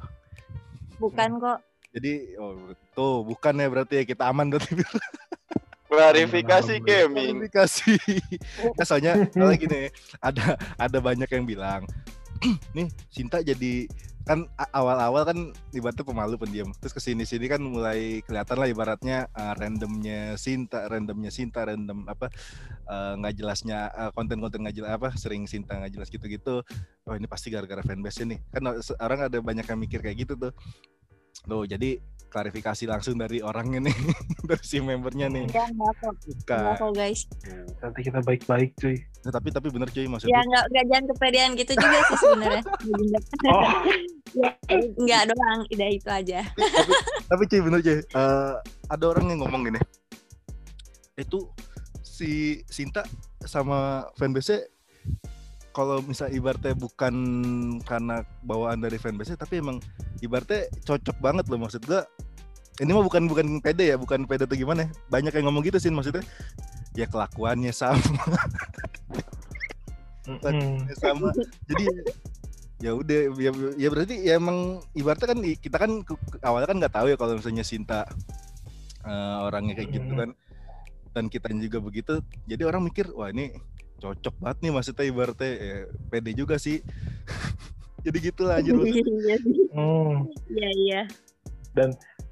Bukan 1.03 1.43
kok 1.43 1.59
jadi 1.95 2.35
oh 2.43 2.75
tuh 2.93 3.23
bukan 3.23 3.55
ya 3.55 3.69
berarti 3.71 3.95
ya 4.03 4.05
kita 4.05 4.27
aman 4.27 4.51
berarti 4.51 4.75
Klarifikasi 5.95 6.75
gaming. 6.83 7.47
Klarifikasi. 7.47 7.95
Nah, 8.75 8.85
soalnya 8.89 9.13
soalnya 9.31 9.57
gini, 9.63 9.83
ada 10.19 10.59
ada 10.75 10.99
banyak 10.99 11.31
yang 11.31 11.45
bilang, 11.47 11.87
nih 12.77 12.91
Sinta 13.15 13.39
jadi 13.47 13.87
kan 14.25 14.49
awal-awal 14.73 15.29
kan 15.29 15.39
ibaratnya 15.77 16.01
pemalu 16.01 16.41
pendiam. 16.41 16.73
Terus 16.81 16.97
ke 16.97 17.01
sini 17.01 17.29
sini 17.29 17.45
kan 17.45 17.61
mulai 17.61 18.25
kelihatan 18.25 18.57
lah 18.57 18.69
ibaratnya 18.73 19.29
uh, 19.37 19.53
randomnya 19.53 20.41
Sinta, 20.41 20.89
randomnya 20.89 21.29
Sinta, 21.29 21.69
random 21.69 22.09
apa 22.09 22.33
uh, 22.89 23.21
nggak 23.21 23.37
jelasnya 23.37 23.93
uh, 23.93 24.11
konten-konten 24.17 24.65
nggak 24.65 24.77
jelas 24.81 24.91
apa 24.97 25.13
sering 25.21 25.45
Sinta 25.45 25.77
nggak 25.77 25.93
jelas 25.93 26.09
gitu-gitu. 26.09 26.65
Oh 27.05 27.15
ini 27.15 27.29
pasti 27.29 27.53
gara-gara 27.53 27.85
fanbase 27.85 28.25
ini. 28.25 28.41
Kan 28.49 28.65
orang 28.97 29.29
ada 29.29 29.39
banyak 29.45 29.69
yang 29.69 29.79
mikir 29.79 30.01
kayak 30.01 30.25
gitu 30.25 30.35
tuh. 30.41 30.53
Tuh 31.41 31.65
jadi 31.65 31.99
klarifikasi 32.27 32.85
langsung 32.85 33.15
dari 33.15 33.39
orangnya 33.39 33.79
nih, 33.81 33.95
dari 34.51 34.59
si 34.61 34.79
membernya 34.79 35.31
nih. 35.31 35.47
ya 35.49 35.71
nggak 35.71 35.93
kok 35.97 36.15
Bukan. 36.21 36.59
nggak 36.59 36.77
kok 36.77 36.91
guys 36.93 37.21
nanti 37.79 38.01
kita 38.03 38.19
baik-baik 38.21 38.71
cuy 38.75 38.97
Nah, 39.23 39.33
tapi 39.33 39.49
tapi 39.49 39.71
bener 39.71 39.89
cuy 39.89 40.03
ya 40.03 40.11
maksudnya. 40.11 40.43
nggak 40.43 40.65
nggak 40.69 40.85
jangan 40.85 41.05
kepedean 41.09 41.51
gitu 41.55 41.73
juga 41.73 41.99
sih 42.03 42.17
sebenarnya 42.19 42.63
oh 43.55 43.71
ya, 44.35 44.51
nggak 44.99 45.23
doang 45.31 45.61
udah 45.65 45.89
itu 45.89 46.09
aja 46.11 46.41
tapi, 46.45 46.93
tapi 47.25 47.43
cuy 47.47 47.61
bener 47.63 47.81
cuy. 47.81 47.99
Eh, 48.03 48.55
ada 48.85 49.05
orang 49.07 49.25
yang 49.31 49.41
ngomong 49.41 49.63
gini. 49.65 49.81
Itu 51.15 51.55
si 52.03 52.61
Sinta 52.67 53.07
sama 53.41 54.11
fanbase 54.15 54.75
kalau 55.75 55.99
misal 56.07 56.31
ibaratnya 56.31 56.73
bukan 56.79 57.15
karena 57.83 58.23
bawaan 58.47 58.79
dari 58.79 58.95
fanbase 58.95 59.35
tapi 59.35 59.59
emang 59.59 59.83
ibaratnya 60.23 60.71
cocok 60.87 61.19
banget 61.19 61.51
loh 61.51 61.59
maksud 61.67 61.83
gua. 61.85 62.07
Ini 62.79 62.91
mah 62.91 63.07
bukan 63.07 63.31
bukan 63.31 63.47
pede 63.63 63.91
ya 63.91 63.97
bukan 63.99 64.27
pede 64.27 64.47
atau 64.47 64.59
gimana 64.59 64.87
ya. 64.87 64.91
banyak 65.11 65.35
yang 65.35 65.51
ngomong 65.51 65.67
gitu 65.67 65.79
sih 65.83 65.91
maksudnya. 65.91 66.23
Ya 66.95 67.11
kelakuannya 67.11 67.75
sama. 67.75 67.99
Mm-mm. 70.31 70.89
sama. 70.99 71.31
Jadi 71.71 71.85
ya 72.83 72.95
udah 72.95 73.21
ya, 73.39 73.51
ya 73.79 73.89
berarti 73.91 74.15
ya 74.23 74.39
emang 74.39 74.83
ibaratnya 74.95 75.29
kan 75.35 75.39
kita 75.43 75.77
kan 75.79 75.91
awalnya 76.43 76.69
kan 76.71 76.79
nggak 76.83 76.95
tahu 76.95 77.07
ya 77.11 77.17
kalau 77.19 77.39
misalnya 77.39 77.63
Sinta 77.67 78.07
eh, 79.07 79.37
orangnya 79.43 79.75
kayak 79.79 79.91
gitu 79.91 80.13
kan. 80.15 80.31
Dan 81.15 81.31
kita 81.31 81.51
juga 81.55 81.79
begitu. 81.79 82.23
Jadi 82.47 82.63
orang 82.67 82.91
mikir 82.91 83.11
wah 83.15 83.31
ini 83.31 83.55
cocok 84.03 84.35
banget 84.43 84.59
nih 84.65 84.73
maksudnya 84.75 85.05
ibaratnya 85.07 85.51
ya, 85.55 85.77
pede 86.11 86.33
juga 86.37 86.57
sih 86.59 86.83
Jadi 88.05 88.19
gitulah 88.21 88.61
anjir. 88.61 88.77
Bos. 88.77 88.85
Iya 88.85 89.37
sih. 89.41 89.57
Hmm. 89.73 90.29
Iya 90.53 90.71
iya. 90.77 91.01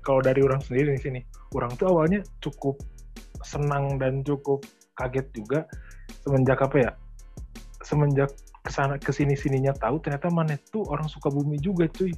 Kalau 0.04 0.20
dari 0.20 0.44
orang 0.44 0.60
sendiri 0.60 0.94
di 0.94 1.00
sini, 1.00 1.20
orang 1.56 1.72
tuh 1.80 1.88
awalnya 1.88 2.20
cukup 2.44 2.76
senang 3.42 3.96
dan 3.98 4.20
cukup 4.22 4.62
kaget 5.00 5.26
juga 5.32 5.64
semenjak 6.22 6.60
apa 6.60 6.76
ya? 6.76 6.90
Semenjak 7.82 8.30
ke 8.62 8.70
sana 8.70 8.94
ke 9.00 9.10
sini 9.10 9.34
sininya 9.34 9.74
tahu 9.74 9.98
ternyata 9.98 10.30
mana 10.30 10.54
tuh 10.70 10.86
orang 10.86 11.08
Sukabumi 11.08 11.56
juga 11.58 11.88
cuy. 11.88 12.12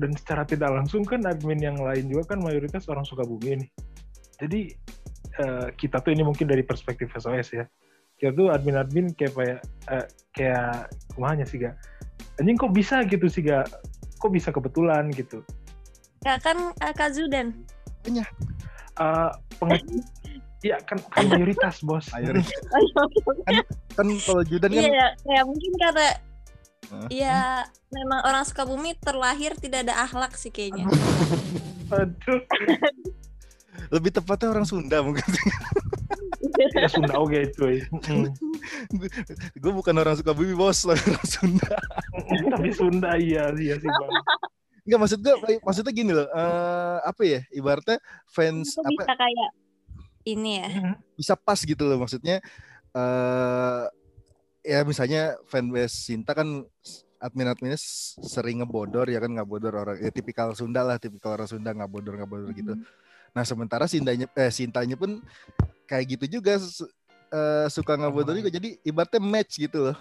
Dan 0.00 0.16
secara 0.16 0.48
tidak 0.48 0.72
langsung 0.72 1.04
kan 1.04 1.20
admin 1.28 1.60
yang 1.60 1.76
lain 1.76 2.08
juga 2.08 2.32
kan 2.34 2.40
mayoritas 2.40 2.88
orang 2.88 3.04
Sukabumi 3.04 3.60
nih. 3.60 3.70
Jadi 4.40 4.60
eh, 5.36 5.68
kita 5.76 6.00
tuh 6.00 6.16
ini 6.16 6.24
mungkin 6.24 6.48
dari 6.48 6.64
perspektif 6.64 7.12
SOS 7.12 7.48
ya. 7.52 7.68
Kita 8.20 8.36
tuh 8.36 8.52
admin-admin 8.52 9.16
kayak 9.16 9.32
kayak 9.32 9.58
eh, 9.88 10.06
kayak 10.36 10.92
kumanya 11.16 11.48
sih 11.48 11.56
gak? 11.56 11.72
Anjing 12.36 12.60
kok 12.60 12.76
bisa 12.76 13.00
gitu 13.08 13.26
sih 13.32 13.40
gak? 13.40 13.64
Kok 14.20 14.28
bisa 14.28 14.52
kebetulan 14.52 15.08
gitu? 15.16 15.40
Kak 16.20 16.44
kan 16.44 16.76
uh, 16.76 16.92
Kak 16.92 17.16
Zudan. 17.16 17.56
Eh, 18.04 18.22
penge- 19.56 20.04
ya 20.68 20.76
kan, 20.84 21.00
kan 21.08 21.24
mayoritas 21.32 21.80
bos. 21.80 22.12
Mayoritas. 22.12 22.52
Ayo. 23.48 23.64
Kan 23.96 24.12
kalau 24.28 24.44
Judan 24.44 24.68
kan 24.68 24.84
Iya, 24.84 25.06
kayak 25.24 25.44
mungkin 25.48 25.72
karena 25.80 26.08
Hah? 26.90 27.08
ya 27.08 27.38
memang 27.88 28.20
orang 28.28 28.44
Sukabumi 28.44 28.92
terlahir 29.00 29.56
tidak 29.56 29.88
ada 29.88 30.04
akhlak 30.04 30.36
sih 30.36 30.52
kayaknya. 30.52 30.84
Aduh, 31.88 32.40
lebih 33.88 34.12
tepatnya 34.12 34.52
orang 34.52 34.68
Sunda 34.68 35.00
mungkin. 35.00 35.24
ya 36.72 36.88
Sunda 36.88 37.14
oke 37.16 37.38
cuy. 37.54 37.80
Mm. 38.10 38.28
gue 39.56 39.72
bukan 39.72 39.94
orang 39.96 40.14
Sukabumi 40.18 40.52
bos, 40.52 40.84
orang 40.90 41.24
Sunda. 41.24 41.72
Tapi 42.52 42.70
Sunda 42.76 43.16
iya 43.16 43.48
iya 43.56 43.74
sih 43.80 43.88
bang. 43.88 44.12
Enggak 44.84 44.98
maksud 45.00 45.18
gue, 45.20 45.34
maksudnya 45.64 45.92
gini 45.92 46.12
loh. 46.12 46.28
eh, 46.28 46.98
apa 47.04 47.22
ya? 47.24 47.40
Ibaratnya 47.50 47.98
fans 48.28 48.76
Itu 48.76 48.84
apa 48.84 48.92
bisa 48.92 49.14
kayak 49.16 49.50
ini 50.28 50.52
ya. 50.60 50.68
bisa 51.16 51.34
pas 51.34 51.60
gitu 51.60 51.82
loh 51.88 51.96
maksudnya. 52.00 52.44
eh 52.90 53.84
ya 54.60 54.82
misalnya 54.84 55.38
fanbase 55.46 56.10
Sinta 56.10 56.34
kan 56.34 56.66
admin-adminnya 57.20 57.78
sering 58.24 58.64
ngebodor 58.64 59.06
ya 59.12 59.20
kan 59.20 59.30
nggak 59.36 59.48
bodor 59.48 59.76
orang 59.76 60.00
ya 60.00 60.08
tipikal 60.08 60.56
Sunda 60.56 60.80
lah 60.80 60.96
tipikal 60.96 61.36
orang 61.36 61.48
Sunda 61.48 61.70
nggak 61.70 61.86
bodor 61.86 62.16
nggak 62.16 62.30
bodor 62.30 62.50
gitu 62.56 62.74
nah 63.30 63.44
sementara 63.46 63.86
Sintanya 63.86 64.26
eh 64.34 64.50
Sintanya 64.50 64.96
pun 64.98 65.20
kayak 65.90 66.06
gitu 66.06 66.38
juga 66.38 66.54
su- 66.62 66.86
eh, 67.34 67.66
suka 67.66 67.98
ngebodor 67.98 68.38
juga 68.38 68.46
jadi 68.54 68.78
ibaratnya 68.86 69.18
match 69.18 69.58
gitu 69.58 69.90
loh 69.90 69.98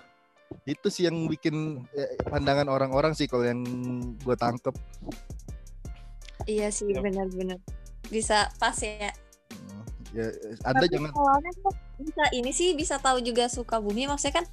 itu 0.70 0.88
sih 0.90 1.10
yang 1.10 1.26
bikin 1.26 1.82
eh, 1.98 2.14
pandangan 2.30 2.70
orang-orang 2.70 3.18
sih 3.18 3.26
kalau 3.26 3.46
yang 3.46 3.66
gue 4.22 4.36
tangkep 4.38 4.78
Iya 6.46 6.74
sih 6.74 6.90
Yap. 6.90 7.06
benar-benar. 7.06 7.62
Bisa 8.10 8.50
pas 8.58 8.74
ya. 8.82 9.14
Hmm, 9.54 9.82
ya 10.18 10.26
anda 10.66 10.86
Tapi 10.90 10.94
jangan 10.98 11.12
bisa 12.00 12.24
ini 12.34 12.50
sih 12.50 12.74
bisa 12.74 12.98
tahu 12.98 13.22
juga 13.22 13.46
Sukabumi 13.46 14.10
maksudnya 14.10 14.42
kan 14.42 14.46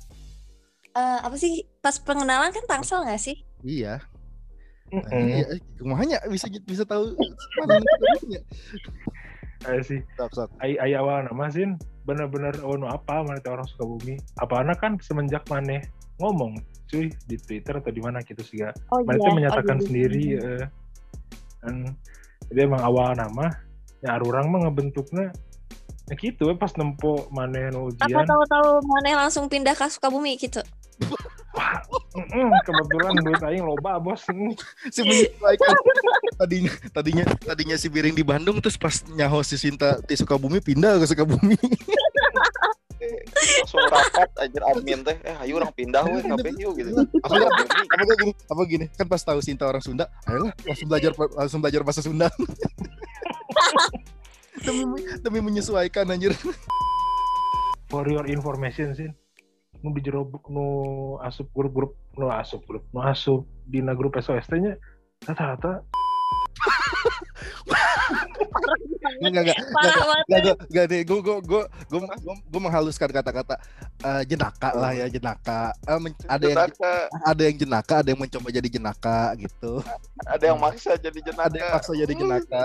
eh, 0.92 1.18
apa 1.24 1.36
sih 1.40 1.64
pas 1.80 1.96
pengenalan 1.96 2.52
kan 2.52 2.64
Tangsel 2.68 3.06
nggak 3.06 3.22
sih? 3.22 3.36
iya 3.64 4.02
Nah, 4.86 5.02
Mm-mm. 5.02 5.26
iya, 5.26 5.44
eh, 5.50 5.60
kumahanya 5.82 6.16
bisa 6.30 6.46
bisa 6.62 6.84
tahu 6.86 7.10
mana 7.58 7.74
ya? 8.30 8.40
Ayo 9.64 9.80
sih. 9.80 10.00
sok 10.20 10.30
sok 10.36 10.48
Ai 10.60 10.76
ai 10.76 10.92
awal 10.92 11.24
nama 11.24 11.48
sih 11.48 11.64
bener-bener 12.04 12.54
oh 12.62 12.76
no 12.76 12.86
apa 12.92 13.24
mana 13.24 13.40
orang 13.48 13.66
Sukabumi. 13.66 14.20
Apa 14.38 14.60
anak 14.60 14.78
kan 14.84 15.00
semenjak 15.00 15.42
mana 15.48 15.80
ngomong 16.20 16.60
cuy 16.86 17.10
di 17.26 17.36
Twitter 17.40 17.80
atau 17.80 17.90
di 17.90 17.98
mana 18.04 18.20
gitu 18.22 18.44
sih 18.44 18.60
gak. 18.62 18.76
Oh 18.92 19.02
Mana 19.02 19.18
teh 19.18 19.32
menyatakan 19.32 19.78
sendiri 19.82 20.38
eh, 20.38 20.64
dan 21.64 21.96
jadi 22.52 22.70
emang 22.70 22.82
awal 22.84 23.10
nama 23.18 23.50
ya 24.04 24.20
orang 24.22 24.52
mah 24.54 24.60
ngebentuknya 24.68 25.34
ya 26.06 26.14
gitu 26.14 26.46
ya 26.46 26.54
pas 26.54 26.70
nempo 26.78 27.26
mana 27.34 27.74
nu 27.74 27.90
Apa 27.98 28.06
ujian 28.06 28.26
tahu-tahu 28.28 28.68
mana 28.86 29.26
langsung 29.26 29.50
pindah 29.50 29.74
ke 29.74 29.90
Sukabumi 29.90 30.38
gitu? 30.38 30.62
Mm-mm, 32.16 32.48
kebetulan 32.64 33.12
duit 33.20 33.42
aing 33.44 33.64
loba 33.64 34.00
bos. 34.00 34.24
Mm. 34.28 34.52
si 34.92 35.00
menyesuaikan 35.04 35.72
tadinya 36.36 36.72
tadinya 36.92 37.24
tadinya 37.44 37.76
si 37.76 37.88
Biring 37.88 38.16
di 38.16 38.24
Bandung 38.24 38.60
terus 38.60 38.76
pas 38.76 39.04
nyaho 39.12 39.40
si 39.40 39.56
Sinta 39.56 40.00
di 40.04 40.16
Sukabumi 40.16 40.60
pindah 40.60 41.00
ke 41.00 41.06
Sukabumi. 41.08 41.56
Langsung 43.36 43.84
rapat 43.92 44.28
anjir 44.40 44.62
admin 44.64 45.00
teh. 45.04 45.16
Eh 45.22 45.36
ayo 45.44 45.60
orang 45.60 45.72
pindah 45.76 46.02
weh 46.08 46.24
kabeh 46.24 46.52
yuk 46.56 46.72
gitu. 46.80 46.90
apa 47.22 47.34
gak, 47.36 47.50
apa 47.92 48.02
gak 48.02 48.18
gini 48.18 48.32
apa 48.32 48.62
gini? 48.64 48.86
Kan 48.96 49.06
pas 49.08 49.22
tahu 49.22 49.38
Sinta 49.44 49.68
orang 49.68 49.84
Sunda 49.84 50.08
ayolah 50.28 50.52
langsung 50.64 50.88
belajar 50.88 51.12
langsung 51.16 51.60
belajar 51.60 51.80
bahasa 51.84 52.00
Sunda. 52.00 52.28
Demi 54.66 54.82
demi 55.20 55.40
menyesuaikan 55.44 56.08
anjir. 56.08 56.32
For 57.86 58.08
your 58.08 58.26
information 58.26 58.96
sih 58.96 59.12
nu 59.82 59.92
di 59.92 60.00
jero 60.04 60.28
nu 60.48 60.66
asup 61.20 61.48
grup-grup 61.52 61.92
nu 62.16 62.28
asup 62.30 62.62
grup 62.64 62.84
nu 62.92 63.00
asup 63.04 63.44
dina 63.68 63.92
grup 63.92 64.16
SOS 64.16 64.48
nya 64.56 64.74
rata-rata 65.24 65.80
enggak 69.22 69.42
enggak 69.48 69.58
Parah 69.72 70.04
banget. 70.08 70.26
Gak, 70.26 70.40
gue, 70.42 70.54
gak 70.72 70.86
deh, 70.90 71.00
gue, 71.06 71.18
gue, 71.20 71.36
gue, 71.46 71.62
gue, 71.92 72.00
gue, 72.00 72.34
gue 72.52 72.60
menghaluskan 72.60 73.08
kata-kata 73.12 73.54
eh, 74.04 74.22
jenaka 74.28 74.70
lah 74.74 74.92
ya 74.92 75.06
jenaka. 75.08 75.72
Eh, 75.86 75.98
men- 76.00 76.16
ada 76.26 76.44
yang 76.44 76.56
jenaka 76.56 76.92
ada 77.24 77.42
yang 77.44 77.56
jenaka, 77.56 77.94
ada 78.02 78.08
yang 78.12 78.20
mencoba 78.20 78.48
jadi 78.50 78.68
jenaka 78.68 79.18
gitu. 79.40 79.72
ada 80.26 80.44
yang 80.44 80.58
maksa 80.58 80.96
jadi 80.98 81.18
Ada 81.20 81.28
yang 81.30 81.38
jenaka 81.38 81.74
paksa 81.78 81.92
jadi 81.94 82.12
jenaka. 82.16 82.64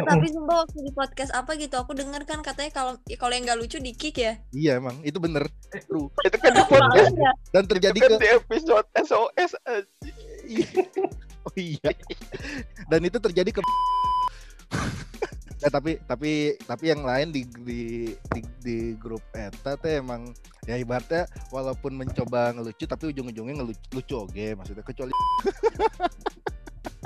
Tapi 0.00 0.26
sumpah 0.32 0.64
waktu 0.64 0.78
di 0.82 0.92
podcast 0.96 1.32
apa 1.36 1.54
gitu 1.60 1.76
aku 1.76 1.92
denger 1.92 2.24
kan 2.24 2.40
katanya 2.40 2.72
kalau 2.72 2.92
kalau 3.20 3.32
yang 3.36 3.44
nggak 3.44 3.60
lucu 3.60 3.76
di 3.78 3.92
kick 3.92 4.16
ya. 4.18 4.40
Iya 4.56 4.80
emang 4.80 4.96
itu 5.04 5.18
bener. 5.20 5.46
True. 5.68 6.08
itu 6.24 6.36
kan 6.40 6.52
di 6.52 6.64
podcast 6.64 7.14
Dan 7.52 7.60
itu 7.64 7.70
terjadi 7.76 7.98
kan 7.98 8.08
ke 8.08 8.16
di 8.20 8.28
episode 8.32 8.86
SOS 8.96 9.52
oh 11.48 11.54
iya. 11.56 11.90
Dan 12.88 13.00
itu 13.04 13.18
terjadi 13.20 13.50
ke 13.52 13.60
Ya, 15.62 15.68
tapi 15.76 16.00
tapi 16.08 16.56
tapi 16.64 16.84
yang 16.90 17.04
lain 17.04 17.30
di 17.30 17.44
di 17.62 17.82
di, 18.32 18.40
di 18.64 18.78
grup 18.96 19.22
eta 19.36 19.76
teh 19.76 20.00
emang 20.00 20.32
ya 20.66 20.80
ibaratnya 20.80 21.28
walaupun 21.52 21.92
mencoba 21.94 22.56
ngelucu 22.56 22.88
tapi 22.88 23.12
ujung-ujungnya 23.12 23.60
ngelucu 23.60 23.86
lucu 23.94 24.14
oke 24.16 24.46
maksudnya 24.58 24.82
kecuali 24.82 25.12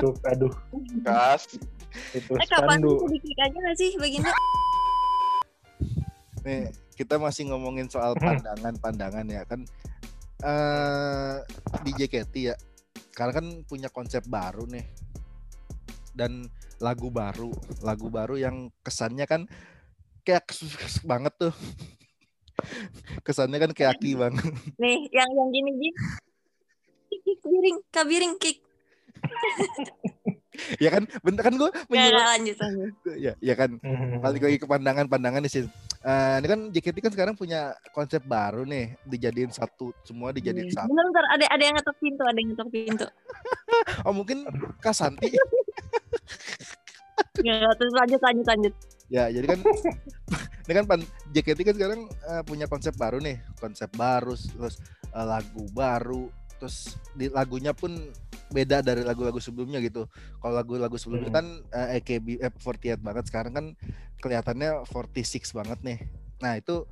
tuh 0.01 0.14
aduh 0.24 0.55
kas 1.05 1.53
itu 1.53 1.76
eh 2.12 2.22
kapan 2.47 2.78
spandu 2.78 2.90
sih 2.99 3.09
di 3.09 3.18
kick 3.22 3.38
aja 3.38 3.57
nggak 3.57 3.76
sih 3.76 3.90
baginda? 3.97 4.32
nih 6.42 6.62
kita 6.94 7.18
masih 7.18 7.51
ngomongin 7.51 7.86
soal 7.86 8.14
Hmm. 8.14 8.22
pandangan-pandangan 8.38 9.26
ya 9.26 9.42
kan 9.44 9.61
eh 10.38 11.34
di 11.82 11.90
JKT 11.92 12.34
ya 12.38 12.55
karena 13.12 13.32
kan 13.34 13.47
punya 13.64 13.88
konsep 13.88 14.22
baru 14.24 14.62
nih 14.64 14.86
dan 16.12 16.47
lagu 16.78 17.09
baru 17.09 17.51
lagu 17.80 18.07
baru 18.07 18.36
yang 18.36 18.57
kesannya 18.80 19.24
kan 19.24 19.49
kayak 20.22 20.44
kes- 20.47 21.03
banget 21.03 21.34
tuh 21.36 21.55
kesannya 23.26 23.59
kan 23.59 23.72
kayak 23.72 23.97
aki 23.97 24.14
banget 24.14 24.44
Nih 24.76 25.09
yang 25.11 25.28
yang 25.28 25.49
gini 25.51 25.70
gini. 25.72 25.90
Kick, 27.07 27.20
kick 27.22 27.40
biring, 27.42 27.78
kabiring 27.88 28.34
kick. 28.36 28.59
ya 30.84 30.90
kan 30.90 31.02
bener 31.20 31.42
kan 31.42 31.54
gue 31.54 31.70
Nggak, 31.70 32.07
nggak, 32.07 32.26
lanjut 32.32 32.57
lanjut. 32.59 32.92
ya 33.24 33.32
ya 33.38 33.54
kan 33.54 33.70
Mhm. 33.80 34.20
balik 34.20 34.42
lagi 34.42 34.59
ke 34.59 34.66
pandangan-pandangan 34.66 35.42
nih 35.42 35.52
sih 35.52 35.64
Eh, 36.07 36.34
ini 36.38 36.46
kan 36.46 36.61
JKT 36.70 37.02
kan 37.02 37.11
sekarang 37.11 37.34
punya 37.34 37.74
konsep 37.90 38.22
baru 38.22 38.62
nih 38.62 38.94
dijadiin 39.02 39.50
satu 39.50 39.90
semua 40.07 40.30
dijadiin 40.30 40.70
satu 40.70 40.86
Bentar, 40.86 41.02
bentar, 41.02 41.24
ada 41.34 41.44
ada 41.50 41.62
yang 41.66 41.74
ngetok 41.74 41.96
pintu, 41.98 42.22
ada 42.22 42.38
yang 42.38 42.48
ngetok 42.54 42.68
pintu. 42.70 43.07
oh 44.07 44.14
mungkin 44.14 44.46
Kasanti 44.78 45.34
Nggak, 47.36 47.72
terus 47.74 47.92
lanjut 47.92 48.20
lanjut 48.22 48.46
lanjut. 48.46 48.74
Ya, 49.07 49.24
jadi 49.30 49.46
kan 49.46 49.59
ini 50.66 50.72
kan 50.74 50.84
pan, 50.86 51.00
JKT 51.30 51.59
kan 51.62 51.74
sekarang 51.74 52.00
eh, 52.07 52.42
punya 52.42 52.66
konsep 52.66 52.94
baru 52.94 53.18
nih, 53.18 53.38
konsep 53.59 53.90
baru, 53.90 54.34
terus 54.34 54.78
eh, 55.11 55.26
lagu 55.26 55.66
baru, 55.70 56.30
terus 56.57 56.96
di 57.12 57.28
lagunya 57.28 57.72
pun 57.72 57.92
beda 58.46 58.78
dari 58.80 59.02
lagu-lagu 59.02 59.38
sebelumnya 59.38 59.82
gitu. 59.82 60.07
Kalau 60.38 60.54
lagu-lagu 60.54 60.94
sebelumnya 60.94 61.30
Hmm. 61.30 61.38
kan 61.38 61.46
eh, 61.72 61.98
AKB 62.00 62.26
eh, 62.40 62.52
48 62.52 63.02
banget, 63.02 63.24
sekarang 63.28 63.52
kan 63.52 63.66
kelihatannya 64.18 64.84
46 64.88 65.52
banget 65.52 65.78
nih. 65.82 65.98
Nah, 66.38 66.57
itu 66.57 66.84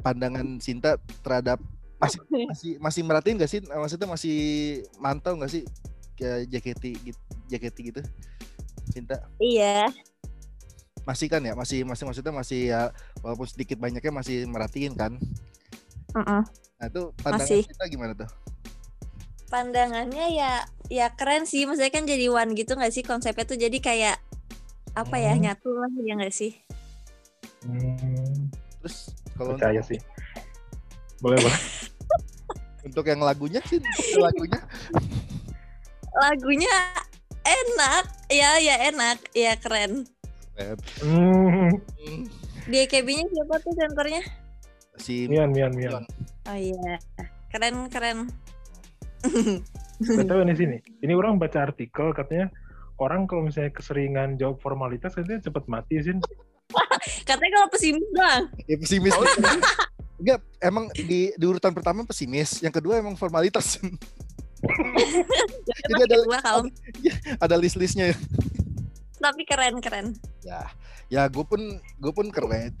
pandangan 0.00 0.58
Sinta 0.58 0.96
terhadap 1.20 1.60
masih 1.98 2.20
masih 2.46 2.70
masih 2.78 3.02
merhatiin 3.02 3.36
gak 3.36 3.50
sih? 3.50 3.60
Eh, 3.60 3.78
Maksudnya 3.78 4.06
masih 4.06 4.36
mantau 4.96 5.34
gak 5.36 5.50
sih 5.50 5.62
JKT 6.18 6.82
gitu, 7.04 7.20
JKT 7.46 7.76
gitu? 7.90 8.00
Sinta? 8.88 9.22
Iya. 9.38 9.90
masih 11.04 11.24
kan 11.24 11.40
ya 11.40 11.56
masih 11.56 11.88
masih 11.88 12.04
maksudnya 12.04 12.36
masih 12.36 12.68
ya 12.68 12.92
walaupun 13.24 13.48
sedikit 13.48 13.80
banyaknya 13.80 14.12
masih 14.12 14.44
merhatiin 14.44 14.92
kan 14.92 15.16
Heeh. 16.12 16.42
nah 16.76 16.84
itu 16.84 17.16
pandangan 17.24 17.48
Masih. 17.48 17.64
kita 17.64 17.84
gimana 17.88 18.12
tuh 18.12 18.28
pandangannya 19.48 20.26
ya 20.32 20.52
ya 20.88 21.12
keren 21.12 21.44
sih. 21.44 21.64
Maksudnya 21.64 21.92
kan 21.92 22.04
jadi 22.04 22.28
one 22.28 22.52
gitu 22.54 22.76
nggak 22.76 22.92
sih 22.92 23.04
konsepnya 23.04 23.44
tuh? 23.44 23.58
Jadi 23.58 23.80
kayak 23.80 24.16
apa 24.94 25.16
ya 25.16 25.34
Hmm. 25.34 25.42
nyatu 25.44 25.70
lah 25.74 25.90
ya 26.00 26.14
nggak 26.16 26.32
sih? 26.32 26.52
Hmm, 27.66 28.48
Terus 28.80 29.12
kalau 29.34 29.58
percaya 29.58 29.82
sih. 29.82 29.98
Boleh 31.18 31.38
boleh. 31.42 31.60
untuk 32.86 33.04
yang 33.04 33.20
lagunya 33.20 33.60
sih 33.66 33.82
untuk 33.82 34.22
lagunya. 34.22 34.60
Lagunya 36.14 36.74
enak. 37.42 38.04
Ya 38.30 38.56
ya 38.58 38.76
enak. 38.88 39.18
Ya 39.34 39.52
keren. 39.58 40.06
Hmm, 41.02 41.70
hmm, 41.70 42.26
di 42.66 42.82
EKB-nya 42.82 43.22
siapa 43.30 43.62
tuh 43.62 43.72
senternya? 43.78 44.22
Si 44.98 45.30
Mian 45.30 45.54
Mian 45.54 45.70
Mian. 45.70 46.02
oh 46.44 46.58
iya. 46.58 46.98
Keren 47.48 47.86
keren 47.86 48.26
Betul 49.98 50.46
di 50.46 50.56
sini. 50.56 50.76
Ini 51.02 51.12
orang 51.14 51.42
baca 51.42 51.66
artikel 51.66 52.14
katanya 52.14 52.50
orang 52.98 53.26
kalau 53.30 53.46
misalnya 53.46 53.70
keseringan 53.74 54.38
jawab 54.38 54.58
formalitas 54.62 55.14
katanya 55.14 55.42
cepet 55.42 55.64
mati 55.70 55.96
sih. 56.02 56.14
katanya 57.28 57.52
kalau 57.56 57.68
pesimis 57.72 58.04
doang 58.12 58.44
ya, 58.68 58.76
pesimis 58.76 59.14
Enggak, 60.18 60.42
emang 60.58 60.90
di, 60.98 61.30
di 61.30 61.44
urutan 61.46 61.70
pertama 61.70 62.02
pesimis, 62.02 62.58
yang 62.58 62.74
kedua 62.74 62.98
emang 62.98 63.14
formalitas. 63.14 63.78
Jadi 65.86 66.02
ada 66.02 66.16
Kedua 66.18 66.38
kalau 66.42 66.62
ada 67.38 67.54
list-listnya. 67.54 68.10
tapi 69.18 69.42
keren 69.46 69.78
keren 69.82 70.14
Ya, 70.42 70.66
ya 71.10 71.22
gue 71.30 71.42
pun 71.46 71.58
gue 72.02 72.12
pun 72.14 72.26
keren. 72.34 72.74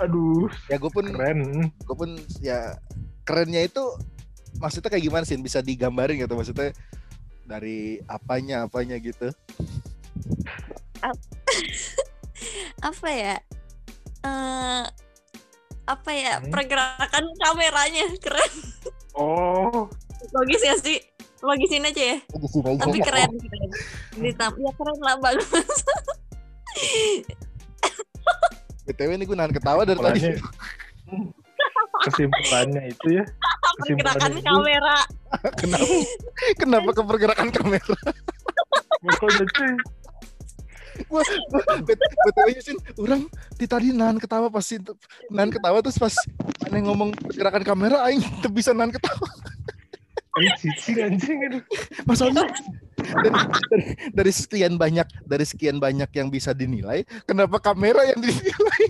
Aduh, 0.00 0.48
ya 0.72 0.80
gue 0.80 0.88
pun 0.88 1.04
keren. 1.04 1.68
gue 1.68 1.96
pun 1.96 2.16
ya 2.40 2.80
kerennya 3.28 3.68
itu 3.68 3.84
maksudnya 4.56 4.88
kayak 4.88 5.04
gimana 5.04 5.24
sih? 5.28 5.36
Bisa 5.36 5.60
digambarin 5.60 6.16
gitu 6.16 6.32
maksudnya 6.32 6.72
dari 7.44 8.00
apanya 8.08 8.64
apanya 8.64 8.96
gitu? 8.96 9.28
Apa 12.88 13.08
ya? 13.12 13.36
Eh 14.24 14.84
apa 15.90 16.10
ya? 16.14 16.38
Hmm. 16.38 16.54
pergerakan 16.54 17.24
kameranya 17.36 18.04
keren. 18.22 18.52
Oh, 19.12 19.90
logis 20.32 20.62
ya 20.62 20.78
sih? 20.78 21.02
Logisin 21.42 21.82
aja 21.82 22.14
ya. 22.14 22.16
Tapi 22.78 22.98
keren 23.02 23.30
keren. 23.36 23.70
Ditam 24.16 24.54
ya 24.54 24.70
keren 24.76 24.98
lah 25.02 25.16
bagus 25.18 25.50
btw 28.84 29.10
ini 29.14 29.24
gue 29.24 29.36
nahan 29.36 29.52
ketawa 29.52 29.84
dari 29.84 30.00
tadi. 30.00 30.20
Kesimpulannya, 32.00 32.82
itu 32.92 33.08
ya. 33.20 33.24
pergerakan 33.80 34.32
itu- 34.32 34.44
kamera. 34.44 34.98
Kenapa? 35.60 35.94
Kenapa 36.56 36.88
ke 36.92 37.02
pergerakan 37.04 37.48
kamera? 37.50 37.96
Gue 41.00 41.22
btw 41.86 42.48
sih 42.60 42.76
orang 43.00 43.24
di 43.56 43.64
tadi 43.64 43.88
nahan 43.90 44.20
ketawa 44.20 44.52
pasti 44.52 44.76
nahan 45.32 45.48
ketawa 45.48 45.80
terus 45.80 45.96
pas 45.96 46.12
aneh 46.68 46.84
ngomong 46.84 47.16
pergerakan 47.16 47.64
kamera 47.64 48.04
aing 48.04 48.20
tuh 48.44 48.52
bisa 48.52 48.76
nahan 48.76 48.92
ketawa. 48.92 49.28
Ini 50.38 50.50
cicing 50.56 50.96
anjing 51.00 51.38
aduh. 51.42 51.62
masalahnya 52.06 52.46
dari, 53.02 53.38
dari, 53.70 53.84
dari 54.12 54.32
sekian 54.32 54.74
banyak 54.76 55.06
dari 55.26 55.44
sekian 55.44 55.76
banyak 55.80 56.10
yang 56.14 56.28
bisa 56.28 56.54
dinilai 56.54 57.02
kenapa 57.24 57.58
kamera 57.60 58.04
yang 58.06 58.20
dinilai? 58.20 58.84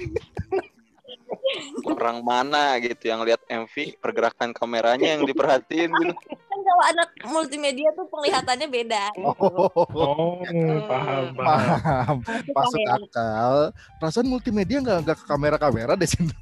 Orang 1.83 2.23
mana 2.23 2.79
gitu 2.79 3.11
yang 3.11 3.27
lihat 3.27 3.43
MV 3.51 3.99
pergerakan 3.99 4.55
kameranya 4.55 5.19
yang 5.19 5.27
diperhatiin 5.27 5.91
gitu. 5.91 6.15
kan 6.15 6.59
kalau 6.63 6.85
anak 6.87 7.09
multimedia 7.27 7.91
tuh 7.93 8.07
penglihatannya 8.07 8.69
beda. 8.71 9.05
Oh, 9.19 10.39
paham, 10.87 10.87
paham. 10.87 11.25
paham. 11.35 12.17
Masuk 12.55 12.83
akal. 12.87 13.55
Perasaan 13.99 14.31
multimedia 14.31 14.79
nggak 14.79 14.99
nggak 15.03 15.17
ke 15.19 15.25
kamera-kamera 15.27 15.99
deh 15.99 16.07
sini 16.07 16.33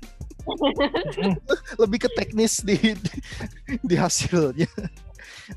lebih 1.82 1.98
ke 2.06 2.08
teknis 2.16 2.64
di 2.64 2.76
di, 2.76 3.14
di 3.84 3.94
hasilnya 3.96 4.68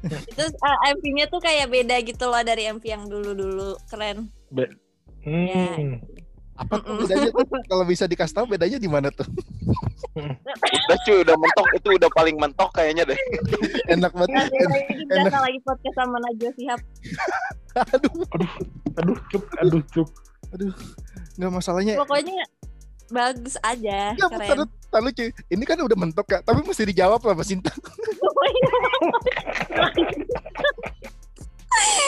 itu 0.02 0.44
uh, 0.62 0.78
MV-nya 0.98 1.26
tuh 1.28 1.42
kayak 1.44 1.68
beda 1.68 1.96
gitu 2.04 2.24
loh 2.28 2.42
dari 2.42 2.70
MV 2.72 2.84
yang 2.84 3.04
dulu-dulu. 3.08 3.78
Keren. 3.88 4.32
Hmm. 5.22 6.02
apa 6.62 6.78
tuh 6.78 6.94
bedanya 6.94 7.30
tuh? 7.34 7.46
kalau 7.66 7.86
bisa 7.90 8.06
dikasih 8.06 8.38
tahu 8.38 8.46
bedanya 8.54 8.78
di 8.78 8.86
mana 8.86 9.10
tuh? 9.10 9.26
Udah 10.14 10.98
cuy, 11.08 11.26
udah 11.26 11.34
mentok. 11.34 11.68
Itu 11.74 11.88
udah 11.98 12.10
paling 12.14 12.38
mentok 12.38 12.70
kayaknya 12.78 13.10
deh. 13.10 13.20
enak 13.90 14.14
banget. 14.14 14.30
Nah, 14.38 14.46
En- 14.46 14.52
biasanya 14.54 14.86
itu 14.94 15.04
biasa 15.10 15.38
lagi 15.42 15.60
podcast 15.66 15.96
sama 15.98 16.18
Najwa 16.22 16.52
Shihab. 16.54 16.82
Aduh. 17.98 18.14
Aduh, 19.00 19.18
cuk, 19.32 19.44
aduh, 19.58 19.82
cuk. 19.90 20.10
nggak 21.40 21.52
masalahnya. 21.54 21.96
Pokoknya 21.98 22.46
bagus 23.12 23.56
aja 23.62 24.16
Nggak, 24.16 24.30
keren. 24.34 24.48
taruh, 24.92 25.12
cuy. 25.12 25.30
ini 25.52 25.64
kan 25.64 25.78
udah 25.80 25.98
mentok 26.00 26.26
kak 26.28 26.42
tapi 26.42 26.64
mesti 26.64 26.84
dijawab 26.88 27.22
lah 27.22 27.36
Mas 27.36 27.48
Sinta. 27.48 27.72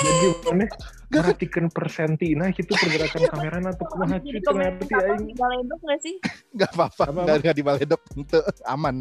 Jadi 0.04 0.28
mana? 0.44 0.66
Perhatikan 1.14 1.70
persentina 1.70 2.50
gitu 2.52 2.74
pergerakan 2.74 3.22
kamera 3.30 3.58
atau 3.70 3.86
kumaha 3.86 4.18
cuy 4.18 4.40
teu 4.42 4.52
ngerti 4.58 4.86
aing. 4.90 5.24
di 5.30 5.36
Balendok 5.38 5.80
gak 5.86 6.00
sih? 6.02 6.16
Nggak 6.58 6.72
apa-apa 6.74 7.04
Apa-apa? 7.06 7.22
nggak 7.24 7.38
nggak 7.46 7.56
di 7.56 7.64
baledok 7.64 8.02
itu 8.18 8.38
aman. 8.66 8.96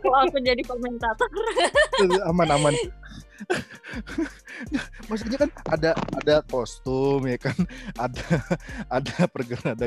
Kalau 0.00 0.18
aku 0.22 0.38
jadi 0.38 0.62
komentator? 0.62 1.28
Aman 2.30 2.48
aman 2.48 2.74
maksudnya 5.08 5.38
kan 5.40 5.50
ada 5.68 5.90
ada 6.20 6.34
kostum 6.46 7.24
ya 7.26 7.38
kan? 7.40 7.56
Ada 8.04 8.24
ada 8.88 9.14
pergerakan 9.28 9.76
ada 9.76 9.86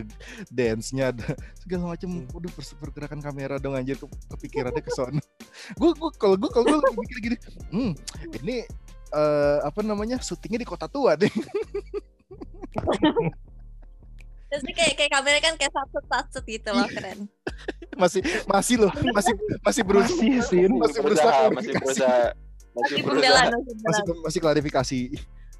dance 0.53 0.93
nya 0.93 1.09
ada 1.09 1.33
segala 1.57 1.93
macam 1.97 2.25
udah 2.29 2.51
pergerakan 2.77 3.19
kamera 3.23 3.57
dong 3.57 3.73
anjir. 3.73 3.97
Ke, 3.97 4.05
kepikirannya 4.37 4.81
ke 4.83 4.91
sana. 4.93 5.21
Gue 5.79 5.93
gue 5.97 6.09
kalau 6.19 6.35
gue 6.37 6.49
kalau 6.51 6.65
gue 6.65 6.93
mikir 6.99 7.17
gini 7.23 7.37
hmm 7.73 7.91
ini 8.43 8.65
eh, 9.13 9.57
apa 9.63 9.79
namanya 9.81 10.21
syutingnya 10.21 10.61
di 10.61 10.67
kota 10.69 10.85
tua 10.85 11.17
deh. 11.17 11.31
Terus 14.53 14.63
kayak 14.69 14.93
kayak 14.93 15.11
kamera 15.11 15.37
kan 15.41 15.53
kayak 15.57 15.73
satu 15.73 15.97
satu 16.05 16.37
gitu 16.45 16.69
loh 16.69 16.85
keren. 16.85 17.25
Masih 17.97 18.21
masih 18.45 18.75
loh 18.85 18.91
masih 19.13 19.33
masih 19.65 19.81
berusaha 19.85 20.13
Masih 20.13 20.41
sih. 20.45 20.61
masih 20.69 20.99
Berusaha, 21.01 21.01
berusaha 21.01 21.43
masih 21.53 21.73
berusaha. 21.81 22.25
Masih 22.73 23.01
pembelaan 23.05 23.51
masih 23.53 23.75
masih 23.85 24.03
pembelaan. 24.03 24.23
masih 24.25 24.39
klarifikasi. 24.41 24.99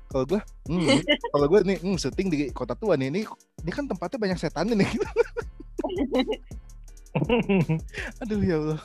Kalau 0.10 0.26
gue 0.30 0.42
hmm, 0.70 0.88
kalau 1.34 1.46
gue 1.50 1.60
nih 1.66 1.78
hmm, 1.82 1.98
syuting 1.98 2.28
di 2.30 2.38
kota 2.54 2.78
tua 2.78 2.94
nih 2.94 3.10
ini 3.10 3.22
ini 3.66 3.72
kan 3.74 3.86
tempatnya 3.90 4.20
banyak 4.22 4.38
setan 4.38 4.70
nih. 4.74 4.90
Aduh 8.26 8.42
ya 8.42 8.58
Allah. 8.62 8.82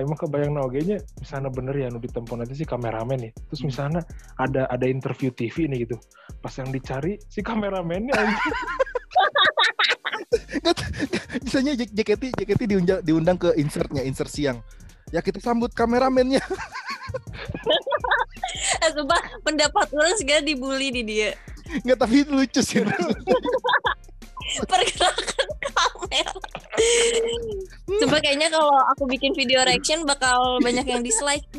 Mah 0.00 0.16
kebayang 0.16 0.56
na 0.56 0.64
oge 0.64 0.80
nya 0.86 0.96
misalnya 1.20 1.50
bener 1.52 1.76
ya 1.76 1.92
nu 1.92 2.00
ditempo 2.00 2.32
nanti 2.32 2.56
si 2.56 2.64
kameramen 2.64 3.28
nih. 3.28 3.32
Terus 3.52 3.62
misalnya 3.68 4.00
ada 4.40 4.64
ada 4.70 4.86
interview 4.88 5.28
TV 5.34 5.68
nih 5.68 5.84
gitu. 5.84 6.00
Pas 6.40 6.54
yang 6.56 6.72
dicari 6.72 7.20
si 7.28 7.44
kameramennya 7.44 8.14
anjing. 8.16 8.54
misalnya 11.44 11.72
JKT 11.74 12.22
JKT 12.38 12.62
diundang, 12.70 13.00
diundang 13.02 13.36
ke 13.36 13.50
insertnya 13.60 14.00
insert 14.06 14.30
siang. 14.30 14.62
Ya 15.10 15.20
kita 15.20 15.42
sambut 15.42 15.74
kameramennya 15.74 16.38
sumpah 18.94 19.20
pendapat 19.46 19.86
orang 19.94 20.14
segala 20.18 20.40
dibully 20.42 20.90
di 20.90 21.02
dia 21.06 21.30
nggak 21.86 21.98
tapi 21.98 22.26
itu 22.26 22.32
lucu 22.34 22.60
sih 22.60 22.82
pergerakan 24.66 25.48
kamera 25.62 26.32
Coba 28.00 28.18
kayaknya 28.24 28.48
kalau 28.50 28.72
aku 28.96 29.04
bikin 29.06 29.36
video 29.36 29.62
reaction 29.62 30.02
bakal 30.08 30.58
banyak 30.64 30.86
yang 30.86 31.02
dislike 31.04 31.44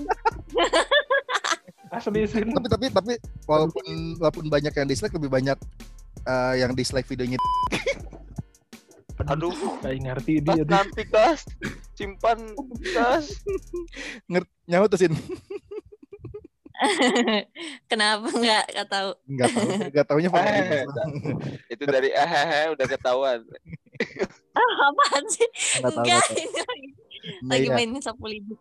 Asli 1.91 2.23
sih. 2.23 2.43
tapi 2.47 2.67
tapi 2.71 2.85
tapi 2.87 3.13
walaupun 3.43 4.15
walaupun 4.19 4.47
banyak 4.47 4.71
yang 4.71 4.87
dislike 4.87 5.11
lebih 5.11 5.27
banyak 5.27 5.57
eh, 6.23 6.53
yang 6.63 6.71
dislike 6.71 7.07
videonya 7.07 7.35
Aduh, 9.29 9.53
Aing 9.85 10.09
ngerti 10.09 10.41
dia. 10.41 10.65
Nanti 10.65 11.05
kas. 11.05 11.45
Simpan 12.01 12.39
kas. 12.89 13.25
nyawa 14.65 14.89
tuh 14.89 14.97
sin 14.97 15.13
Kenapa 17.85 18.25
nggak 18.27 18.63
nggak 18.73 18.89
tahu? 18.89 19.09
nggak 19.29 19.49
tahu 19.51 19.69
nggak 19.85 20.05
taunya 20.07 20.29
Eh, 20.33 20.81
Itu 21.73 21.83
dari 21.85 22.09
eh 22.09 22.73
udah 22.73 22.85
ketahuan. 22.87 23.45
Apaan 24.81 25.23
sih? 25.29 25.45
nggak 25.77 25.93
tahu 25.93 26.01
Enggak, 26.01 26.25
nggak 26.25 26.33
tahu. 26.33 26.41
ini 26.41 26.59
lagi, 26.59 26.89
Nah, 27.45 27.53
iya. 27.55 27.69
mainin 27.69 28.01
sapu 28.01 28.25
lidi. 28.25 28.57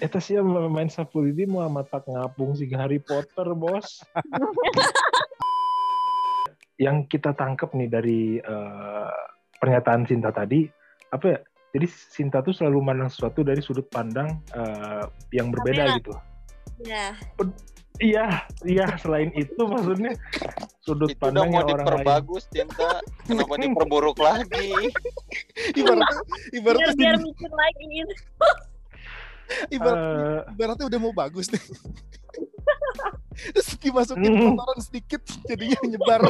Eta 0.00 0.16
sih 0.16 0.34
yang 0.34 0.48
main 0.66 0.88
sapu 0.88 1.20
lidi 1.20 1.44
mau 1.44 1.60
mata 1.68 2.00
ngapung 2.00 2.56
si 2.56 2.64
Harry 2.72 2.98
Potter, 2.98 3.52
Bos. 3.52 4.00
yang 6.78 7.04
kita 7.04 7.34
tangkap 7.34 7.70
nih 7.72 7.86
dari 7.86 8.20
eh, 8.38 9.12
pernyataan 9.54 10.08
Cinta 10.08 10.32
tadi, 10.32 10.64
apa 11.10 11.26
ya? 11.28 11.38
Jadi 11.68 11.86
Sinta 11.86 12.40
tuh 12.40 12.50
selalu 12.50 12.80
memandang 12.80 13.08
sesuatu 13.08 13.40
dari 13.40 13.60
sudut 13.60 13.86
pandang 13.86 14.40
eh, 14.50 15.04
yang 15.30 15.48
berbeda 15.48 15.84
Kamera. 15.84 15.96
gitu. 15.96 16.12
Ya. 16.80 17.06
Iya, 17.98 18.26
iya. 18.62 18.86
Selain 18.96 19.34
itu 19.34 19.58
maksudnya 19.58 20.14
sudut 20.78 21.10
Itu 21.10 21.18
udah 21.18 21.20
pandangnya 21.20 21.60
mau 21.60 21.68
orang 21.68 21.82
lain. 21.82 21.86
diperbagus 21.90 22.44
cinta. 22.48 22.90
Kenapa 23.26 23.54
diperburuk 23.56 24.18
lagi? 24.18 24.70
ibaratnya 25.74 26.06
Biar 26.06 26.54
ibaratnya 26.54 26.94
biar 26.94 27.16
mikir 27.18 27.50
lagi 27.50 27.84
gitu. 27.90 28.14
ibarat, 29.76 29.98
Eh, 29.98 30.40
ibaratnya 30.54 30.86
udah 30.86 31.00
mau 31.00 31.12
bagus 31.12 31.50
nih. 31.50 31.64
Terus 33.54 33.70
dimasukin 33.78 34.30
Hmm. 34.30 34.54
kotoran 34.54 34.80
sedikit 34.80 35.22
jadinya 35.44 35.78
nyebar. 35.84 36.20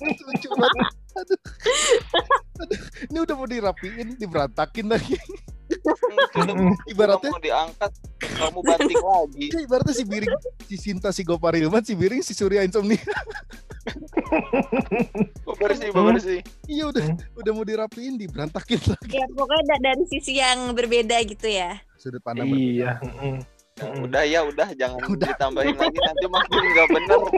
Lucu 0.00 0.48
banget. 0.50 0.88
Aduh. 1.12 1.40
Ini 3.10 3.18
udah 3.20 3.34
mau 3.34 3.44
dirapiin, 3.44 4.14
diberantakin 4.14 4.86
lagi. 4.86 5.18
Ibaratnya 6.90 7.30
mau 7.30 7.38
diangkat, 7.38 7.90
kamu 8.18 8.58
banting 8.60 8.98
lagi. 8.98 9.46
ya 9.50 9.60
ibaratnya 9.62 9.94
si 9.94 10.02
Biring, 10.02 10.34
si 10.66 10.76
Sinta, 10.76 11.10
si 11.10 11.22
Gopar 11.22 11.54
Hilman, 11.54 11.82
si 11.82 11.94
Biring, 11.94 12.22
si 12.22 12.34
Surya 12.34 12.62
Insomnia. 12.62 12.98
Bebersih, 15.42 15.90
bebersih. 15.90 16.40
Iya 16.66 16.90
udah 16.90 17.04
Hmm. 17.04 17.18
udah 17.34 17.52
mau 17.52 17.62
dirapiin, 17.62 18.14
diberantakin 18.14 18.78
lagi. 18.84 19.10
Ya 19.10 19.26
pokoknya 19.28 19.64
da- 19.68 19.82
dari 19.84 20.04
sisi 20.06 20.32
yang 20.36 20.70
berbeda 20.70 21.22
gitu 21.22 21.46
ya. 21.46 21.78
Sudut 21.96 22.20
pandang 22.20 22.50
iya. 22.50 22.98
mm. 23.00 23.38
udah 24.04 24.22
ya, 24.22 24.44
udah 24.44 24.68
jangan 24.76 25.00
Udah. 25.08 25.32
ditambahin 25.32 25.72
lagi 25.72 25.98
nanti 25.98 26.26
makin 26.28 26.62
nggak 26.68 26.88
bener. 26.90 27.20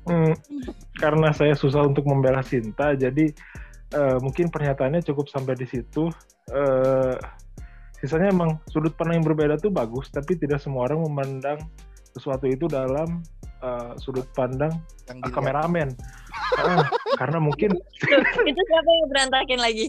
Hmm, 0.00 0.32
karena 0.96 1.30
saya 1.30 1.54
susah 1.54 1.86
untuk 1.86 2.02
membela 2.08 2.40
Sinta, 2.42 2.96
jadi 2.96 3.30
eh, 3.94 4.16
mungkin 4.18 4.48
pernyataannya 4.48 5.04
cukup 5.06 5.28
sampai 5.30 5.54
di 5.54 5.66
situ. 5.68 6.08
Eh, 6.50 7.14
sisanya 8.00 8.32
emang 8.32 8.58
sudut 8.72 8.96
pandang 8.96 9.20
yang 9.20 9.26
berbeda 9.28 9.60
tuh 9.60 9.70
bagus, 9.70 10.08
tapi 10.08 10.34
tidak 10.34 10.58
semua 10.58 10.88
orang 10.88 11.04
memandang 11.04 11.58
sesuatu 12.10 12.48
itu 12.48 12.66
dalam 12.66 13.22
eh, 13.62 13.92
sudut 14.00 14.26
pandang 14.34 14.72
yang 15.06 15.20
dilihat. 15.20 15.34
kameramen. 15.36 15.88
Ah, 16.58 16.82
karena 17.14 17.38
mungkin 17.38 17.70
itu 18.50 18.60
siapa 18.66 18.90
yang 18.90 19.08
berantakin 19.12 19.60
lagi? 19.60 19.86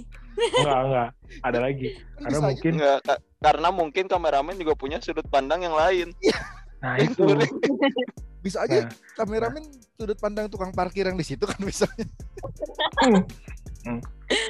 enggak 0.62 0.80
enggak 0.88 1.10
ada 1.44 1.60
lagi. 1.60 1.88
Karena 2.22 2.38
bisa 2.38 2.46
mungkin 2.46 2.72
Nggak, 2.78 3.00
ka- 3.04 3.22
karena 3.42 3.68
mungkin 3.74 4.06
kameramen 4.06 4.56
juga 4.56 4.74
punya 4.78 4.98
sudut 5.02 5.26
pandang 5.28 5.66
yang 5.66 5.74
lain. 5.74 6.14
Nah 6.82 6.98
itu 6.98 7.24
bisa 8.46 8.66
aja 8.66 8.90
Nah. 8.90 8.92
kameramen 9.16 9.62
sudut 9.96 10.18
pandang 10.18 10.50
tukang 10.50 10.74
parkir 10.74 11.06
yang 11.06 11.14
di 11.14 11.22
situ 11.22 11.46
kan 11.46 11.62
bisa. 11.62 11.86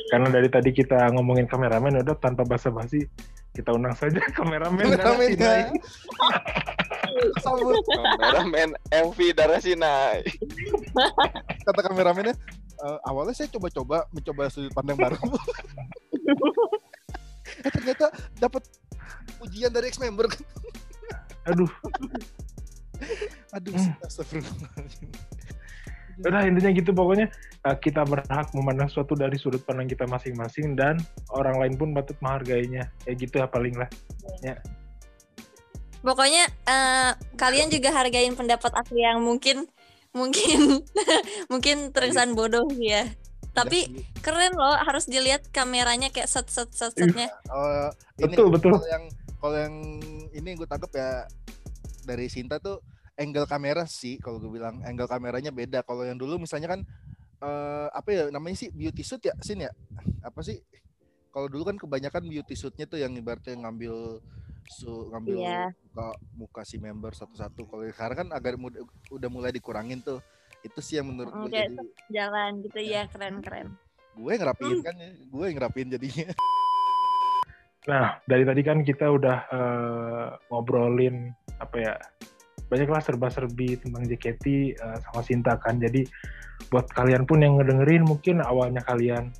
karena 0.07 0.27
dari 0.29 0.47
tadi 0.47 0.71
kita 0.71 1.11
ngomongin 1.11 1.43
kameramen 1.43 1.99
udah 1.99 2.15
tanpa 2.15 2.47
basa-basi 2.47 3.03
kita 3.51 3.75
undang 3.75 3.91
saja 3.91 4.19
kameramen 4.39 4.95
Kameramennya. 4.95 5.75
Sama 7.43 7.75
Kameramen 7.84 8.71
MV 8.88 9.17
Darah 9.36 9.59
Sinai. 9.59 10.23
kata 11.67 11.79
kameramennya 11.84 12.32
"Eh, 12.82 12.97
awalnya 13.03 13.36
saya 13.36 13.51
coba-coba 13.51 14.07
mencoba 14.09 14.47
sudut 14.47 14.71
pandang 14.71 14.95
baru. 14.95 15.19
eh, 17.61 17.69
ternyata 17.69 18.07
dapat 18.39 18.63
ujian 19.43 19.69
dari 19.69 19.91
ex 19.91 19.99
member. 19.99 20.32
Aduh 21.45 21.71
Aduh, 23.51 23.73
Hmm. 23.73 23.97
astagfirullahaladzim. 24.05 25.09
udah 26.21 26.45
intinya 26.45 26.69
gitu 26.69 26.93
pokoknya 26.93 27.33
eh, 27.65 27.77
kita 27.81 28.05
berhak 28.05 28.53
memandang 28.53 28.85
sesuatu 28.87 29.17
dari 29.17 29.41
sudut 29.41 29.65
pandang 29.65 29.89
kita 29.89 30.05
masing-masing 30.05 30.77
dan 30.77 31.01
orang 31.33 31.57
lain 31.57 31.73
pun 31.75 31.97
patut 31.97 32.13
menghargainya 32.21 32.93
ya 33.09 33.13
gitu 33.17 33.41
ya 33.41 33.49
paling 33.49 33.73
lah 33.73 33.89
Pokoknya 36.01 36.45
eh, 36.65 37.11
kalian 37.37 37.69
juga 37.69 37.93
hargain 37.93 38.33
pendapat 38.33 38.73
aku 38.73 38.97
yang 38.97 39.21
mungkin 39.21 39.69
mungkin 40.13 40.81
mungkin 41.51 41.89
terkesan 41.93 42.33
bodoh 42.33 42.65
ya. 42.77 43.05
Tapi 43.51 43.79
Iya 43.89 44.01
keren 44.21 44.53
loh, 44.55 44.77
harus 44.79 45.09
dilihat 45.09 45.49
kameranya 45.51 46.07
kayak 46.13 46.29
set 46.29 46.47
set 46.49 46.69
set 46.73 46.93
setnya. 46.95 47.27
Eh, 47.29 47.89
ini 48.21 48.33
betul 48.33 48.47
betul 48.49 48.71
kalau 48.77 48.89
yang 48.89 49.05
kalau 49.41 49.57
yang 49.57 49.73
ini 50.31 50.49
gue 50.53 50.67
tangkap 50.69 50.93
ya 50.93 51.25
dari 52.05 52.29
Sinta 52.29 52.61
tuh 52.61 52.77
angle 53.17 53.45
kamera 53.45 53.83
sih 53.85 54.21
kalau 54.21 54.37
gue 54.37 54.53
bilang 54.53 54.85
angle 54.85 55.09
kameranya 55.09 55.49
beda. 55.49 55.81
Kalau 55.81 56.05
yang 56.05 56.15
dulu 56.15 56.37
misalnya 56.37 56.69
kan 56.69 56.81
eh 57.41 57.87
apa 57.89 58.09
ya 58.13 58.23
namanya 58.29 58.53
sih 58.55 58.69
beauty 58.69 59.01
shoot 59.01 59.25
ya 59.25 59.33
Sin 59.41 59.65
ya? 59.65 59.73
Apa 60.21 60.45
sih? 60.45 60.61
Kalau 61.33 61.49
dulu 61.49 61.65
kan 61.65 61.77
kebanyakan 61.79 62.29
beauty 62.29 62.53
shootnya 62.53 62.85
tuh 62.85 63.01
yang 63.01 63.17
ibaratnya 63.17 63.57
ngambil 63.57 64.21
su 64.69 65.09
ngambil 65.09 65.37
Iya. 65.41 65.61
muka 65.89 66.07
muka 66.37 66.61
si 66.61 66.77
member 66.77 67.11
satu-satu. 67.11 67.65
Kalau 67.65 67.83
sekarang 67.89 68.17
kan 68.23 68.27
agak 68.31 68.55
mud- 68.55 68.77
udah 69.09 69.29
mulai 69.33 69.49
dikurangin 69.49 69.99
tuh. 69.99 70.21
Itu 70.61 70.77
sih 70.79 71.01
yang 71.01 71.09
menurut 71.09 71.33
Mm, 71.33 71.41
gue 71.41 71.49
jadi 71.49 71.75
Jalan 72.13 72.51
gitu 72.61 72.79
ya, 72.79 73.09
keren 73.09 73.41
keren. 73.41 73.67
gue 74.11 74.27
yang 74.27 74.41
ngerapiin 74.43 74.79
kan 74.83 74.93
ya 74.93 75.09
gue 75.15 75.43
yang 75.47 75.55
ngerapiin 75.57 75.87
jadinya 75.89 76.27
nah 77.89 78.21
dari 78.29 78.45
tadi 78.45 78.61
kan 78.61 78.86
kita 78.86 79.09
udah 79.09 79.38
eh, 79.49 80.27
ngobrolin 80.53 81.34
apa 81.57 81.75
ya 81.82 81.93
banyaklah 82.71 83.03
serba-serbi 83.03 83.75
tentang 83.84 84.07
JKT 84.07 84.45
eh, 84.79 84.97
sama 85.03 85.21
Sinta 85.21 85.59
kan. 85.59 85.77
Jadi 85.84 86.07
buat 86.71 86.88
kalian 86.95 87.27
pun 87.27 87.43
yang 87.43 87.59
ngedengerin 87.59 88.07
mungkin 88.07 88.39
awalnya 88.39 88.79
kalian 88.88 89.36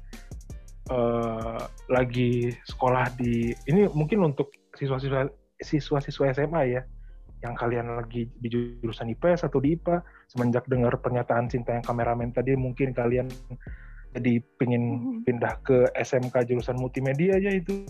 eh, 0.92 1.62
lagi 1.88 2.52
sekolah 2.68 3.16
di 3.16 3.56
ini 3.72 3.88
mungkin 3.96 4.28
untuk 4.28 4.52
siswa-siswa 4.76 5.32
siswa-siswa 5.64 6.36
SMA 6.36 6.62
ya 6.76 6.84
yang 7.42 7.58
kalian 7.58 7.98
lagi 7.98 8.30
di 8.38 8.48
jurusan 8.54 9.10
IPS 9.18 9.50
atau 9.50 9.58
di 9.58 9.74
IPA 9.74 10.06
semenjak 10.30 10.68
dengar 10.70 10.94
pernyataan 11.02 11.50
Sinta 11.50 11.74
yang 11.74 11.86
kameramen 11.86 12.30
tadi 12.30 12.54
mungkin 12.54 12.94
kalian 12.94 13.26
jadi 14.14 14.44
pengen 14.62 14.84
pindah 15.26 15.58
ke 15.66 15.90
SMK 15.98 16.46
jurusan 16.46 16.78
multimedia 16.78 17.40
aja 17.40 17.50
itu 17.50 17.88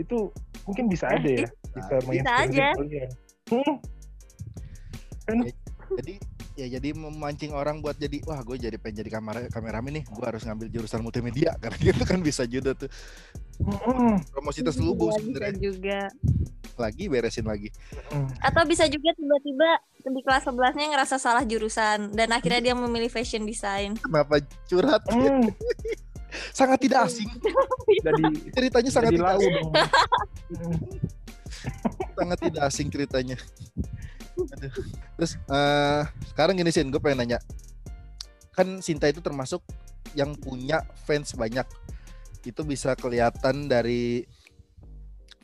itu 0.00 0.32
mungkin 0.64 0.88
bisa 0.88 1.06
Eh, 1.08 1.16
aja 1.16 1.28
ya 1.28 1.36
bisa, 1.44 1.52
Bisa 1.70 1.94
menginspirasi 2.02 2.48
aja. 2.50 2.68
kalian. 2.74 3.10
Hmm, 3.50 3.74
jadi 5.96 6.14
ya 6.58 6.66
jadi 6.76 6.88
memancing 6.92 7.52
orang 7.54 7.78
buat 7.80 7.96
jadi 7.96 8.20
wah 8.26 8.42
gue 8.42 8.56
jadi 8.58 8.76
pengen 8.76 9.04
jadi 9.04 9.10
kamera 9.12 9.40
kameramen 9.48 10.00
nih. 10.00 10.04
Gue 10.08 10.24
harus 10.26 10.42
ngambil 10.42 10.66
jurusan 10.70 11.00
multimedia. 11.00 11.54
Karena 11.58 11.76
gitu 11.92 12.02
kan 12.02 12.18
bisa 12.20 12.42
juga 12.44 12.74
tuh. 12.74 12.90
Hmm, 13.60 14.24
promosi 14.32 14.64
terselubung 14.64 15.12
bisa 15.12 15.20
sebenarnya. 15.20 15.60
juga. 15.60 16.00
lagi 16.80 17.12
beresin 17.12 17.44
lagi. 17.44 17.68
Hmm. 18.08 18.24
Atau 18.40 18.64
bisa 18.64 18.88
juga 18.88 19.12
tiba-tiba 19.12 19.68
di 20.00 20.20
kelas 20.24 20.48
11-nya 20.48 20.88
ngerasa 20.88 21.20
salah 21.20 21.44
jurusan 21.44 22.08
dan 22.16 22.32
akhirnya 22.32 22.72
dia 22.72 22.74
memilih 22.74 23.12
fashion 23.12 23.44
design. 23.44 24.00
kenapa 24.00 24.40
curhat? 24.64 25.04
Hmm, 25.12 25.44
sangat 26.50 26.78
tidak 26.82 27.06
asing. 27.06 27.28
Jadi 28.06 28.22
ceritanya 28.54 28.90
sangat 28.90 29.10
jadi 29.12 29.18
tidak 29.20 29.32
asing. 29.36 29.52
dong. 29.52 29.72
Sangat 32.16 32.38
tidak 32.40 32.62
asing 32.68 32.88
ceritanya. 32.88 33.36
Aduh. 34.40 34.72
terus 35.20 35.36
eh, 35.36 36.02
sekarang 36.32 36.56
gini 36.56 36.72
Sin 36.72 36.88
gue 36.88 37.02
pengen 37.02 37.24
nanya. 37.26 37.38
Kan 38.56 38.80
Sinta 38.80 39.10
itu 39.10 39.20
termasuk 39.20 39.60
yang 40.16 40.32
punya 40.38 40.86
fans 41.04 41.36
banyak. 41.36 41.66
Itu 42.46 42.64
bisa 42.64 42.96
kelihatan 42.96 43.68
dari 43.68 44.24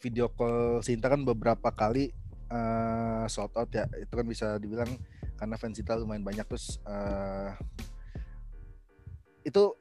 video 0.01 0.33
call 0.33 0.81
Sinta 0.81 1.13
kan 1.13 1.27
beberapa 1.27 1.69
kali 1.75 2.09
eh 2.47 3.25
sold 3.29 3.53
out 3.59 3.69
ya. 3.75 3.85
Itu 4.01 4.17
kan 4.17 4.25
bisa 4.25 4.57
dibilang 4.57 4.89
karena 5.37 5.61
fans 5.61 5.77
Sinta 5.77 5.99
lumayan 5.99 6.25
banyak. 6.25 6.47
Terus 6.49 6.81
eh 6.89 7.53
itu 9.47 9.77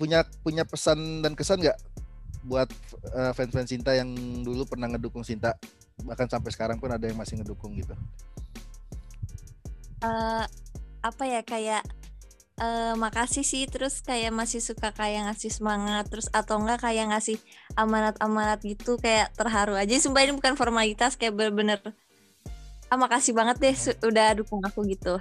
punya 0.00 0.24
punya 0.40 0.64
pesan 0.64 1.20
dan 1.20 1.36
kesan 1.36 1.60
nggak 1.60 1.78
buat 2.42 2.68
eh, 3.14 3.32
fans-fans 3.36 3.70
Sinta 3.70 3.94
yang 3.94 4.10
dulu 4.42 4.66
pernah 4.66 4.90
ngedukung 4.90 5.22
Sinta? 5.22 5.54
Bahkan 6.02 6.26
sampai 6.26 6.50
sekarang 6.50 6.82
pun 6.82 6.90
ada 6.90 7.06
yang 7.06 7.14
masih 7.14 7.38
ngedukung 7.38 7.78
gitu. 7.78 7.94
Eh 10.02 10.44
apa 11.02 11.24
ya 11.26 11.42
kayak 11.42 11.82
eh 12.62 12.94
makasih 12.94 13.42
sih 13.46 13.66
terus 13.70 14.02
kayak 14.02 14.34
masih 14.34 14.58
suka 14.58 14.90
kayak 14.94 15.30
ngasih 15.30 15.50
semangat 15.50 16.06
terus 16.10 16.26
atau 16.34 16.58
enggak 16.58 16.82
kayak 16.82 17.10
ngasih 17.10 17.38
amanat-amanat 17.78 18.58
gitu 18.66 18.98
kayak 18.98 19.30
terharu 19.38 19.78
aja. 19.78 19.94
Sumpah 20.02 20.26
ini 20.26 20.34
bukan 20.34 20.58
formalitas 20.58 21.14
kayak 21.14 21.38
bener-bener 21.38 21.78
ah 22.92 22.98
makasih 23.00 23.32
banget 23.32 23.56
deh 23.56 23.76
udah 24.04 24.36
dukung 24.36 24.60
aku 24.60 24.84
gitu. 24.84 25.16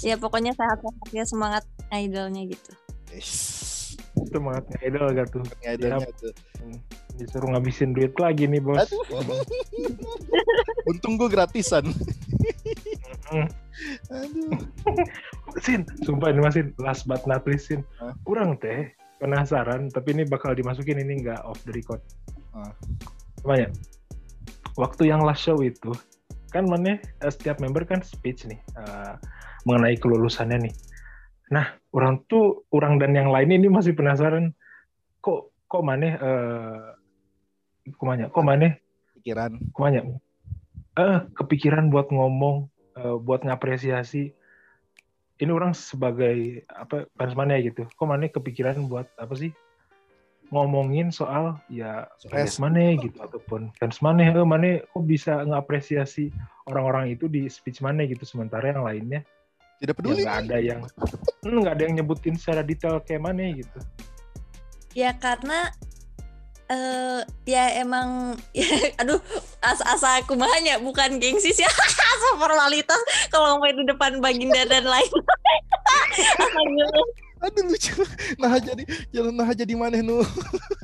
Ya 0.00 0.14
pokoknya 0.16 0.52
sehat-sehat 0.54 1.08
ya 1.10 1.24
semangat 1.24 1.64
idolnya 1.90 2.46
gitu 2.46 2.72
Yes. 3.10 3.98
semangatnya 4.30 4.78
idol 4.86 5.10
gak 5.12 5.28
tuh 5.30 5.42
Idolnya 5.60 6.06
tuh. 6.14 6.30
disuruh 7.18 7.50
ngabisin 7.52 7.90
duit 7.90 8.14
lagi 8.16 8.46
nih 8.46 8.62
bos 8.62 8.86
Aduh. 8.86 9.02
Untung 10.90 11.20
gue 11.20 11.28
gratisan. 11.28 11.84
Hmm. 13.28 13.46
Aduh. 14.08 14.50
Sin 15.60 15.84
sumpah 16.02 16.32
ini 16.32 16.40
masih 16.40 16.62
last 16.80 17.04
but 17.04 17.20
not 17.28 17.44
least 17.44 17.68
Sin 17.68 17.84
kurang 18.24 18.56
teh 18.58 18.88
penasaran, 19.20 19.92
tapi 19.92 20.16
ini 20.16 20.24
bakal 20.24 20.56
dimasukin 20.56 20.96
ini 20.96 21.20
nggak 21.20 21.44
off 21.44 21.60
the 21.68 21.72
record. 21.76 22.00
Ah. 22.56 22.72
Namanya, 23.44 23.68
waktu 24.80 25.12
yang 25.12 25.20
last 25.20 25.44
show 25.44 25.60
itu, 25.60 25.92
kan 26.48 26.64
mana 26.64 26.96
eh, 26.96 27.30
setiap 27.30 27.60
member 27.60 27.84
kan 27.84 28.00
speech 28.00 28.48
nih 28.48 28.56
eh, 28.80 29.14
mengenai 29.64 29.96
kelulusannya 30.00 30.70
nih. 30.70 30.74
Nah, 31.50 31.66
orang 31.90 32.22
tuh, 32.30 32.64
orang 32.70 33.02
dan 33.02 33.12
yang 33.16 33.28
lain 33.34 33.50
ini 33.50 33.66
masih 33.66 33.92
penasaran, 33.92 34.54
kok 35.20 35.50
kok 35.70 35.82
mana 35.82 36.08
eh 36.18 36.86
kok 37.94 38.06
mana 38.06 38.26
kok 38.26 38.42
mana 38.46 38.68
Pikiran. 39.18 39.52
kok 39.70 39.82
mana 39.82 39.98
eh 40.98 41.18
kepikiran 41.34 41.90
buat 41.90 42.10
ngomong, 42.10 42.70
eh, 42.98 43.16
buat 43.18 43.46
ngapresiasi. 43.46 44.34
Ini 45.40 45.50
orang 45.56 45.72
sebagai 45.72 46.68
apa 46.68 47.08
fans 47.16 47.32
mana 47.32 47.56
gitu. 47.64 47.88
Kok 47.96 48.06
mana 48.06 48.28
kepikiran 48.28 48.86
buat 48.86 49.08
apa 49.16 49.32
sih? 49.32 49.50
ngomongin 50.50 51.14
soal 51.14 51.62
ya 51.70 52.10
fans 52.26 52.58
mana 52.58 52.98
gitu 52.98 53.14
ataupun 53.22 53.70
fans 53.78 54.02
mana 54.02 54.34
eh 54.34 54.42
mana 54.42 54.82
kok 54.82 55.06
bisa 55.06 55.46
ngapresiasi 55.46 56.34
orang-orang 56.66 57.14
itu 57.14 57.30
di 57.30 57.46
speech 57.46 57.78
mana 57.78 58.02
gitu 58.02 58.26
sementara 58.26 58.74
yang 58.74 58.82
lainnya 58.82 59.22
Tidak 59.80 59.90
ya 59.90 59.96
peduli. 59.96 60.20
nggak 60.22 60.38
ada 60.44 60.56
yang 60.60 60.80
hmm, 61.40 61.56
nggak 61.64 61.74
ada 61.74 61.82
yang 61.88 61.94
nyebutin 61.96 62.36
secara 62.36 62.60
detail 62.60 63.00
kayak 63.00 63.24
mana 63.24 63.48
gitu 63.50 63.78
Ya 64.92 65.14
karena 65.16 65.70
eh 66.70 67.22
ya 67.46 67.82
emang 67.82 68.38
ya, 68.54 68.66
aduh 69.02 69.18
asa-asa 69.58 70.22
aku 70.22 70.38
mahanya 70.38 70.78
bukan 70.78 71.18
gengsi 71.18 71.50
sih 71.50 71.66
asa 72.14 72.28
formalitas 72.38 73.00
kalau 73.32 73.58
main 73.58 73.74
di 73.74 73.86
depan 73.86 74.22
baginda 74.22 74.62
dan 74.68 74.86
lain 74.86 75.10
Asa 76.38 76.60
gitu. 76.70 77.02
Aduh 77.40 77.64
lucu. 77.72 78.04
Nah 78.36 78.60
jadi 78.60 78.84
jalan 79.10 79.32
nah 79.34 79.48
jadi 79.50 79.72
maneh 79.74 80.04
nu 80.04 80.20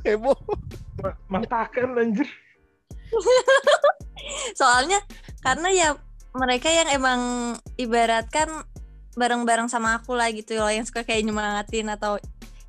heboh. 0.03 0.35
Ma- 0.99 1.19
mantakan 1.29 2.01
anjir 2.01 2.27
soalnya 4.57 4.99
karena 5.45 5.69
ya 5.71 5.89
mereka 6.35 6.69
yang 6.69 6.89
emang 6.91 7.21
ibaratkan 7.77 8.65
bareng-bareng 9.17 9.67
sama 9.67 9.97
aku 9.97 10.13
lah 10.13 10.29
gitu 10.31 10.55
loh 10.55 10.69
yang 10.69 10.85
suka 10.85 11.03
kayak 11.03 11.25
nyemangatin 11.25 11.89
atau 11.89 12.21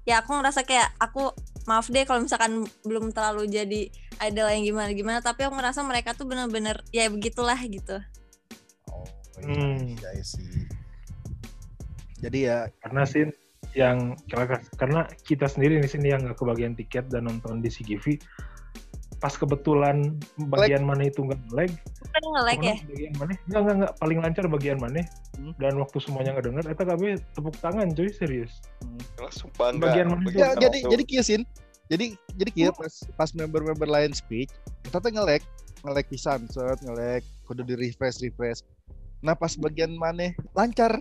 ya 0.07 0.23
aku 0.23 0.31
ngerasa 0.33 0.63
kayak 0.63 0.95
aku 0.97 1.35
maaf 1.67 1.91
deh 1.91 2.07
kalau 2.07 2.23
misalkan 2.23 2.63
belum 2.81 3.11
terlalu 3.11 3.51
jadi 3.51 3.91
idol 4.23 4.47
yang 4.47 4.63
gimana 4.63 4.89
gimana 4.95 5.19
tapi 5.19 5.43
aku 5.43 5.53
ngerasa 5.53 5.83
mereka 5.83 6.15
tuh 6.15 6.23
bener-bener 6.23 6.79
ya 6.89 7.11
begitulah 7.11 7.59
gitu 7.61 7.99
Oh, 8.87 9.03
Hmm. 9.37 9.93
iya 9.93 10.23
sih. 10.23 10.65
Jadi 12.17 12.49
ya 12.49 12.71
karena 12.81 13.03
sih 13.05 13.29
yang 13.75 14.17
karena- 14.25 14.63
karena 14.73 15.01
kita 15.21 15.45
sendiri 15.45 15.77
di 15.77 15.85
sini 15.85 16.09
yang 16.09 16.25
nggak 16.25 16.39
kebagian 16.39 16.73
tiket 16.73 17.11
dan 17.11 17.29
nonton 17.29 17.61
di 17.61 17.69
CGV 17.69 18.17
pas 19.17 19.33
kebetulan 19.33 20.13
bagian 20.53 20.85
mana 20.85 21.09
itu 21.09 21.25
nggak 21.25 21.41
lag 21.49 21.71
nge-lag 22.17 22.59
ya? 22.61 22.75
bagian 22.85 23.13
mana 23.17 23.33
nggak 23.49 23.61
nggak 23.61 23.75
nggak. 23.81 23.93
Paling 23.97 24.19
lancar 24.21 24.45
bagian 24.49 24.77
mana 24.77 25.01
Hmm. 25.37 25.53
dan 25.61 25.77
waktu 25.77 26.01
semuanya 26.01 26.33
nggak 26.33 26.49
denger 26.49 26.65
eta 26.65 26.83
KB 26.83 27.01
tepuk 27.37 27.55
tangan 27.61 27.93
cuy 27.93 28.09
serius. 28.09 28.57
Langsung 29.21 29.53
bangga. 29.53 29.93
Bagian 29.93 30.07
mana 30.09 30.25
Bagian 30.25 30.57
ya, 30.57 30.57
jadi 30.57 30.79
jadi 30.89 31.03
kia 31.05 31.21
Sin. 31.21 31.41
Jadi 31.87 32.17
jadi 32.35 32.51
kia 32.51 32.69
pas 32.73 33.05
pas 33.15 33.29
member-member 33.31 33.85
lain 33.87 34.11
speech, 34.11 34.49
kita 34.83 34.97
tuh 34.97 35.13
nge-lag, 35.13 35.39
nge-lag 35.85 36.05
pisan, 36.09 36.49
set, 36.49 36.81
nge-lag, 36.83 37.21
kudu 37.45 37.63
di 37.63 37.77
refresh. 37.77 38.19
Refresh. 38.19 38.65
Nah 39.21 39.37
pas 39.37 39.53
bagian 39.55 39.93
mana 39.93 40.33
lancar 40.57 40.99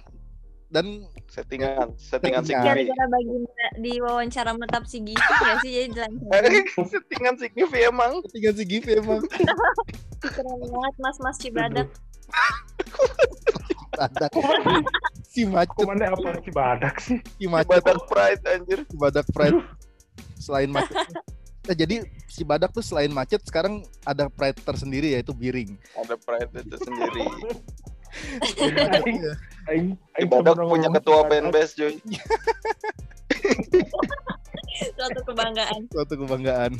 dan 0.66 1.06
settingan, 1.30 1.94
settingan 1.94 2.42
si 2.42 2.50
Settingan. 2.50 2.66
Gara-gara 2.74 3.04
baginda 3.06 3.66
di 3.78 3.92
wawancara 4.02 4.50
menetap 4.50 4.82
si 4.90 4.98
Givi 4.98 5.22
ya 5.22 5.54
sih 5.62 5.70
jadi 5.70 5.86
dilancarin 5.94 6.64
settingan 6.92 7.34
si 7.38 7.46
Givi 7.54 7.78
emang. 7.86 8.12
tinggal 8.34 8.54
si 8.58 8.64
Givi 8.66 8.92
emang 8.98 9.22
keren 10.22 10.58
banget 10.58 10.94
mas-mas 10.98 11.36
Cibadak 11.38 11.86
badak. 13.96 14.32
si 15.24 15.48
macet, 15.48 15.86
mana 15.88 16.12
apa 16.12 16.28
sih 16.42 16.52
badak 16.52 16.96
sih 17.00 17.18
si 17.40 17.46
macet, 17.48 17.80
Badak 17.80 18.00
pride 18.10 18.42
anjir. 18.44 18.80
si 18.84 18.96
badak 18.96 19.26
pride. 19.32 19.56
Selain 20.36 20.68
macet. 20.68 20.92
Nah, 21.66 21.74
jadi 21.74 22.04
si 22.28 22.44
badak 22.44 22.70
tuh 22.76 22.84
selain 22.84 23.08
macet 23.10 23.40
sekarang 23.42 23.82
ada 24.04 24.28
pride 24.28 24.60
tersendiri 24.62 25.16
yaitu 25.16 25.32
biring. 25.32 25.74
Ada 25.96 26.14
pride 26.20 26.52
itu 26.60 26.76
pernah 30.30 30.66
punya 30.66 30.88
ketua 30.94 31.20
fanbase 31.26 31.72
cuy. 31.76 31.94
suatu 34.96 35.20
kebanggaan 35.32 35.80
Suatu 35.88 36.14
kebanggaan. 36.20 36.72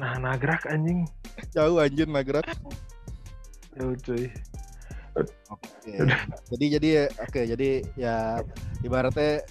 nah 0.00 0.16
nagrak 0.16 0.64
anjing 0.64 1.04
Jauh 1.52 1.76
anjir 1.80 2.08
nagrak. 2.08 2.44
Yo, 3.76 3.92
cuy 4.00 4.32
Oke. 5.50 5.92
Jadi 6.54 6.66
jadi 6.78 6.88
oke 7.18 7.40
jadi 7.42 7.70
ya 7.98 8.38
ibaratnya 8.86 9.42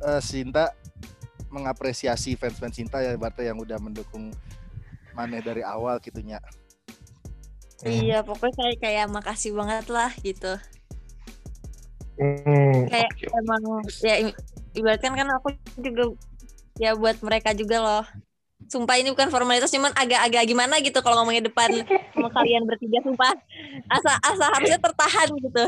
eh, 0.00 0.20
Sinta 0.24 0.72
mengapresiasi 1.52 2.34
fans-fans 2.34 2.74
Sinta 2.74 3.04
ya 3.04 3.12
ibaratnya 3.14 3.52
yang 3.54 3.60
udah 3.60 3.78
mendukung 3.78 4.32
Maneh 5.14 5.38
dari 5.46 5.62
awal 5.62 6.02
gitunya. 6.02 6.42
Iya 7.82 8.22
pokoknya 8.22 8.54
saya 8.54 8.74
kayak 8.78 9.06
makasih 9.10 9.50
banget 9.52 9.86
lah 9.88 10.10
gitu 10.22 10.54
Hmm, 12.14 12.86
kayak 12.86 13.10
oke. 13.10 13.26
emang 13.42 13.62
ya 13.98 14.14
ibaratkan 14.70 15.18
kan 15.18 15.26
aku 15.34 15.50
juga 15.82 16.14
ya 16.78 16.94
buat 16.94 17.18
mereka 17.26 17.50
juga 17.50 17.82
loh 17.82 18.04
sumpah 18.70 19.02
ini 19.02 19.10
bukan 19.10 19.34
formalitas 19.34 19.74
cuman 19.74 19.90
agak-agak 19.92 20.46
gimana 20.46 20.78
gitu 20.78 20.94
kalau 21.02 21.18
ngomongin 21.20 21.42
depan 21.42 21.74
sama 22.14 22.30
kalian 22.30 22.70
bertiga 22.70 23.02
sumpah 23.02 23.34
asa 23.90 24.14
asa 24.22 24.46
harusnya 24.54 24.78
tertahan 24.78 25.28
gitu 25.42 25.64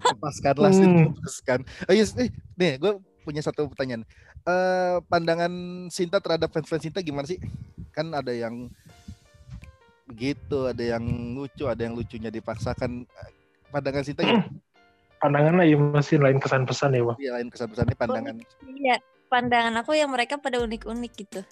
Lepaskan 0.00 0.56
lah 0.56 0.72
Sin, 0.72 0.88
Hmm. 0.88 1.12
lepaskan. 1.12 1.60
Oh 1.86 1.92
iya, 1.92 2.08
eh, 2.18 2.28
nih 2.56 2.80
gue 2.80 2.92
punya 3.20 3.44
satu 3.44 3.68
pertanyaan. 3.68 4.02
Eh 4.48 4.96
pandangan 5.06 5.52
Sinta 5.92 6.24
terhadap 6.24 6.48
fans-fans 6.50 6.82
Sinta 6.82 7.04
gimana 7.04 7.28
sih? 7.28 7.36
Kan 7.92 8.10
ada 8.16 8.32
yang 8.32 8.72
begitu, 10.10 10.66
ada 10.66 10.82
yang 10.82 11.04
lucu, 11.32 11.64
ada 11.64 11.78
yang 11.80 11.94
lucunya 11.94 12.28
dipaksakan. 12.28 13.06
Pandangan 13.70 14.02
Sinta 14.02 14.26
gimana? 14.26 14.50
pandangannya 15.20 15.68
ya 15.68 15.76
masih 15.76 16.16
lain 16.16 16.40
kesan 16.40 16.64
pesan 16.64 16.96
ya 16.96 17.04
bang 17.04 17.18
Iya, 17.20 17.30
lain 17.36 17.48
kesan-pesannya 17.52 17.92
pandangan 17.92 18.34
iya 18.72 18.96
pandangan 19.28 19.76
aku 19.84 19.92
yang 19.92 20.08
mereka 20.08 20.40
pada 20.40 20.56
unik-unik 20.64 21.12
gitu 21.12 21.44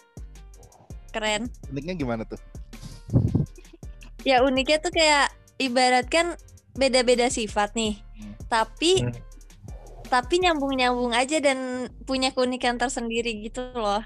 keren 1.12 1.52
uniknya 1.68 1.92
gimana 1.92 2.24
tuh? 2.24 2.40
ya 4.28 4.40
uniknya 4.40 4.80
tuh 4.80 4.88
kayak 4.88 5.28
ibaratkan 5.60 6.32
beda-beda 6.74 7.28
sifat 7.28 7.76
nih 7.76 8.00
Hmm. 8.16 8.34
tapi 8.48 9.04
Hmm. 9.04 9.12
tapi 10.08 10.40
nyambung-nyambung 10.40 11.12
aja 11.12 11.36
dan 11.38 11.86
punya 12.02 12.32
keunikan 12.32 12.80
tersendiri 12.80 13.36
gitu 13.44 13.68
loh 13.76 14.00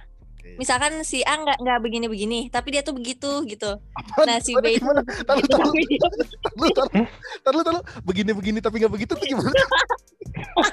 Misalkan 0.53 1.01
si 1.03 1.23
A 1.23 1.35
nggak 1.35 1.59
nggak 1.59 1.79
begini-begini 1.81 2.47
tapi 2.49 2.75
dia 2.75 2.83
tuh 2.83 2.93
begitu 2.93 3.43
gitu 3.45 3.79
Apaan? 3.95 4.27
nah 4.27 4.39
si 4.39 4.53
B 4.55 4.77
itu? 4.77 4.85
Taruh, 5.25 5.43
taruh, 5.43 5.73
taruh, 6.45 6.71
taruh, 6.71 7.07
taruh, 7.41 7.63
taruh. 7.63 7.83
Begini-begini 8.03 8.59
tapi 8.59 8.83
nggak 8.83 8.93
begitu 8.93 9.13
tuh 9.15 9.27
gimana? 9.27 9.51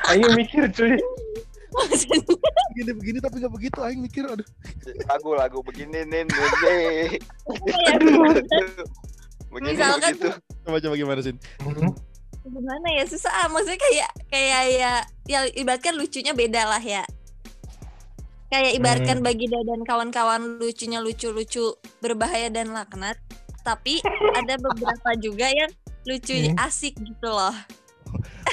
aing 0.09 0.33
mikir 0.35 0.67
cuy 0.69 0.97
Begini-begini 2.73 3.17
tapi 3.21 3.35
nggak 3.39 3.53
begitu. 3.53 3.77
Aing 3.79 4.01
mikir, 4.01 4.25
aduh. 4.25 4.47
Lagu-lagu 5.05 5.61
begini 5.61 6.01
nih, 6.01 6.25
Begini 9.49 9.73
Misalkan- 9.73 10.17
begitu. 10.17 10.29
Coba 10.65 10.77
coba 10.77 10.95
gimana 10.97 11.19
sih? 11.21 11.33
Hmm, 11.61 11.93
gimana 12.45 12.87
ya 12.97 13.03
susah 13.05 13.49
maksudnya 13.49 13.77
kayak 13.77 14.09
kayak 14.29 14.61
ya 14.73 14.91
ya 15.25 15.39
ibaratkan 15.53 15.93
lucunya 15.93 16.33
beda 16.33 16.65
lah 16.65 16.81
ya 16.81 17.05
kayak 18.49 18.73
ibaratkan 18.75 19.21
Baginda 19.21 19.61
dan 19.61 19.81
kawan-kawan 19.85 20.57
lucunya 20.57 20.99
lucu-lucu 20.99 21.73
berbahaya 22.01 22.49
dan 22.49 22.73
laknat 22.73 23.17
tapi 23.61 24.01
ada 24.33 24.57
beberapa 24.57 25.09
juga 25.17 25.47
yang 25.49 25.69
lucu 26.05 26.33
Hmm. 26.33 26.57
asik 26.65 26.97
gitu 26.97 27.29
loh 27.29 27.53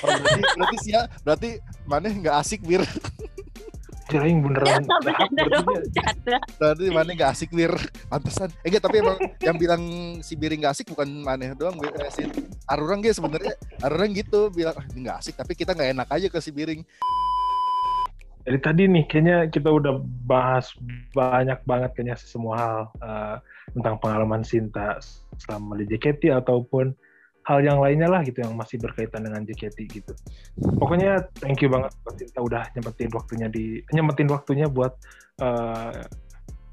Oh, 0.05 0.12
berarti 0.12 0.43
berarti 0.60 0.77
sih 0.85 0.93
ya, 0.93 1.09
berarti 1.24 1.51
mana 1.89 2.12
nggak 2.12 2.36
asik 2.36 2.60
bir. 2.60 2.85
cuy 4.06 4.23
aing 4.23 4.39
beneran 4.39 4.86
tapi 4.86 5.09
dahak 5.10 5.27
ada 5.35 5.43
dong 5.51 5.64
berarti. 5.66 5.98
Berarti 6.60 6.85
mana 6.93 7.10
nggak 7.10 7.31
asik 7.32 7.51
bir. 7.51 7.73
Pantesan. 8.06 8.52
Eh 8.62 8.68
enggak, 8.70 8.85
tapi 8.85 8.97
emang 9.02 9.18
yang 9.43 9.56
bilang 9.56 9.82
si 10.23 10.36
Biring 10.39 10.62
nggak 10.62 10.74
asik 10.78 10.86
bukan 10.93 11.09
mana 11.24 11.56
doang, 11.56 11.74
Bir. 11.74 11.90
Eh, 11.97 12.12
si 12.12 12.23
Arurang 12.68 13.02
gitu 13.02 13.18
sebenarnya. 13.18 13.56
Arurang 13.82 14.12
gitu 14.14 14.52
bilang 14.52 14.77
ah, 14.78 14.85
ini 14.94 15.10
nggak 15.10 15.18
asik, 15.24 15.35
tapi 15.35 15.59
kita 15.59 15.74
nggak 15.74 15.90
enak 15.97 16.09
aja 16.12 16.28
ke 16.31 16.39
si 16.39 16.52
Biring. 16.55 16.85
Dari 18.47 18.62
tadi 18.62 18.86
nih 18.86 19.05
kayaknya 19.10 19.51
kita 19.51 19.66
udah 19.66 19.98
bahas 20.23 20.70
banyak 21.10 21.59
banget 21.66 21.90
kayaknya 21.98 22.14
semua 22.14 22.55
hal 22.55 22.78
eh, 23.02 23.36
tentang 23.74 23.98
pengalaman 23.98 24.47
Sinta 24.47 25.02
selama 25.35 25.74
di 25.74 25.90
JKT 25.90 26.31
ataupun 26.31 26.94
hal 27.43 27.59
yang 27.62 27.82
lainnya 27.82 28.06
lah 28.06 28.23
gitu 28.23 28.47
yang 28.47 28.55
masih 28.55 28.78
berkaitan 28.78 29.27
dengan 29.27 29.43
JKT 29.43 29.78
gitu. 29.90 30.14
Pokoknya 30.78 31.27
thank 31.43 31.59
you 31.59 31.66
banget 31.66 31.90
buat 32.06 32.14
Cinta 32.23 32.39
udah 32.39 32.62
nyempetin 32.78 33.10
waktunya 33.10 33.51
di 33.51 33.82
nyempetin 33.90 34.31
waktunya 34.31 34.70
buat 34.70 34.94
eh, 35.43 36.06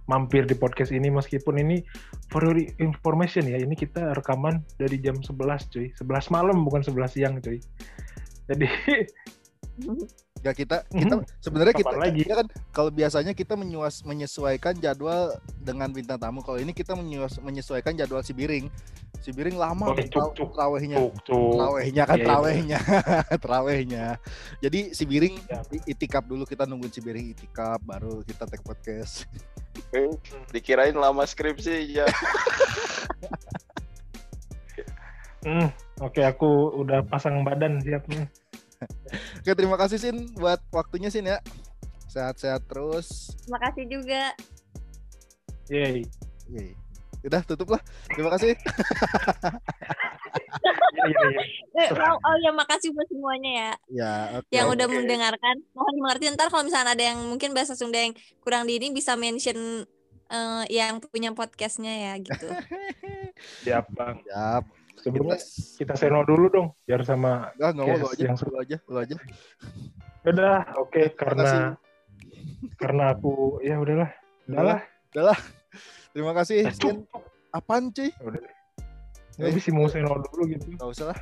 mampir 0.06 0.46
di 0.46 0.54
podcast 0.54 0.94
ini. 0.94 1.10
Meskipun 1.10 1.58
ini 1.58 1.82
for 2.30 2.46
your 2.46 2.58
information 2.78 3.50
ya 3.50 3.58
ini 3.58 3.74
kita 3.74 4.14
rekaman 4.14 4.62
dari 4.78 5.02
jam 5.02 5.18
11 5.18 5.74
cuy. 5.74 5.90
11 5.98 6.30
malam 6.30 6.62
bukan 6.62 6.86
11 6.86 7.18
siang 7.18 7.42
cuy. 7.42 7.58
Jadi 8.46 8.70
Ya 10.44 10.52
kita 10.52 10.84
kita 10.92 11.24
sebenarnya 11.40 11.74
kita, 11.74 11.96
lagi? 11.96 12.22
kita 12.28 12.34
kan 12.44 12.48
kalau 12.70 12.92
biasanya 12.92 13.32
kita 13.32 13.56
menyuas, 13.56 14.04
menyesuaikan 14.04 14.76
jadwal 14.78 15.34
dengan 15.58 15.90
bintang 15.90 16.20
tamu. 16.20 16.44
Kalau 16.44 16.60
ini 16.60 16.76
kita 16.76 16.94
menyuas, 16.94 17.40
menyesuaikan 17.40 17.96
jadwal 17.96 18.22
si 18.22 18.36
Biring. 18.36 18.68
Si 19.24 19.32
Biring 19.32 19.56
lama 19.56 19.96
Oh, 19.96 19.96
cuk, 19.96 20.52
terawihnya. 20.52 21.00
Terawihnya 21.24 22.04
kan 22.04 22.18
Iya, 22.20 22.20
iya. 22.20 22.28
terawihnya. 22.28 22.80
terawihnya. 23.44 24.06
Jadi 24.60 24.80
si 24.92 25.04
Biring 25.08 25.36
Ya. 25.48 25.64
itikap 25.88 26.28
dulu 26.28 26.44
kita 26.44 26.68
nungguin 26.68 26.92
si 26.92 27.00
Biring 27.00 27.32
itikap 27.32 27.80
baru 27.82 28.20
kita 28.28 28.44
take 28.46 28.68
podcast. 28.68 29.24
Dikirain 30.52 30.94
lama 30.94 31.24
skripsi 31.24 32.04
ya. 32.04 32.06
Hmm, 35.44 35.68
oke 36.00 36.24
aku 36.24 36.48
udah 36.80 37.04
pasang 37.04 37.44
badan 37.44 37.84
siap 37.84 38.08
nih 38.08 38.24
Oke, 39.40 39.52
terima 39.54 39.78
kasih 39.78 39.98
Sin 40.00 40.32
buat 40.36 40.60
waktunya 40.70 41.10
Sin 41.10 41.28
ya. 41.28 41.40
Sehat-sehat 42.08 42.66
terus. 42.70 43.34
Terima 43.44 43.60
kasih 43.60 43.84
juga. 43.90 44.22
Yeay. 45.68 46.06
Yeay. 46.52 46.72
Udah 47.24 47.42
tutup 47.42 47.74
lah. 47.74 47.82
Terima 48.12 48.30
kasih. 48.36 48.54
Oh, 51.04 52.16
oh 52.16 52.36
ya 52.40 52.52
makasih 52.56 52.94
buat 52.96 53.08
semuanya 53.10 53.52
ya 53.52 53.72
Ya, 53.92 54.14
oke. 54.40 54.48
yang 54.54 54.68
udah 54.72 54.88
Oke. 54.88 54.96
mendengarkan. 55.04 55.56
Mohon 55.76 55.94
dimengerti 56.00 56.24
ntar 56.38 56.48
kalau 56.48 56.64
misalnya 56.64 56.94
ada 56.96 57.04
yang 57.04 57.20
mungkin 57.28 57.52
bahasa 57.52 57.74
Sunda 57.76 58.00
yang 58.00 58.14
kurang 58.40 58.70
di 58.70 58.78
ini 58.80 58.94
bisa 58.94 59.18
mention 59.20 59.84
eh, 60.30 60.64
yang 60.72 61.02
punya 61.04 61.34
podcastnya 61.36 61.92
ya 61.92 62.14
gitu. 62.24 62.48
siap 63.68 63.90
bang 63.92 64.22
Siap. 64.24 64.64
Sebelumnya 65.04 65.36
Kita 65.36 65.84
kita 65.84 65.94
seno 66.00 66.24
dulu 66.24 66.46
dong 66.48 66.68
biar 66.88 67.04
sama 67.04 67.52
mau 67.60 67.84
lu 67.84 68.00
Yes, 68.00 68.08
aja, 68.10 68.24
yang 68.24 68.38
lu 68.40 68.56
aja, 68.58 68.78
lu 68.88 68.98
aja. 68.98 69.16
udah 70.24 70.58
oke 70.80 71.04
Terima 71.04 71.20
karena 71.20 71.44
kasih. 71.44 71.64
karena 72.80 73.04
aku 73.12 73.60
ya 73.60 73.76
udahlah 73.76 74.10
udahlah 74.48 74.80
Terima 76.14 76.30
kasih. 76.32 76.64
Eh, 76.64 76.74
Sin. 76.74 77.10
Apaan 77.50 77.90
cuy? 77.90 78.14
udah 78.22 78.38
nggak 79.34 79.50
bisa 79.52 79.74
mau 79.74 79.90
seno 79.90 80.14
dulu 80.22 80.46
gitu 80.46 80.78
Gak 80.78 80.88
usah 80.88 81.10
lah. 81.10 81.20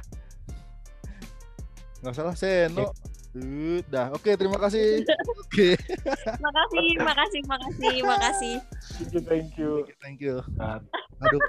Gak 2.02 2.12
usah 2.12 2.26
lah, 2.28 2.36
Seno. 2.36 2.92
Udah, 3.32 4.12
oke 4.12 4.36
terima 4.36 4.60
kasih. 4.60 5.08
Oke, 5.48 5.80
makasih, 6.44 6.88
makasih, 7.00 7.42
makasih, 7.48 7.96
makasih. 8.04 8.56
thank 9.24 9.56
you 9.56 9.88
thank 9.88 9.88
you 9.88 9.96
thank 10.04 10.20
you. 10.20 10.36
Nah, 10.60 10.84
Aduh, 11.24 11.40